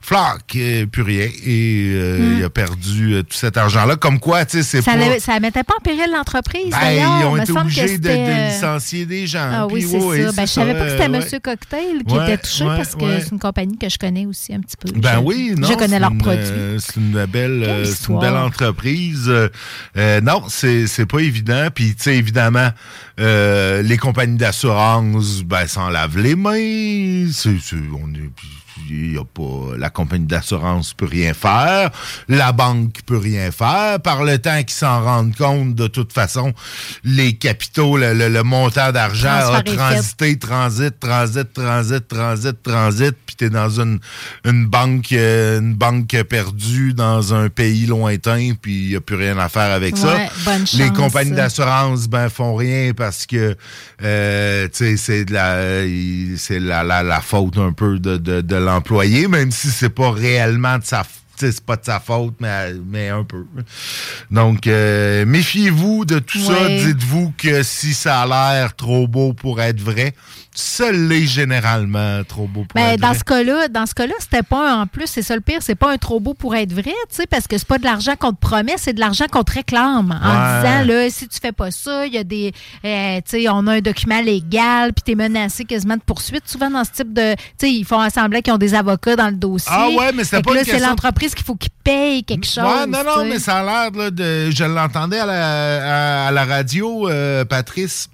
flac, 0.00 0.42
euh, 0.54 0.86
plus 0.86 1.02
rien. 1.02 1.28
Et 1.44 1.82
Hmm. 1.82 2.36
il 2.38 2.44
a 2.44 2.50
perdu 2.50 3.22
tout 3.28 3.36
cet 3.36 3.56
argent-là. 3.56 3.96
Comme 3.96 4.20
quoi, 4.20 4.44
tu 4.44 4.58
sais, 4.58 4.62
c'est 4.62 4.82
Ça 4.82 4.92
pas... 4.92 5.14
ne 5.14 5.18
ça 5.18 5.40
mettait 5.40 5.64
pas 5.64 5.74
en 5.78 5.82
péril 5.82 6.10
l'entreprise, 6.12 6.70
Ben, 6.70 6.92
ils 7.20 7.24
ont 7.24 7.36
été 7.36 7.52
obligés 7.52 7.98
de, 7.98 8.48
licencier 8.52 9.04
des 9.06 9.26
gens. 9.26 9.50
Ah 9.52 9.66
oui, 9.66 9.82
c'est 9.82 9.98
ça. 9.98 10.32
Ben, 10.32 10.46
je 10.46 10.52
savais 10.52 10.74
pas 10.74 10.84
que 10.84 10.90
c'était. 10.90 11.08
Monsieur 11.08 11.40
Cocktail 11.40 12.04
qui 12.06 12.14
Ouais, 12.14 12.24
était 12.34 12.38
touché 12.38 12.64
ouais, 12.64 12.76
parce 12.76 12.94
que 12.94 13.20
c'est 13.20 13.30
une 13.32 13.38
compagnie 13.38 13.76
que 13.76 13.88
je 13.88 13.98
connais 13.98 14.26
aussi 14.26 14.54
un 14.54 14.60
petit 14.60 14.76
peu. 14.76 14.92
Ben 14.98 15.14
Je- 15.14 15.18
oui, 15.18 15.54
non. 15.56 15.68
Je 15.68 15.74
connais 15.74 15.98
leurs 15.98 16.16
produits. 16.16 16.51
Euh, 16.52 16.78
C'est 16.78 16.96
une 16.96 17.26
belle, 17.26 17.62
euh, 17.62 17.84
c'est 17.84 17.90
une 17.90 17.94
histoire. 17.94 18.20
belle 18.20 18.36
entreprise. 18.36 19.28
Euh, 19.96 20.20
non, 20.20 20.44
c'est 20.48 20.86
c'est 20.86 21.06
pas 21.06 21.20
évident. 21.20 21.68
Puis 21.74 21.94
tu 21.94 22.02
sais, 22.04 22.16
évidemment, 22.16 22.70
euh, 23.20 23.82
les 23.82 23.96
compagnies 23.98 24.36
d'assurance, 24.36 25.42
ben 25.42 25.66
s'en 25.66 25.88
lavent 25.88 26.18
les 26.18 26.36
mains. 26.36 27.30
C'est 27.32 27.56
on 27.92 28.08
est 28.14 28.30
y 28.90 29.18
a 29.18 29.24
pas 29.24 29.76
la 29.78 29.90
compagnie 29.90 30.26
d'assurance 30.26 30.94
peut 30.94 31.06
rien 31.06 31.34
faire, 31.34 31.90
la 32.28 32.52
banque 32.52 33.00
peut 33.06 33.16
rien 33.18 33.50
faire. 33.50 34.00
Par 34.00 34.24
le 34.24 34.38
temps 34.38 34.58
qu'ils 34.60 34.70
s'en 34.70 35.02
rendent 35.02 35.34
compte, 35.36 35.74
de 35.74 35.86
toute 35.86 36.12
façon, 36.12 36.52
les 37.04 37.34
capitaux, 37.34 37.96
le, 37.96 38.14
le- 38.14 38.28
le 38.28 38.42
montant 38.42 38.92
d'argent 38.92 39.28
a 39.54 39.62
transité, 39.76 40.38
transit, 40.38 40.98
transit, 40.98 41.52
transit, 41.52 42.06
transit, 42.08 42.62
transit, 42.62 43.14
puis 43.26 43.36
t'es 43.36 43.50
dans 43.50 43.68
une, 43.80 43.98
une 44.44 44.66
banque 44.66 45.12
euh, 45.12 45.60
une 45.60 45.74
banque 45.74 46.16
perdue 46.28 46.92
dans 46.94 47.34
un 47.34 47.48
pays 47.48 47.86
lointain, 47.86 48.52
puis 48.60 48.84
il 48.84 48.88
n'y 48.90 48.96
a 48.96 49.00
plus 49.00 49.16
rien 49.16 49.38
à 49.38 49.48
faire 49.48 49.70
avec 49.72 49.96
ça. 49.96 50.16
Bonne 50.44 50.64
Les 50.74 50.86
chance, 50.88 50.96
compagnies 50.96 51.30
d'assurance 51.32 52.08
ben 52.08 52.28
font 52.28 52.54
rien 52.54 52.92
parce 52.96 53.26
que 53.26 53.56
euh, 54.02 54.68
tu 54.68 54.70
sais 54.72 54.96
c'est 54.96 55.24
de 55.24 55.32
la 55.32 55.82
c'est 56.38 56.58
la, 56.60 56.82
la, 56.82 57.02
la 57.02 57.20
faute 57.20 57.58
un 57.58 57.72
peu 57.72 57.98
de, 57.98 58.16
de, 58.16 58.40
de 58.40 58.56
même 59.28 59.50
si 59.50 59.68
c'est 59.68 59.90
pas 59.90 60.10
réellement 60.10 60.78
de 60.78 60.84
sa 60.84 61.04
c'est 61.50 61.64
pas 61.64 61.76
de 61.76 61.84
sa 61.84 61.98
faute, 61.98 62.34
mais, 62.40 62.72
mais 62.86 63.08
un 63.08 63.24
peu. 63.24 63.44
Donc, 64.30 64.66
euh, 64.66 65.24
méfiez-vous 65.26 66.04
de 66.04 66.18
tout 66.18 66.38
ça. 66.38 66.68
Dites-vous 66.68 67.32
que 67.36 67.62
si 67.62 67.94
ça 67.94 68.22
a 68.22 68.26
l'air 68.54 68.76
trop 68.76 69.08
beau 69.08 69.32
pour 69.32 69.60
être 69.60 69.80
vrai, 69.80 70.14
ça 70.54 70.92
l'est 70.92 71.26
généralement 71.26 72.22
trop 72.24 72.46
beau 72.46 72.64
pour 72.64 72.74
Ben, 72.74 72.90
être 72.92 73.00
dans 73.00 73.08
vrai. 73.08 73.18
ce 73.18 73.24
cas-là, 73.24 73.68
dans 73.68 73.86
ce 73.86 73.94
cas-là, 73.94 74.12
c'était 74.20 74.42
pas 74.42 74.70
un- 74.72 74.82
en 74.82 74.86
plus, 74.86 75.06
c'est 75.06 75.22
ça 75.22 75.34
le 75.34 75.40
pire, 75.40 75.58
c'est 75.62 75.74
pas 75.74 75.90
un 75.92 75.96
trop 75.96 76.20
beau 76.20 76.34
pour 76.34 76.54
être 76.54 76.72
vrai, 76.72 76.82
tu 77.08 77.16
sais, 77.16 77.26
parce 77.26 77.46
que 77.46 77.56
c'est 77.56 77.66
pas 77.66 77.78
de 77.78 77.84
l'argent 77.84 78.16
qu'on 78.18 78.32
te 78.32 78.40
promet, 78.40 78.74
c'est 78.76 78.92
de 78.92 79.00
l'argent 79.00 79.24
qu'on 79.30 79.44
te 79.44 79.52
réclame 79.52 80.10
en 80.12 80.60
disant 80.60 80.84
là, 80.84 81.08
si 81.10 81.26
tu 81.28 81.38
fais 81.40 81.52
pas 81.52 81.70
ça, 81.70 82.06
il 82.06 82.12
y 82.12 82.18
a 82.18 82.24
des, 82.24 82.52
euh, 82.84 83.16
tu 83.24 83.42
sais, 83.42 83.48
on 83.48 83.66
a 83.66 83.74
un 83.74 83.80
document 83.80 84.20
légal, 84.20 84.92
puis 84.92 85.02
t'es 85.04 85.14
menacé 85.14 85.64
quasiment 85.64 85.96
de 85.96 86.02
poursuite. 86.02 86.42
Souvent 86.46 86.70
dans 86.70 86.84
ce 86.84 86.90
type 86.90 87.12
de, 87.14 87.34
tu 87.34 87.40
sais, 87.58 87.70
ils 87.72 87.84
font 87.84 88.06
semblant 88.10 88.40
qu'ils 88.40 88.52
ont 88.52 88.58
des 88.58 88.74
avocats 88.74 89.16
dans 89.16 89.28
le 89.28 89.36
dossier. 89.36 89.70
Ah 89.74 89.88
ouais, 89.88 90.12
mais 90.12 90.24
c'était 90.24 90.36
Fait 90.36 90.42
que 90.42 90.48
pas 90.48 90.54
là, 90.54 90.62
c'est 90.64 90.78
l'entreprise 90.80 91.34
qu'il 91.34 91.44
faut 91.46 91.54
qu'il 91.56 91.70
paye 91.82 92.24
quelque 92.24 92.46
chose. 92.46 92.64
Ouais, 92.64 92.86
non, 92.86 92.98
non, 93.04 93.24
mais 93.24 93.38
ça 93.38 93.60
a 93.60 93.62
l'air 93.64 93.90
là, 93.92 94.10
de. 94.10 94.50
Je 94.50 94.64
l'entendais 94.64 95.18
à 95.18 95.26
la, 95.26 96.24
à, 96.24 96.28
à 96.28 96.30
la 96.30 96.44
radio, 96.44 97.08
euh, 97.08 97.44
Patrice. 97.46 98.08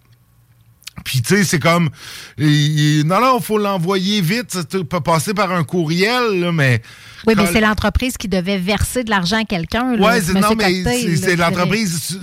Puis, 1.09 1.23
tu 1.23 1.37
sais, 1.37 1.45
c'est 1.45 1.59
comme. 1.59 1.89
il- 2.37 3.05
non, 3.07 3.19
non, 3.23 3.41
faut 3.41 3.57
l'envoyer 3.57 4.21
vite. 4.21 4.53
Ça 4.53 4.63
peut 4.85 5.01
passer 5.01 5.33
par 5.33 5.51
un 5.53 5.65
courriel, 5.65 6.39
là, 6.39 6.53
mais. 6.53 6.83
Oui, 7.27 7.35
mais 7.37 7.47
c'est 7.53 7.61
l'entreprise 7.61 8.17
qui 8.17 8.29
devait 8.29 8.59
verser 8.59 9.05
de 9.05 9.11
l'argent 9.11 9.41
à 9.41 9.45
quelqu'un. 9.45 9.85
Monsieur 9.97 10.35
non, 10.35 10.55
mais 10.57 10.83
c'est, 11.17 11.37
l'entreprise. 11.37 12.19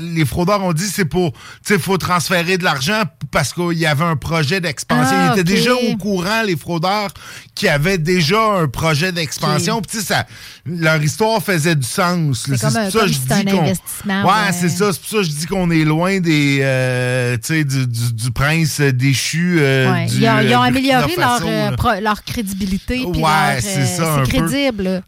les 0.00 0.24
fraudeurs 0.24 0.62
ont 0.62 0.72
dit 0.72 0.86
c'est 0.86 1.04
pour. 1.04 1.32
Tu 1.32 1.38
sais, 1.62 1.74
il 1.74 1.80
faut 1.80 1.98
transférer 1.98 2.58
de 2.58 2.64
l'argent 2.64 3.02
parce 3.30 3.52
qu'il 3.52 3.78
y 3.78 3.86
avait 3.86 4.04
un 4.04 4.16
projet 4.16 4.60
d'expansion. 4.60 5.16
Ah, 5.16 5.32
Ils 5.36 5.40
étaient 5.40 5.54
déjà 5.54 5.74
au 5.74 5.96
courant, 5.96 6.42
les 6.46 6.56
fraudeurs, 6.56 7.08
qui 7.54 7.68
avaient 7.68 7.98
déjà 7.98 8.40
un 8.58 8.68
projet 8.68 9.12
d'expansion. 9.12 9.80
Puis, 9.82 9.90
tu 9.92 9.98
sais, 9.98 10.14
ça- 10.14 10.26
leur 10.66 11.02
histoire 11.02 11.42
faisait 11.42 11.74
du 11.74 11.86
sens. 11.86 12.44
C'est 12.46 12.60
pour 12.60 12.70
ça 12.70 12.84
que 12.84 13.06
je 13.08 13.18
dis 13.18 13.44
qu'on- 13.50 13.62
investissement, 13.62 14.22
Ouais, 14.24 14.28
ouais. 14.46 14.52
c'est 14.52 14.68
ça. 14.68 14.92
C'est 14.92 15.00
pour 15.00 15.08
ça 15.10 15.16
que 15.18 15.22
je 15.24 15.30
dis 15.30 15.46
qu'on 15.46 15.70
est 15.70 15.84
loin 15.84 16.20
des. 16.20 16.60
euh, 16.62 17.36
tu 17.36 17.54
sais, 17.54 17.64
du, 17.64 17.86
du- 17.86 18.12
du 18.12 18.30
prince 18.30 18.80
déchu. 18.80 19.58
euh, 19.60 19.92
Ouais. 19.92 20.06
du, 20.06 20.16
Ils, 20.18 20.28
ont, 20.28 20.40
ils 20.40 20.54
ont 20.54 20.62
euh, 20.62 20.66
amélioré 20.66 21.14
leur, 21.16 21.76
pro- 21.76 22.00
leur 22.00 22.22
crédibilité. 22.24 23.04
Ouais, 23.04 23.60
c'est 23.60 23.86
ça, 23.86 24.19
un 24.20 24.24
peu. 24.24 24.48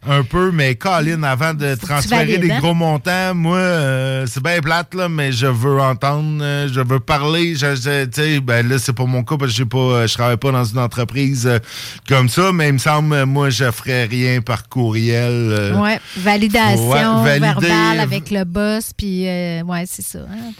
Un 0.07 0.23
peu, 0.23 0.51
mais 0.51 0.75
Colin, 0.75 1.23
avant 1.23 1.53
de 1.53 1.75
transférer 1.75 2.25
des 2.37 2.47
gros 2.59 2.73
montants, 2.73 3.33
moi, 3.35 3.57
euh, 3.57 4.25
c'est 4.27 4.43
bien 4.43 4.59
plate, 4.61 4.93
là, 4.95 5.09
mais 5.09 5.31
je 5.31 5.47
veux 5.47 5.79
entendre, 5.79 6.39
euh, 6.43 6.67
je 6.71 6.79
veux 6.81 6.99
parler. 6.99 7.55
Je, 7.55 7.75
je- 7.75 8.39
ben 8.39 8.67
là, 8.67 8.77
c'est 8.79 8.93
pas 8.93 9.05
mon 9.05 9.23
cas 9.23 9.37
parce 9.37 9.57
que 9.57 9.63
pas, 9.63 10.05
je 10.07 10.13
travaille 10.13 10.37
pas 10.37 10.51
dans 10.51 10.65
une 10.65 10.79
entreprise 10.79 11.47
euh, 11.47 11.59
comme 12.07 12.29
ça, 12.29 12.51
mais 12.53 12.67
il 12.69 12.73
me 12.73 12.77
semble, 12.77 13.25
moi, 13.25 13.49
je 13.49 13.69
ferais 13.71 14.05
rien 14.05 14.41
par 14.41 14.67
courriel. 14.69 15.73
Ouais, 15.79 15.99
validation 16.17 17.23
Ouais, 17.23 17.39
verbale 17.39 17.99
avec 17.99 18.31
le 18.31 18.43
boss, 18.43 18.91
puis 18.95 19.23
ouais, 19.25 19.83
c'est 19.87 20.05
ça. 20.05 20.19
hein, 20.19 20.51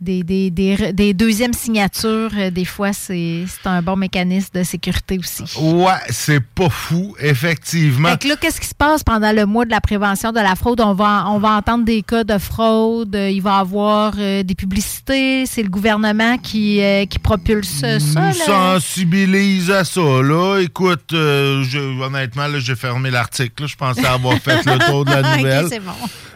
des, 0.00 0.22
des, 0.22 0.50
des, 0.50 0.92
des, 0.92 1.14
deuxièmes 1.14 1.54
signatures, 1.54 2.30
euh, 2.36 2.50
des 2.50 2.64
fois, 2.64 2.92
c'est 2.92 3.44
un 3.64 3.80
bon 3.80 3.96
mécanisme 3.96 4.50
de 4.54 4.62
sécurité 4.62 5.18
aussi. 5.18 5.44
Ouais, 5.58 5.92
c'est 6.10 6.40
pas 6.40 6.68
fou, 6.68 7.14
effectivement. 7.20 8.10
Fait 8.10 8.22
que 8.22 8.28
là, 8.28 8.36
qu'est-ce 8.38 8.60
qui 8.60 8.66
se 8.66 8.74
passe 8.74 9.02
pendant 9.02 9.32
le 9.32 9.46
mois 9.46 9.64
de 9.64 9.70
la 9.70 9.80
prévention 9.80 10.30
de 10.32 10.40
la 10.40 10.54
fraude? 10.56 10.80
On 10.80 10.92
va, 10.94 11.24
on 11.28 11.38
va 11.38 11.52
entendre 11.56 11.84
des 11.84 12.02
cas 12.02 12.24
de 12.24 12.36
fraude, 12.38 13.14
euh, 13.16 13.30
il 13.30 13.40
va 13.40 13.56
y 13.58 13.60
avoir 13.60 14.14
euh, 14.18 14.42
des 14.42 14.54
publicités, 14.54 15.46
c'est 15.46 15.62
le 15.62 15.70
gouvernement 15.70 16.36
qui, 16.38 16.82
euh, 16.82 17.06
qui 17.06 17.18
propulse 17.18 17.80
ça. 17.80 17.98
nous 17.98 18.14
là. 18.14 18.32
sensibilise 18.80 19.70
à 19.70 19.84
ça. 19.84 20.00
Là. 20.00 20.58
Écoute, 20.60 21.12
euh, 21.12 21.62
je- 21.62 21.78
honnêtement, 22.02 22.46
là, 22.46 22.58
j'ai 22.58 22.76
fermé 22.76 23.10
l'article. 23.10 23.66
Je 23.66 23.76
pensais 23.76 24.04
avoir 24.04 24.36
fait 24.38 24.64
le 24.66 24.78
tour 24.90 25.04
de 25.04 25.10
la 25.12 25.22
nouvelle. 25.36 25.66
c'est 25.70 25.80
bon. 25.80 25.92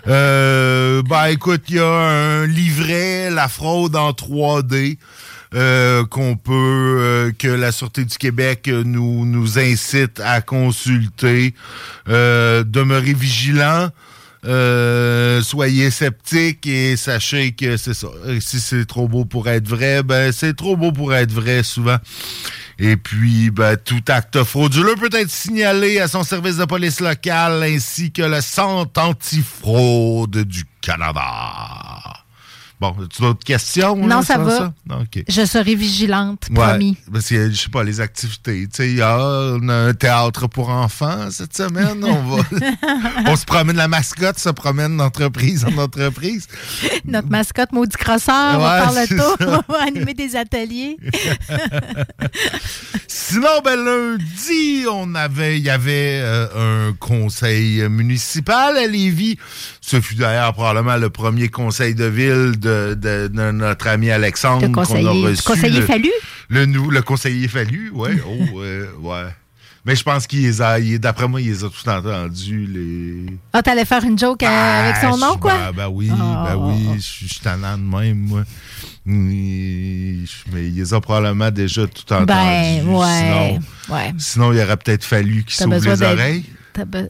Euh, 0.09 1.03
ben, 1.03 1.27
écoute, 1.27 1.63
il 1.69 1.77
y 1.77 1.79
a 1.81 1.87
un 1.87 2.47
livret, 2.47 3.31
la 3.31 3.49
fraude 3.49 3.97
en 3.97 4.13
3D. 4.13 4.97
euh, 5.55 6.05
qu'on 6.05 6.37
peut 6.37 6.53
euh, 6.53 7.33
que 7.39 7.49
la 7.49 7.73
Sûreté 7.73 8.05
du 8.05 8.17
Québec 8.19 8.69
euh, 8.69 8.83
nous, 8.85 9.25
nous 9.25 9.59
incite 9.59 10.21
à 10.21 10.43
consulter. 10.43 11.55
Euh, 12.09 12.65
demeurez 12.67 13.15
vigilants. 13.15 13.89
Euh, 14.45 15.43
soyez 15.43 15.91
sceptiques 15.91 16.67
et 16.67 16.97
sachez 16.97 17.53
que 17.53 17.77
c'est 17.77 17.95
ça. 17.95 18.09
Si 18.41 18.61
c'est 18.61 18.85
trop 18.85 19.09
beau 19.09 19.25
pour 19.25 19.49
être 19.49 19.67
vrai, 19.67 20.03
ben 20.03 20.33
c'est 20.33 20.55
trop 20.55 20.77
beau 20.77 20.93
pour 20.93 21.13
être 21.15 21.33
vrai 21.33 21.63
souvent. 21.63 21.97
Et 22.81 22.97
puis, 22.97 23.51
ben, 23.51 23.77
tout 23.77 24.05
acte 24.07 24.45
frauduleux 24.45 24.95
peut 24.95 25.11
être 25.13 25.31
signalé 25.31 25.99
à 25.99 26.07
son 26.07 26.23
service 26.23 26.59
de 26.59 26.65
police 26.65 27.01
local 27.01 27.65
ainsi 27.65 28.13
que 28.13 28.23
le 28.23 28.41
Centre 28.41 29.03
antifraude 29.03 30.45
du 30.45 30.63
Canada. 30.81 31.78
Bon, 32.81 32.95
as-tu 33.03 33.23
d'autres 33.23 33.45
questions? 33.45 33.97
Non, 33.97 34.07
là, 34.07 34.23
ça 34.23 34.39
va. 34.39 34.73
Non. 34.89 35.05
Je 35.29 35.45
serai 35.45 35.75
vigilante, 35.75 36.47
Ouais, 36.51 36.55
promis. 36.57 36.97
parce 37.13 37.29
que, 37.29 37.51
je 37.51 37.57
sais 37.57 37.69
pas, 37.71 37.83
les 37.83 38.01
activités. 38.01 38.69
Tu 38.69 38.77
sais, 38.77 38.91
il 38.91 38.97
y 38.99 39.03
a 39.03 39.19
on 39.19 39.69
a 39.69 39.75
un 39.75 39.95
théâtre 39.95 40.47
pour 40.47 40.69
enfants 40.69 41.29
cette 41.33 41.57
semaine. 41.57 42.05
On 42.05 42.23
va. 42.37 42.43
on 43.27 43.35
se 43.37 43.45
promène, 43.45 43.77
la 43.77 43.89
mascotte 43.89 44.39
se 44.39 44.51
promène 44.51 44.97
d'entreprise 44.97 45.65
en 45.65 45.77
entreprise. 45.79 46.47
Notre 47.05 47.29
mascotte 47.29 47.73
maudit 47.73 47.97
crosseur, 47.97 48.55
on 48.55 48.59
va 48.59 48.87
Ouais, 48.87 48.93
faire 48.93 49.03
le 49.03 49.09
tour, 49.17 49.37
on 49.69 49.73
va 49.73 49.83
animer 49.83 50.15
des 50.15 50.37
ateliers. 50.37 50.97
Sinon, 53.09 53.61
ben, 53.65 53.77
lundi, 53.77 54.85
on 54.91 55.15
avait, 55.15 55.59
il 55.59 55.65
y 55.65 55.71
avait 55.71 56.21
euh, 56.23 56.89
un 56.91 56.93
conseil 56.95 57.89
municipal 57.89 58.77
à 58.77 58.87
Lévis. 58.87 59.37
Ce 59.81 60.01
fut 60.01 60.15
d'ailleurs 60.15 60.53
probablement 60.55 60.97
le 60.97 61.11
premier 61.11 61.49
conseil 61.49 61.95
de 61.95 62.05
ville 62.05 62.59
de, 62.59 62.68
de- 62.95 63.27
de 63.29 63.51
notre 63.53 63.87
ami 63.89 64.11
Alexandre. 64.11 64.67
Le 64.67 64.73
qu'on 64.73 64.83
a 64.83 64.87
conseiller- 64.87 65.27
reçu, 65.27 65.43
conseiller 65.43 65.81
le- 65.81 65.87
Fallu? 65.87 66.11
Le, 66.51 67.01
conseiller 67.01 67.49
Fallu, 67.49 67.91
ouais. 67.95 68.17
oh, 68.27 68.61
euh, 68.61 68.87
ouais. 69.01 69.31
Mais 69.85 69.95
je 69.97 70.03
pense 70.03 70.27
qu'il 70.27 70.43
les 70.43 70.61
a, 70.61 70.79
il- 70.79 70.99
d'après 70.99 71.29
moi, 71.29 71.41
il 71.41 71.49
les 71.49 71.65
a 71.65 71.69
tout 71.69 71.89
entendus, 71.89 72.67
les... 72.67 73.37
Ah, 73.55 73.63
t'allais 73.63 73.85
faire 73.87 74.05
une 74.05 74.19
joke 74.19 74.43
euh, 74.43 74.47
avec 74.47 74.97
son 74.97 75.15
Ah, 75.23 75.27
nom, 75.31 75.37
quoi? 75.39 75.55
Ben, 75.55 75.73
ben 75.77 75.89
oui, 75.89 76.11
Ah, 76.13 76.17
ben 76.17 76.47
ah, 76.51 76.57
oui, 76.59 76.87
ah. 76.91 76.95
je 76.97 77.01
suis 77.03 77.41
tannant 77.41 77.79
de 77.79 77.83
même, 77.85 78.19
moi. 78.19 78.43
Mais 79.07 80.25
il 80.63 80.75
les 80.77 80.93
a 80.95 81.01
probablement 81.01 81.51
déjà 81.51 81.87
tout 81.87 82.13
entendus. 82.13 82.27
Ben, 82.27 82.85
ouais, 82.87 83.07
Sinon, 83.07 83.61
ouais. 83.97 84.13
sinon, 84.19 84.53
il 84.53 84.61
aurait 84.61 84.77
peut-être 84.77 85.05
fallu 85.05 85.45
qu'il 85.45 85.57
T'as 85.57 85.65
s'ouvre 85.65 85.77
besoin 85.77 85.95
les 85.95 86.03
oreilles. 86.03 86.45
t'as 86.75 86.85
be- 86.85 87.09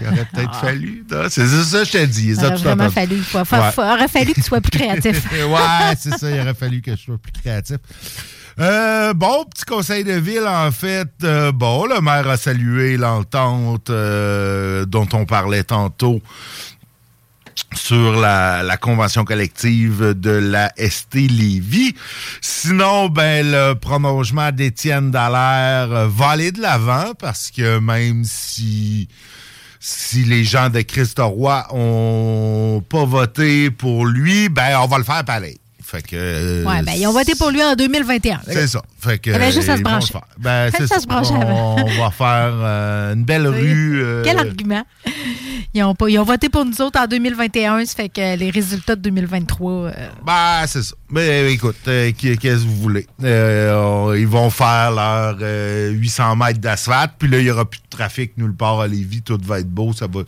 Il 0.00 0.06
aurait 0.06 0.26
peut-être 0.32 0.50
Ah. 0.54 0.60
fallu. 0.60 1.04
C'est 1.28 1.46
ça 1.46 1.78
que 1.80 1.84
je 1.84 1.92
t'ai 1.92 2.06
dit. 2.06 2.28
Il 2.28 2.32
Il 2.34 2.44
aurait 2.44 2.56
vraiment 2.56 2.90
fallu, 2.90 3.16
Ouais. 3.34 3.44
faut- 3.72 3.82
aurait 3.82 4.08
fallu 4.08 4.32
que 4.32 4.40
tu 4.40 4.42
sois 4.42 4.60
plus 4.60 4.70
créatif. 4.78 5.24
ouais, 5.32 5.94
c'est 5.98 6.16
ça. 6.18 6.30
Il 6.30 6.40
aurait 6.40 6.54
fallu 6.54 6.80
que 6.80 6.92
je 6.92 6.96
sois 7.02 7.18
plus 7.18 7.32
créatif. 7.32 7.76
Euh, 8.58 9.14
bon, 9.14 9.44
petit 9.46 9.64
conseil 9.64 10.04
de 10.04 10.12
ville, 10.12 10.46
en 10.46 10.70
fait. 10.70 11.08
euh, 11.24 11.50
bon, 11.52 11.86
le 11.86 12.00
maire 12.00 12.28
a 12.28 12.36
salué 12.36 12.96
l'entente 12.98 13.88
euh, 13.90 14.84
dont 14.84 15.08
on 15.14 15.24
parlait 15.24 15.64
tantôt 15.64 16.20
sur 17.74 18.18
la, 18.20 18.62
la 18.62 18.76
convention 18.76 19.24
collective 19.24 20.14
de 20.18 20.30
la 20.30 20.72
ST 20.76 21.14
Lévis. 21.28 21.94
Sinon, 22.40 23.08
ben, 23.08 23.46
le 23.50 23.74
prolongement 23.74 24.50
d'Étienne 24.50 25.10
Dallaire 25.10 26.08
va 26.08 26.28
aller 26.30 26.52
de 26.52 26.60
l'avant 26.60 27.12
parce 27.18 27.50
que 27.50 27.78
même 27.78 28.24
si 28.24 29.08
si 29.80 30.24
les 30.24 30.44
gens 30.44 30.68
de 30.68 30.82
Christ-Roi 30.82 31.66
ont 31.70 32.84
pas 32.86 33.06
voté 33.06 33.70
pour 33.70 34.04
lui, 34.04 34.50
ben 34.50 34.78
on 34.78 34.86
va 34.86 34.98
le 34.98 35.04
faire 35.04 35.24
pareil. 35.24 35.58
Fait 35.90 36.02
que 36.02 36.14
euh, 36.14 36.64
Ouais, 36.64 36.82
ben, 36.82 36.92
ils 36.96 37.04
ont 37.08 37.12
voté 37.12 37.32
pour 37.34 37.50
lui 37.50 37.60
en 37.62 37.74
2021. 37.74 38.42
c'est 38.46 38.68
ça. 38.68 38.80
Fait 39.00 39.18
que, 39.18 39.30
Il 39.30 39.32
y 39.32 39.36
avait 39.36 39.50
juste 39.50 39.68
à 39.68 39.76
se 39.76 39.82
brancher. 39.82 40.14
Ben, 40.38 40.70
ça 40.70 40.86
ça. 40.86 41.00
se 41.00 41.06
brancher 41.06 41.32
on, 41.36 41.40
avant. 41.40 41.76
on 41.84 42.00
va 42.00 42.10
faire 42.12 42.52
euh, 42.54 43.14
une 43.14 43.24
belle 43.24 43.48
rue. 43.48 44.00
euh, 44.04 44.22
Quel 44.24 44.38
argument? 44.38 44.84
Ils 45.74 45.82
ont, 45.82 45.94
pas, 45.96 46.08
ils 46.08 46.18
ont 46.18 46.24
voté 46.24 46.48
pour 46.48 46.64
nous 46.64 46.80
autres 46.80 47.00
en 47.00 47.06
2021, 47.06 47.84
ça 47.86 47.94
fait 47.94 48.08
que 48.08 48.36
les 48.36 48.50
résultats 48.50 48.94
de 48.96 49.00
2023. 49.02 49.72
euh, 49.72 49.90
Ben, 50.24 50.64
c'est 50.66 50.82
ça. 50.82 50.94
Mais 51.10 51.28
euh, 51.28 51.50
écoute, 51.50 51.76
euh, 51.88 52.12
qu'est- 52.16 52.36
qu'est-ce 52.36 52.62
que 52.62 52.68
vous 52.68 52.76
voulez? 52.76 53.06
Euh, 53.24 53.74
on- 53.74 54.12
ils 54.14 54.26
vont 54.28 54.50
faire 54.50 54.92
leurs 54.92 55.38
euh, 55.42 55.90
800 55.90 56.36
mètres 56.36 56.60
d'asphalte, 56.60 57.12
puis 57.18 57.28
là, 57.28 57.38
il 57.38 57.44
n'y 57.44 57.50
aura 57.50 57.64
plus 57.68 57.80
de 57.80 57.88
trafic 57.96 58.32
nulle 58.36 58.54
part 58.54 58.80
à 58.80 58.86
Lévis. 58.88 59.22
Tout 59.22 59.38
va 59.44 59.58
être 59.60 59.70
beau, 59.70 59.92
ça 59.92 60.06
va... 60.12 60.20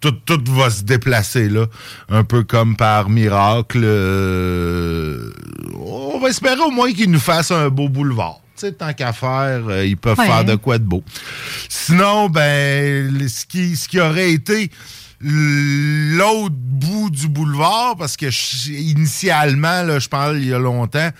Tout, 0.00 0.12
tout 0.24 0.42
va 0.54 0.70
se 0.70 0.82
déplacer, 0.82 1.48
là. 1.48 1.66
Un 2.08 2.24
peu 2.24 2.42
comme 2.42 2.74
par 2.76 3.10
miracle. 3.10 3.80
euh, 3.84 5.30
on 5.78 6.18
va 6.18 6.28
espérer 6.28 6.60
au 6.60 6.70
moins 6.70 6.92
qu'ils 6.92 7.10
nous 7.10 7.20
fassent 7.20 7.50
un 7.50 7.68
beau 7.68 7.88
boulevard. 7.88 8.40
Tu 8.56 8.66
sais, 8.66 8.72
tant 8.72 8.92
qu'à 8.92 9.12
faire, 9.12 9.62
euh, 9.68 9.84
ils 9.86 9.96
peuvent 9.96 10.18
Ouais. 10.18 10.26
faire 10.26 10.44
de 10.44 10.54
quoi 10.54 10.78
de 10.78 10.84
beau. 10.84 11.02
Sinon, 11.68 12.28
ben, 12.28 13.28
ce 13.28 13.44
qui, 13.46 13.76
ce 13.76 13.88
qui 13.88 14.00
aurait 14.00 14.32
été 14.32 14.70
l'autre 15.22 16.54
bout 16.54 17.10
du 17.10 17.28
boulevard, 17.28 17.96
parce 17.98 18.16
que 18.16 18.30
je- 18.30 18.70
initialement, 18.72 19.82
là, 19.82 19.98
je 19.98 20.08
parle 20.08 20.38
il 20.38 20.48
y 20.48 20.54
a 20.54 20.58
longtemps, 20.58 21.10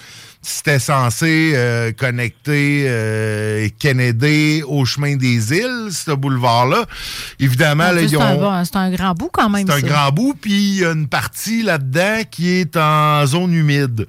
c'était 0.42 0.78
censé 0.78 1.52
euh, 1.54 1.92
connecter 1.92 2.84
euh, 2.88 3.68
Kennedy 3.78 4.62
au 4.66 4.84
chemin 4.84 5.16
des 5.16 5.52
îles, 5.52 5.88
ce 5.90 6.12
boulevard-là. 6.12 6.86
Évidemment, 7.38 7.84
en 7.84 7.92
là, 7.92 8.02
ils 8.02 8.08
c'est 8.10 8.16
ont... 8.16 8.64
c'est 8.64 8.76
un 8.76 8.90
grand 8.90 9.12
bout 9.14 9.28
quand 9.32 9.50
même. 9.50 9.66
C'est 9.66 9.74
un 9.74 9.80
grand 9.80 10.10
bout, 10.12 10.34
puis 10.40 10.52
il 10.52 10.74
y 10.80 10.84
a 10.84 10.92
une 10.92 11.08
partie 11.08 11.62
là-dedans 11.62 12.22
qui 12.30 12.50
est 12.50 12.76
en 12.76 13.26
zone 13.26 13.52
humide. 13.52 14.06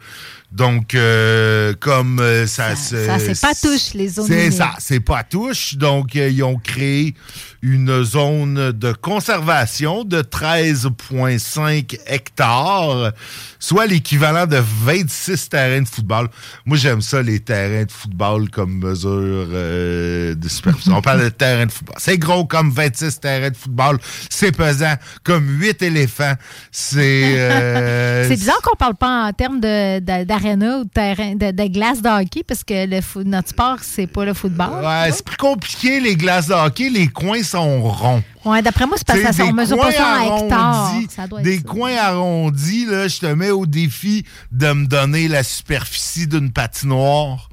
Donc, 0.51 0.95
euh, 0.95 1.73
comme 1.79 2.19
euh, 2.19 2.45
ça, 2.45 2.75
se- 2.75 3.05
Ça, 3.05 3.19
c'est 3.19 3.39
pas 3.39 3.53
touche, 3.55 3.93
les 3.93 4.09
zones 4.09 4.27
C'est 4.27 4.41
humides. 4.47 4.53
ça, 4.57 4.71
c'est 4.79 4.99
pas 4.99 5.23
touche. 5.23 5.75
Donc, 5.75 6.15
euh, 6.17 6.27
ils 6.29 6.43
ont 6.43 6.57
créé 6.57 7.15
une 7.61 8.03
zone 8.03 8.71
de 8.71 8.91
conservation 8.91 10.03
de 10.03 10.21
13,5 10.21 11.99
hectares, 12.07 13.11
soit 13.59 13.85
l'équivalent 13.85 14.47
de 14.47 14.57
26 14.57 15.49
terrains 15.49 15.81
de 15.81 15.87
football. 15.87 16.29
Moi, 16.65 16.77
j'aime 16.77 17.01
ça, 17.01 17.21
les 17.21 17.39
terrains 17.39 17.85
de 17.85 17.91
football 17.91 18.49
comme 18.49 18.79
mesure 18.79 19.11
euh, 19.53 20.33
de 20.33 20.49
superficie. 20.49 20.89
On 20.91 21.01
parle 21.01 21.23
de 21.25 21.29
terrain 21.29 21.67
de 21.67 21.71
football. 21.71 21.95
C'est 21.99 22.17
gros 22.17 22.45
comme 22.45 22.71
26 22.71 23.19
terrains 23.19 23.51
de 23.51 23.57
football. 23.57 23.99
C'est 24.29 24.51
pesant 24.51 24.95
comme 25.23 25.47
8 25.59 25.83
éléphants. 25.83 26.33
C'est... 26.71 27.39
euh, 27.39 28.23
c'est 28.27 28.37
bizarre 28.37 28.61
qu'on 28.63 28.75
parle 28.75 28.95
pas 28.95 29.27
en 29.27 29.33
termes 29.33 29.59
d'aréna 29.59 30.79
ou 30.79 30.83
de 30.83 30.89
terrain 30.89 31.35
de, 31.35 31.51
de 31.51 31.67
glace 31.67 32.01
de 32.01 32.09
hockey 32.09 32.43
parce 32.43 32.63
que 32.63 32.87
le 32.87 33.01
notre 33.23 33.49
sport 33.49 33.77
c'est 33.81 34.07
pas 34.07 34.25
le 34.25 34.33
football. 34.33 34.83
Ouais, 34.83 35.11
c'est 35.11 35.25
plus 35.25 35.37
compliqué, 35.37 35.99
les 35.99 36.15
glaces 36.15 36.47
de 36.47 36.53
hockey. 36.53 36.89
Les 36.89 37.07
coins 37.07 37.43
sont 37.51 37.81
ronds. 37.83 38.23
Ouais, 38.45 38.61
d'après 38.61 38.85
moi 38.87 38.95
c'est 38.97 39.05
parce 39.05 39.19
que 39.19 39.33
ça 39.33 39.43
on 39.43 39.47
des 39.47 39.53
mesure 39.53 39.77
pas 39.77 39.83
coins 39.83 39.91
ça 39.91 40.21
en 40.23 41.09
Ça 41.09 41.27
doit 41.27 41.39
être 41.39 41.45
des 41.45 41.57
ça. 41.57 41.63
coins 41.63 41.95
arrondis, 41.97 42.85
là, 42.85 43.07
je 43.07 43.19
te 43.19 43.25
mets 43.27 43.51
au 43.51 43.65
défi 43.65 44.25
de 44.51 44.71
me 44.73 44.85
donner 44.87 45.27
la 45.27 45.43
superficie 45.43 46.27
d'une 46.27 46.51
patinoire 46.51 47.49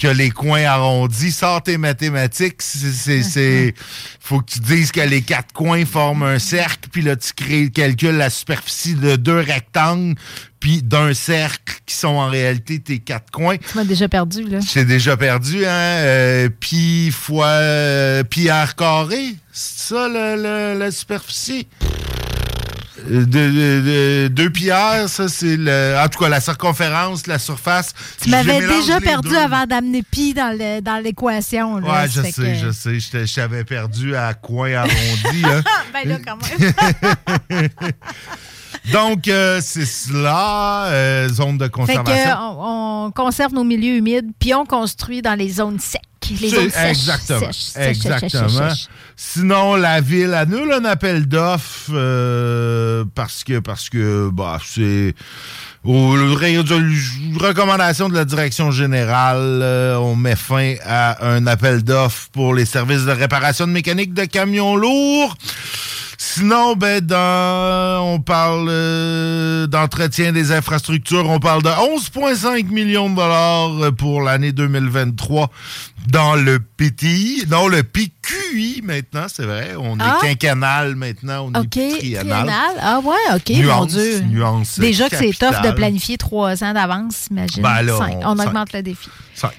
que 0.00 0.08
les 0.08 0.30
coins 0.30 0.64
arrondis. 0.64 1.30
Sors 1.30 1.62
tes 1.62 1.76
mathématiques, 1.78 2.62
c'est- 2.62 2.90
c'est... 2.92 3.22
c'est- 3.22 3.74
faut 4.20 4.40
que 4.40 4.52
tu 4.52 4.60
dises 4.60 4.92
que 4.92 5.00
les 5.00 5.22
quatre 5.22 5.52
coins 5.52 5.84
forment 5.84 6.22
un 6.22 6.38
cercle, 6.38 6.88
puis 6.90 7.02
là, 7.02 7.16
tu 7.16 7.32
crées, 7.34 7.70
calcules 7.70 8.16
la 8.16 8.30
superficie 8.30 8.94
de 8.94 9.16
deux 9.16 9.38
rectangles, 9.40 10.14
puis 10.60 10.82
d'un 10.82 11.12
cercle 11.14 11.74
qui 11.86 11.94
sont 11.96 12.08
en 12.08 12.28
réalité 12.28 12.78
tes 12.80 12.98
quatre 12.98 13.30
coins. 13.30 13.56
Tu 13.56 13.76
m'as 13.76 13.84
déjà 13.84 14.08
perdu 14.08 14.44
là. 14.44 14.58
J'ai 14.60 14.84
déjà 14.84 15.16
perdu, 15.16 15.64
hein? 15.66 15.68
Euh, 15.70 16.48
pi 16.48 17.10
fois 17.10 17.46
euh, 17.46 18.22
pierre 18.24 18.76
carrée. 18.76 19.34
C'est 19.52 19.94
ça, 19.94 20.08
le- 20.08 20.36
le- 20.42 20.78
la 20.78 20.90
superficie? 20.90 21.66
De- 23.08 23.24
de- 23.24 23.28
de- 24.24 24.28
deux 24.28 24.50
pierres, 24.50 25.08
ça, 25.08 25.28
c'est 25.28 25.56
le. 25.56 25.96
En 26.02 26.08
tout 26.08 26.18
cas, 26.18 26.28
la 26.28 26.40
circonférence, 26.40 27.26
la 27.26 27.38
surface. 27.38 27.94
Tu 28.22 28.28
m'avais 28.30 28.60
déjà 28.60 29.00
perdu 29.00 29.30
deux. 29.30 29.36
avant 29.36 29.64
d'amener 29.66 30.02
pi 30.02 30.34
dans 30.34 30.56
le 30.56 30.80
dans 30.80 31.02
l'équation. 31.02 31.78
là. 31.78 32.02
Ouais, 32.02 32.08
je 32.08 32.20
sais, 32.20 32.32
que- 32.32 32.54
je 32.54 32.70
sais. 32.70 33.00
Je 33.00 33.34
t'avais 33.34 33.64
perdu 33.64 34.14
à 34.14 34.34
coin 34.34 34.72
arrondi. 34.74 35.42
hein. 35.44 35.62
ben 35.92 36.08
là 36.08 36.16
quand 36.24 36.36
même. 36.36 37.70
Donc, 38.92 39.28
euh, 39.28 39.60
c'est 39.62 39.84
cela, 39.84 40.86
euh, 40.86 41.28
zone 41.28 41.58
de 41.58 41.64
fait 41.64 41.70
conservation. 41.70 42.36
on, 42.40 43.06
on 43.06 43.10
conserve 43.10 43.52
nos 43.52 43.64
milieux 43.64 43.96
humides 43.96 44.30
puis 44.38 44.54
on 44.54 44.64
construit 44.64 45.22
dans 45.22 45.34
les 45.34 45.50
zones 45.50 45.78
secs, 45.78 46.00
les 46.40 46.50
sèches. 46.50 46.88
Exactement. 46.88 47.52
sèches, 47.52 47.88
exactement. 47.88 48.48
sèches. 48.48 48.88
Sinon, 49.16 49.76
la 49.76 50.00
ville 50.00 50.34
annule 50.34 50.72
un 50.72 50.84
appel 50.84 51.26
d'offres 51.26 51.90
euh, 51.92 53.04
parce 53.14 53.44
que 53.44 53.58
parce 53.58 53.90
que 53.90 54.30
bah 54.32 54.58
c'est 54.64 55.14
aux 55.84 56.12
recommandations 56.12 58.08
de 58.08 58.14
la 58.14 58.24
direction 58.24 58.70
générale, 58.70 59.60
euh, 59.62 59.96
on 59.96 60.16
met 60.16 60.36
fin 60.36 60.74
à 60.84 61.26
un 61.26 61.46
appel 61.46 61.82
d'offres 61.82 62.28
pour 62.32 62.54
les 62.54 62.66
services 62.66 63.04
de 63.04 63.12
réparation 63.12 63.66
de 63.66 63.72
mécanique 63.72 64.14
de 64.14 64.24
camions 64.24 64.76
lourds. 64.76 65.36
Sinon, 66.22 66.76
ben, 66.76 67.00
dans, 67.00 68.02
on 68.14 68.20
parle 68.20 68.66
euh, 68.68 69.66
d'entretien 69.66 70.32
des 70.32 70.52
infrastructures. 70.52 71.26
On 71.26 71.40
parle 71.40 71.62
de 71.62 71.70
11,5 71.70 72.66
millions 72.66 73.08
de 73.08 73.16
dollars 73.16 73.70
euh, 73.84 73.90
pour 73.90 74.20
l'année 74.20 74.52
2023 74.52 75.50
dans 76.08 76.34
le 76.34 76.58
PTI. 76.58 77.44
Non, 77.50 77.68
le 77.68 77.82
PQI 77.82 78.82
maintenant, 78.84 79.28
c'est 79.32 79.46
vrai. 79.46 79.70
On 79.78 79.96
Ah. 79.98 80.18
est 80.22 80.26
quinquennal 80.26 80.94
maintenant. 80.94 81.50
On 81.54 81.62
est 81.62 81.70
triennal. 81.70 82.26
triennal. 82.44 82.76
Ah 82.82 83.00
ouais, 83.00 83.16
OK, 83.36 83.48
mon 83.56 83.62
Nuance, 83.62 83.88
Dieu. 83.92 84.20
nuance 84.20 84.78
Déjà 84.78 85.08
que 85.08 85.16
c'est 85.16 85.32
tough 85.32 85.62
de 85.64 85.70
planifier 85.70 86.18
trois 86.18 86.62
ans 86.62 86.74
d'avance, 86.74 87.28
imagine. 87.30 87.62
Ben 87.62 87.80
là, 87.80 87.96
Cinq. 87.96 88.16
on- 88.24 88.32
on 88.32 88.36
cinq. 88.36 88.46
augmente 88.46 88.72
le 88.74 88.82
défi. 88.82 89.08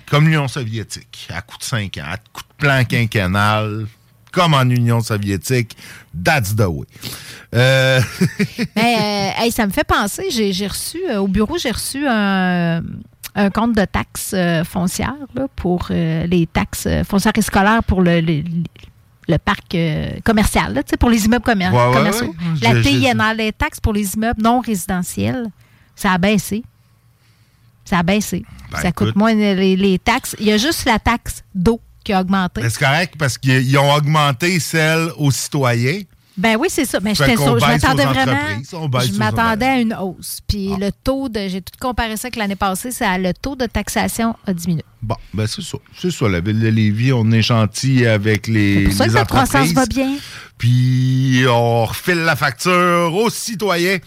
Comme 0.07 0.25
l'Union 0.27 0.47
soviétique, 0.47 1.27
à 1.33 1.41
coup 1.41 1.57
de 1.57 1.63
5 1.63 1.97
ans, 1.97 2.03
à 2.11 2.17
coup 2.17 2.43
de 2.43 2.55
plan 2.63 2.83
quinquennal, 2.85 3.87
comme 4.31 4.53
en 4.53 4.63
Union 4.69 5.01
soviétique, 5.01 5.75
that's 6.23 6.55
the 6.55 6.65
way. 6.67 6.85
Euh, 7.53 7.99
euh, 8.59 9.29
hey, 9.37 9.51
ça 9.51 9.65
me 9.67 9.71
fait 9.71 9.83
penser, 9.83 10.25
j'ai 10.31 10.67
reçu, 10.67 10.99
euh, 11.09 11.17
au 11.19 11.27
bureau, 11.27 11.57
j'ai 11.57 11.71
reçu 11.71 12.05
un, 12.07 12.81
un 13.35 13.49
compte 13.49 13.75
de 13.75 13.85
taxes 13.85 14.31
euh, 14.33 14.63
foncières 14.63 15.15
là, 15.35 15.47
pour 15.55 15.87
euh, 15.91 16.25
les 16.27 16.47
taxes 16.47 16.85
euh, 16.87 17.03
foncières 17.03 17.33
et 17.35 17.41
scolaires 17.41 17.83
pour 17.83 18.01
le, 18.01 18.21
le, 18.21 18.43
le 19.27 19.37
parc 19.37 19.75
commercial, 20.23 20.73
là, 20.73 20.81
pour 20.99 21.09
les 21.09 21.25
immeubles 21.25 21.43
commer- 21.45 21.69
Ouais, 21.69 21.87
ouais, 21.87 21.93
commerciaux. 21.93 22.27
ouais. 22.27 22.73
La 22.73 22.81
TINR, 22.81 23.33
les 23.37 23.51
taxes 23.51 23.79
pour 23.79 23.93
les 23.93 24.13
immeubles 24.15 24.41
non 24.41 24.59
résidentiels, 24.61 25.47
ça 25.95 26.13
a 26.13 26.17
baissé. 26.17 26.63
Ça 27.83 27.99
a 27.99 28.03
baissé. 28.03 28.45
Ben, 28.71 28.77
ça 28.79 28.91
coûte 28.91 29.09
écoute. 29.09 29.15
moins 29.17 29.33
les, 29.33 29.75
les 29.75 29.99
taxes. 29.99 30.35
Il 30.39 30.45
y 30.45 30.51
a 30.53 30.57
juste 30.57 30.85
la 30.85 30.99
taxe 30.99 31.43
d'eau 31.53 31.81
qui 32.03 32.13
a 32.13 32.21
augmenté. 32.21 32.61
ben, 32.61 32.69
c'est 32.69 32.79
correct 32.83 33.13
parce 33.17 33.37
qu'ils 33.37 33.77
ont 33.77 33.93
augmenté 33.93 34.59
celle 34.59 35.09
aux 35.17 35.31
citoyens. 35.31 36.01
Ben 36.37 36.55
oui, 36.57 36.69
c'est 36.71 36.85
ça. 36.85 36.99
Mais 37.01 37.13
sur- 37.13 37.25
je 37.25 37.65
m'attendais 37.65 38.05
vraiment. 38.05 39.01
Je 39.01 39.17
m'attendais 39.17 39.65
à 39.65 39.79
une 39.79 39.93
hausse. 39.93 40.39
Puis 40.47 40.71
Ah. 40.73 40.77
le 40.79 40.91
taux 41.03 41.27
de. 41.29 41.47
J'ai 41.49 41.61
tout 41.61 41.73
comparé 41.79 42.15
ça 42.15 42.27
avec 42.27 42.37
l'année 42.37 42.55
passée, 42.55 42.91
c'est 42.91 43.17
le 43.17 43.33
taux 43.33 43.55
de 43.57 43.65
taxation 43.65 44.33
a 44.47 44.53
diminué. 44.53 44.83
Bon, 45.01 45.15
ben 45.33 45.45
c'est 45.45 45.61
ça. 45.61 45.77
C'est 45.99 46.09
ça, 46.09 46.29
la 46.29 46.39
ville 46.39 46.59
de 46.59 46.69
Lévis, 46.69 47.11
on 47.11 47.29
est 47.31 47.41
gentil 47.41 48.05
avec 48.07 48.47
les, 48.47 48.75
C'est 48.75 48.83
pour 48.85 48.93
ça 48.93 49.03
les 49.05 49.09
que 49.09 49.15
la 49.15 49.25
croissance 49.25 49.71
va 49.73 49.85
bien. 49.85 50.15
Puis 50.57 51.43
on 51.49 51.85
refile 51.85 52.19
la 52.19 52.35
facture 52.35 53.13
aux 53.13 53.29
citoyens. 53.29 53.97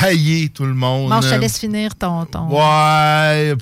Payer 0.00 0.48
tout 0.48 0.64
le 0.64 0.74
monde. 0.74 1.10
Bon, 1.10 1.20
je 1.20 1.28
te 1.30 1.34
laisse 1.34 1.58
finir 1.58 1.94
ton. 1.94 2.24
ton... 2.24 2.48
Ouais. 2.48 2.58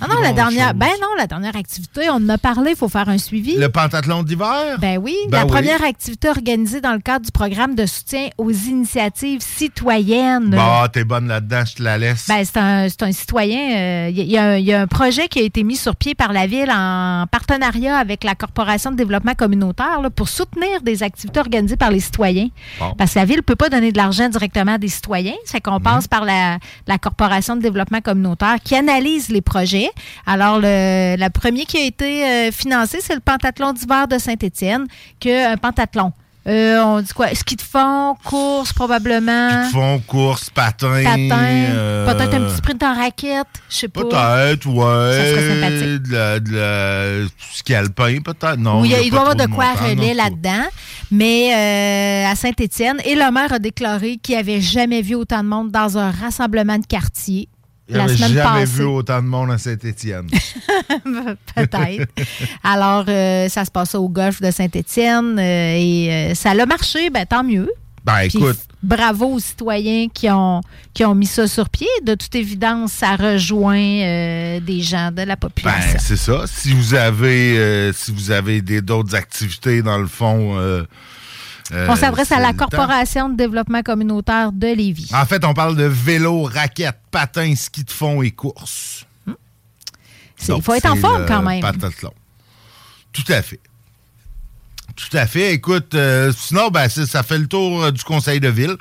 Ah 0.00 0.06
non, 0.08 0.20
la 0.22 0.32
dernière. 0.32 0.72
Ben 0.74 0.86
non, 1.00 1.08
la 1.18 1.26
dernière 1.26 1.56
activité, 1.56 2.08
on 2.10 2.14
en 2.16 2.28
a 2.28 2.38
parlé, 2.38 2.70
il 2.70 2.76
faut 2.76 2.88
faire 2.88 3.08
un 3.08 3.18
suivi. 3.18 3.56
Le 3.56 3.68
pentathlon 3.68 4.22
d'hiver? 4.22 4.78
Ben 4.78 4.98
oui, 4.98 5.16
Ben 5.30 5.38
la 5.38 5.44
oui. 5.46 5.50
première 5.50 5.82
activité 5.82 6.28
organisée 6.28 6.80
dans 6.80 6.92
le 6.92 7.00
cadre 7.00 7.24
du 7.26 7.32
programme 7.32 7.74
de 7.74 7.86
soutien 7.86 8.28
aux 8.38 8.52
initiatives 8.52 9.40
citoyennes. 9.40 10.50
Bah, 10.50 10.88
t'es 10.92 11.04
bonne 11.04 11.26
là-dedans, 11.28 11.62
je 11.66 11.74
te 11.74 11.82
la 11.82 11.98
laisse. 11.98 12.26
Ben, 12.28 12.44
c'est 12.44 12.56
un, 12.58 12.86
un 13.08 13.12
citoyen. 13.12 13.76
euh, 13.76 14.10
Il 14.10 14.20
y, 14.30 14.38
a 14.38 14.44
un- 14.50 14.56
il 14.56 14.64
y 14.64 14.72
a 14.72 14.80
un 14.82 14.86
projet 14.86 15.28
qui 15.28 15.40
a 15.40 15.42
été 15.42 15.64
mis 15.64 15.76
sur 15.76 15.96
pied 15.96 16.14
par 16.14 16.32
la 16.32 16.46
Ville 16.46 16.70
en 16.70 17.26
partenariat 17.30 17.96
avec 17.98 18.22
la 18.24 18.34
Corporation 18.34 18.90
de 18.92 18.96
développement 18.96 19.34
communautaire 19.34 20.00
là, 20.02 20.10
pour 20.10 20.28
soutenir 20.28 20.82
des 20.82 21.02
activités 21.02 21.40
organisées 21.40 21.76
par 21.76 21.90
les 21.90 22.00
citoyens. 22.00 22.48
Bon. 22.78 22.94
Parce 22.96 23.14
que 23.14 23.18
la 23.18 23.24
Ville 23.24 23.38
ne 23.38 23.42
peut 23.42 23.56
pas 23.56 23.68
donner 23.68 23.92
de 23.92 23.96
l'argent 23.98 24.28
directement 24.28 24.74
à 24.74 24.78
des 24.78 24.88
citoyens. 24.88 25.34
Ça 25.44 25.52
fait 25.52 25.60
qu'on 25.60 25.80
passe 25.80 26.06
par 26.06 26.24
la, 26.28 26.98
Corporation 26.98 27.56
de 27.56 27.62
développement 27.62 28.00
communautaire 28.00 28.56
qui 28.62 28.74
analyse 28.74 29.28
les 29.28 29.40
projets. 29.40 29.90
Alors, 30.26 30.58
le, 30.60 31.28
premier 31.30 31.64
qui 31.64 31.76
a 31.78 31.84
été 31.84 32.24
euh, 32.24 32.52
financé, 32.52 32.98
c'est 33.00 33.14
le 33.14 33.20
pentathlon 33.20 33.72
d'hiver 33.72 34.08
de 34.08 34.18
Saint-Étienne, 34.18 34.86
que 35.20 35.52
un 35.52 35.56
pentathlon. 35.56 36.12
Euh, 36.46 36.80
on 36.82 37.00
dit 37.02 37.12
quoi? 37.12 37.34
Ski 37.34 37.56
de 37.56 37.62
fond, 37.62 38.14
course 38.24 38.72
probablement. 38.72 39.64
Ils 39.64 39.70
font 39.70 39.98
course, 40.06 40.48
patin. 40.48 41.02
Patin, 41.04 41.44
euh, 41.44 42.06
peut-être 42.06 42.34
un 42.34 42.40
petit 42.40 42.56
sprint 42.56 42.82
en 42.82 42.94
raquette, 42.94 43.46
je 43.68 43.76
sais 43.76 43.88
pas. 43.88 44.00
Peut-être, 44.00 44.66
ouais. 44.66 45.18
Ça 45.18 45.24
serait 45.30 45.54
sympathique. 45.54 46.02
De 46.04 46.12
la, 46.12 46.40
de 46.40 46.52
la- 47.22 47.28
ski 47.52 47.74
alpin, 47.74 48.18
peut-être. 48.24 48.56
Non. 48.56 48.80
Où 48.80 48.84
il, 48.86 48.90
doit 48.90 49.00
y 49.00 49.08
avoir 49.08 49.36
de 49.36 49.46
quoi 49.46 49.66
à 49.66 49.74
relais 49.74 50.14
là-dedans. 50.14 50.64
Mais 51.10 51.52
euh, 52.26 52.30
à 52.32 52.34
Saint-Étienne, 52.34 52.98
et 53.04 53.14
le 53.14 53.30
maire 53.30 53.52
a 53.52 53.58
déclaré 53.58 54.16
qu'il 54.16 54.36
n'avait 54.36 54.60
jamais 54.60 55.02
vu 55.02 55.14
autant 55.14 55.42
de 55.42 55.48
monde 55.48 55.70
dans 55.70 55.98
un 55.98 56.10
rassemblement 56.10 56.78
de 56.78 56.86
quartier. 56.86 57.48
Il 57.88 57.96
la 57.96 58.04
avait 58.04 58.16
jamais 58.16 58.34
passée. 58.42 58.72
vu 58.72 58.84
autant 58.84 59.22
de 59.22 59.26
monde 59.28 59.50
à 59.50 59.58
Saint-Étienne. 59.58 60.26
Peut-être. 61.54 62.08
Alors, 62.62 63.04
euh, 63.08 63.48
ça 63.48 63.64
se 63.64 63.70
passait 63.70 63.96
au 63.98 64.08
golf 64.08 64.40
de 64.42 64.50
Saint-Étienne 64.50 65.38
euh, 65.38 65.76
et 65.76 66.08
euh, 66.10 66.34
ça 66.34 66.50
a 66.50 66.66
marché, 66.66 67.10
ben, 67.10 67.24
tant 67.24 67.42
mieux. 67.42 67.70
Ben, 68.04 68.20
écoute. 68.20 68.58
bravo 68.82 69.34
aux 69.34 69.38
citoyens 69.40 70.06
qui 70.12 70.30
ont, 70.30 70.62
qui 70.94 71.04
ont 71.04 71.14
mis 71.14 71.26
ça 71.26 71.46
sur 71.46 71.68
pied. 71.68 71.88
De 72.04 72.14
toute 72.14 72.34
évidence, 72.34 72.92
ça 72.92 73.16
rejoint 73.16 73.76
euh, 73.76 74.60
des 74.60 74.80
gens 74.80 75.10
de 75.10 75.22
la 75.22 75.36
population. 75.36 75.92
Ben, 75.92 75.98
c'est 75.98 76.16
ça. 76.16 76.44
Si 76.46 76.72
vous 76.72 76.94
avez, 76.94 77.58
euh, 77.58 77.92
si 77.92 78.12
vous 78.12 78.30
avez 78.30 78.62
d'autres 78.62 79.14
activités, 79.14 79.82
dans 79.82 79.98
le 79.98 80.06
fond. 80.06 80.58
euh, 80.58 80.84
On 81.72 81.96
s'adresse 81.96 82.32
à 82.32 82.40
la. 82.40 82.52
Corporation 82.52 83.28
de 83.28 83.36
développement 83.36 83.82
communautaire 83.82 84.52
de 84.52 84.68
Lévis. 84.68 85.10
En 85.12 85.24
fait, 85.26 85.44
on 85.44 85.54
parle 85.54 85.76
de 85.76 85.84
vélo, 85.84 86.42
raquettes, 86.44 86.98
patins, 87.10 87.54
ski 87.54 87.84
de 87.84 87.90
fond 87.90 88.22
et 88.22 88.30
course. 88.30 89.04
C'est- 90.36 90.46
Il 90.46 90.48
Donc, 90.48 90.64
faut 90.64 90.74
être 90.74 90.86
en 90.90 90.96
forme 90.96 91.26
quand 91.26 91.42
même. 91.42 91.60
Tout 93.12 93.24
à 93.32 93.42
fait. 93.42 93.60
Tout 94.96 95.16
à 95.16 95.26
fait. 95.26 95.52
Écoute, 95.52 95.94
euh, 95.94 96.32
sinon, 96.36 96.68
ben, 96.70 96.88
ça 96.88 97.22
fait 97.22 97.38
le 97.38 97.46
tour 97.46 97.84
euh, 97.84 97.90
du 97.90 98.02
conseil 98.04 98.40
de 98.40 98.48
ville. 98.48 98.76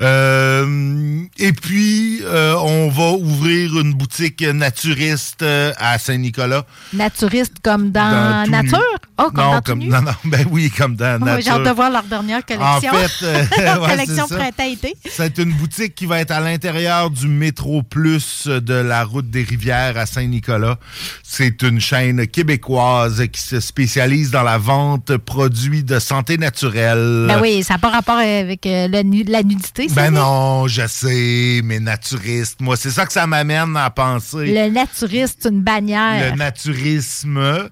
Euh, 0.00 1.24
et 1.40 1.52
puis, 1.52 2.20
euh, 2.24 2.54
on 2.56 2.88
va 2.88 3.12
ouvrir 3.12 3.78
une 3.78 3.94
boutique 3.94 4.42
naturiste 4.42 5.42
euh, 5.42 5.72
à 5.76 5.98
Saint-Nicolas. 5.98 6.64
Naturiste 6.92 7.54
comme 7.62 7.90
dans, 7.90 8.48
Nature? 8.48 8.80
Oh, 9.18 9.30
comme 9.32 9.44
non, 9.44 9.52
dans 9.52 9.60
comme, 9.60 9.84
non, 9.84 10.02
non, 10.02 10.12
ben 10.24 10.46
oui, 10.50 10.70
comme 10.70 10.96
dans 10.96 11.18
Oh, 11.20 11.24
Nature. 11.24 11.42
J'ai 11.42 11.50
hâte 11.50 11.66
de 11.66 11.74
voir 11.74 11.90
leur 11.90 12.04
dernière 12.04 12.44
collection. 12.44 12.90
En 12.90 12.94
fait, 12.94 13.24
euh, 13.24 13.44
Leur 13.62 13.82
ouais, 13.82 13.88
collection 13.90 14.26
printemps-été. 14.28 14.96
C'est 15.08 15.38
une 15.38 15.52
boutique 15.52 15.94
qui 15.94 16.06
va 16.06 16.20
être 16.20 16.30
à 16.30 16.40
l'intérieur 16.40 17.10
du 17.10 17.28
métro 17.28 17.82
plus 17.82 18.46
de 18.46 18.74
la 18.74 19.04
route 19.04 19.30
des 19.30 19.42
rivières 19.42 19.96
à 19.96 20.06
Saint-Nicolas. 20.06 20.78
C'est 21.22 21.62
une 21.62 21.80
chaîne 21.80 22.26
québécoise 22.26 23.24
qui 23.32 23.40
se 23.40 23.60
spécialise 23.60 24.30
dans 24.30 24.42
la 24.42 24.58
vente 24.58 25.08
de 25.08 25.16
produits 25.16 25.84
de 25.84 25.98
santé 25.98 26.36
naturelle. 26.36 27.26
Ben 27.28 27.40
oui, 27.40 27.62
ça 27.62 27.74
n'a 27.74 27.78
pas 27.78 27.90
rapport 27.90 28.16
avec 28.18 28.64
la 28.64 29.02
nudité, 29.02 29.87
ça. 29.88 29.94
Ben 29.94 30.10
non, 30.12 30.68
je 30.68 30.86
sais, 30.86 31.60
mais 31.64 31.80
naturiste. 31.80 32.60
Moi, 32.60 32.76
c'est 32.76 32.90
ça 32.90 33.06
que 33.06 33.12
ça 33.12 33.26
m'amène 33.26 33.76
à 33.76 33.90
penser. 33.90 34.46
Le 34.46 34.70
naturiste, 34.70 35.48
une 35.50 35.62
bannière. 35.62 36.30
Le 36.30 36.36
naturisme. 36.36 37.70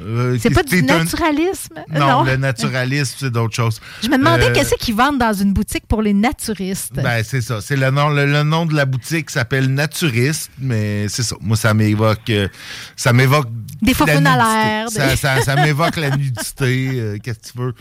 Euh, 0.00 0.36
C'est 0.40 0.50
pas 0.50 0.62
du 0.62 0.78
un- 0.78 0.82
naturalisme? 0.82 1.74
Non, 1.92 2.22
le 2.24 2.36
naturalisme, 2.36 3.16
c'est 3.18 3.30
d'autres 3.30 3.54
choses. 3.54 3.80
Je 4.02 4.08
me 4.08 4.18
demandais 4.18 4.46
Euh, 4.50 4.52
qu'est-ce 4.52 4.74
qu'ils 4.74 4.94
vendent 4.94 5.18
dans 5.18 5.32
une 5.32 5.52
boutique 5.52 5.86
pour 5.86 6.02
les 6.02 6.12
naturistes. 6.12 6.92
Ben, 6.94 7.22
c'est 7.24 7.40
ça. 7.40 7.60
C'est 7.60 7.76
le 7.76 7.90
nom, 7.90 8.08
le, 8.10 8.26
le 8.26 8.42
nom 8.42 8.66
de 8.66 8.74
la 8.74 8.84
boutique 8.84 9.30
s'appelle 9.30 9.72
Naturiste, 9.72 10.50
mais 10.58 11.08
c'est 11.08 11.22
ça. 11.22 11.36
Moi, 11.40 11.56
ça 11.56 11.72
m'évoque. 11.74 12.28
euh, 12.30 12.48
ça 12.96 13.12
m'évoque. 13.12 13.48
Des 13.82 13.94
faux 13.94 14.04
à 14.04 14.14
l'air, 14.20 14.88
Ça, 14.90 15.08
des- 15.08 15.16
ça- 15.16 15.42
ça 15.42 15.56
m'évoque 15.56 15.96
la 15.96 16.10
nudité. 16.16 17.18
Qu'est-ce 17.22 17.38
que 17.38 17.52
tu 17.52 17.58
veux? 17.58 17.74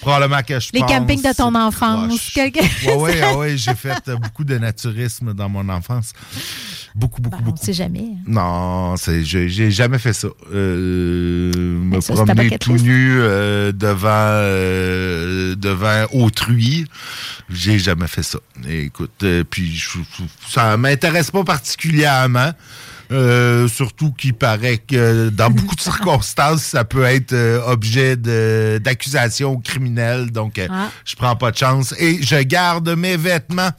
Probablement 0.00 0.42
que 0.42 0.60
je 0.60 0.68
les 0.72 0.80
pense, 0.80 0.90
campings 0.90 1.22
de 1.22 1.34
ton 1.34 1.54
enfance. 1.54 2.30
quelque- 2.34 2.60
Ouais, 2.86 2.94
ouais, 3.22 3.34
ouais, 3.36 3.56
j'ai 3.56 3.74
fait 3.74 4.10
beaucoup 4.20 4.44
de 4.44 4.58
naturisme 4.58 5.32
dans 5.32 5.48
mon 5.48 5.66
enfance. 5.68 6.12
Beaucoup, 6.94 7.20
beaucoup, 7.20 7.38
on 7.40 7.44
beaucoup. 7.46 7.58
ne 7.58 7.64
sait 7.64 7.72
jamais. 7.72 8.04
Non, 8.26 8.96
c'est, 8.96 9.24
j'ai, 9.24 9.48
jamais 9.72 9.98
fait 9.98 10.12
ça. 10.12 10.28
Euh, 10.52 11.50
me 11.56 12.00
ça, 12.00 12.14
promener 12.14 12.56
tout 12.58 12.76
nu 12.76 13.16
euh, 13.20 13.72
devant, 13.72 14.08
euh, 14.10 15.56
devant 15.56 16.04
autrui, 16.12 16.86
j'ai 17.50 17.78
jamais 17.78 18.06
fait 18.06 18.22
ça. 18.22 18.38
Écoute, 18.68 19.10
euh, 19.24 19.42
puis 19.48 19.74
je- 19.74 19.98
ça 20.48 20.76
m'intéresse 20.76 21.30
pas 21.30 21.42
particulièrement. 21.44 22.52
Euh, 23.12 23.68
surtout 23.68 24.12
qu'il 24.12 24.32
paraît 24.34 24.78
que 24.78 25.28
dans 25.28 25.50
beaucoup 25.50 25.74
de 25.74 25.80
circonstances, 25.80 26.62
ça 26.62 26.84
peut 26.84 27.02
être 27.02 27.32
euh, 27.34 27.60
objet 27.66 28.16
d'accusation 28.16 29.56
criminelle. 29.60 30.30
Donc, 30.30 30.58
euh, 30.58 30.68
Ah. 30.70 30.90
je 31.04 31.14
prends 31.16 31.36
pas 31.36 31.50
de 31.50 31.56
chance. 31.58 31.92
Et 31.98 32.22
je 32.22 32.40
garde 32.42 32.88
mes 32.96 33.16
vêtements. 33.16 33.70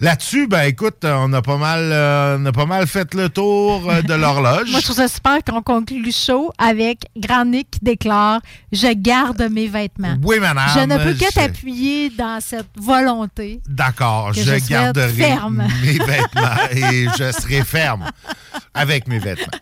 Là-dessus, 0.00 0.46
ben 0.46 0.62
écoute, 0.62 0.98
on 1.04 1.32
a 1.32 1.42
pas 1.42 1.56
mal, 1.56 1.80
euh, 1.92 2.38
on 2.38 2.46
a 2.46 2.52
pas 2.52 2.66
mal 2.66 2.86
fait 2.86 3.14
le 3.14 3.28
tour 3.28 3.90
euh, 3.90 4.00
de 4.00 4.14
l'horloge. 4.14 4.70
Moi, 4.70 4.78
je 4.78 4.84
trouve 4.84 4.96
ça 4.96 5.08
super 5.08 5.38
qu'on 5.44 5.60
conclue 5.60 6.04
le 6.04 6.12
show 6.12 6.52
avec 6.56 7.06
Grand 7.16 7.44
Nick 7.44 7.72
qui 7.72 7.80
déclare 7.82 8.40
Je 8.70 8.92
garde 8.94 9.42
mes 9.50 9.66
vêtements. 9.66 10.16
Oui, 10.22 10.38
madame. 10.38 10.68
Je 10.72 10.84
ne 10.84 10.98
peux 10.98 11.14
que 11.14 11.24
je- 11.24 11.34
t'appuyer 11.34 12.10
dans 12.10 12.38
cette 12.40 12.68
volonté. 12.76 13.60
D'accord, 13.68 14.32
je, 14.34 14.68
garderai 14.68 15.08
ferme. 15.12 15.66
mes 15.82 15.98
vêtements 15.98 16.68
et 16.70 17.08
je 17.18 17.32
serai 17.32 17.64
ferme 17.64 18.08
avec 18.74 19.08
mes 19.08 19.18
vêtements. 19.18 19.58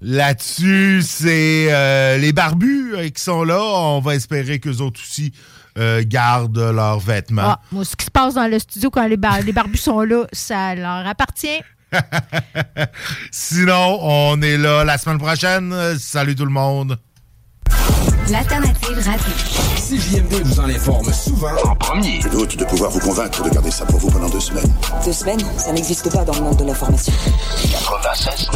Là-dessus, 0.00 1.02
c'est 1.04 1.66
euh, 1.70 2.16
les 2.16 2.32
barbus 2.32 2.94
qui 3.14 3.20
sont 3.22 3.42
là. 3.42 3.60
On 3.60 4.00
va 4.00 4.14
espérer 4.14 4.60
qu'eux 4.60 4.78
autres 4.78 5.00
aussi 5.00 5.32
euh, 5.78 6.02
gardent 6.06 6.58
leurs 6.58 6.98
vêtements. 7.00 7.42
Ah, 7.44 7.60
moi, 7.72 7.84
ce 7.84 7.96
qui 7.96 8.04
se 8.06 8.10
passe 8.10 8.34
dans 8.34 8.46
le 8.50 8.58
studio 8.58 8.90
quand 8.90 9.06
les, 9.06 9.16
bar- 9.16 9.40
les 9.42 9.52
barbus 9.52 9.78
sont 9.78 10.00
là, 10.02 10.24
ça 10.32 10.74
leur 10.74 11.06
appartient. 11.06 11.60
Sinon, 13.32 13.98
on 14.02 14.40
est 14.42 14.56
là 14.56 14.84
la 14.84 14.98
semaine 14.98 15.18
prochaine. 15.18 15.74
Salut 15.98 16.34
tout 16.34 16.44
le 16.44 16.50
monde. 16.52 16.98
L'alternative 18.30 18.96
radio. 19.04 19.32
CJMD 19.76 20.44
vous 20.44 20.60
en 20.60 20.68
informe 20.68 21.12
souvent 21.12 21.50
en 21.64 21.74
premier. 21.74 22.20
Je 22.22 22.28
doute 22.28 22.56
de 22.56 22.64
pouvoir 22.64 22.90
vous 22.92 23.00
convaincre 23.00 23.42
de 23.42 23.50
garder 23.50 23.72
ça 23.72 23.84
pour 23.86 23.98
vous 23.98 24.08
pendant 24.10 24.28
deux 24.28 24.38
semaines. 24.38 24.72
Deux 25.04 25.12
semaines, 25.12 25.40
ça 25.56 25.72
n'existe 25.72 26.12
pas 26.12 26.24
dans 26.24 26.34
le 26.34 26.42
monde 26.42 26.56
de 26.58 26.64
l'information. 26.64 27.12
96 27.72 28.50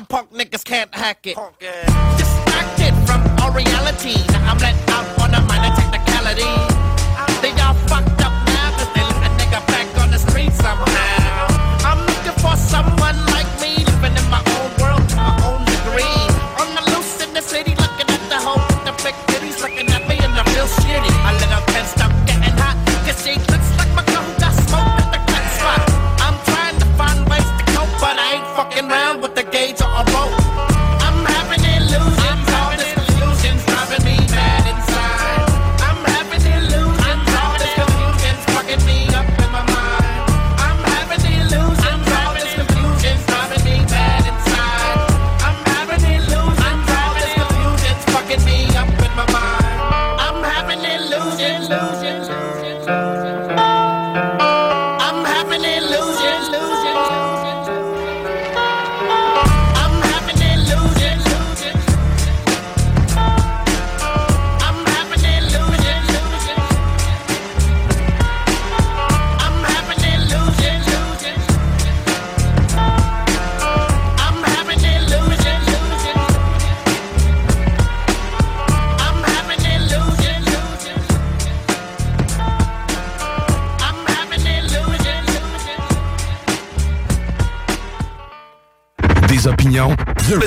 some 0.00 0.06
punk 0.06 0.32
niggas 0.32 0.64
can't 0.64 0.94
hack 0.94 1.26
it. 1.26 1.36
Distracted 2.16 2.94
from 3.06 3.20
all 3.40 3.52
reality. 3.52 4.16
Now 4.32 4.52
I'm 4.52 4.58
let 4.58 4.74
out 4.88 5.04
on 5.20 5.34
a 5.34 5.40
minor 5.46 5.74
technicality. 5.76 6.52
They 7.42 7.52
all 7.60 7.74
fucked 7.86 8.19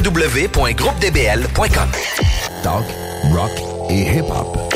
www.groupedbl.com 0.03 1.91
talk, 2.63 2.85
rock 3.31 3.51
et 3.89 4.03
hip-hop. 4.03 4.72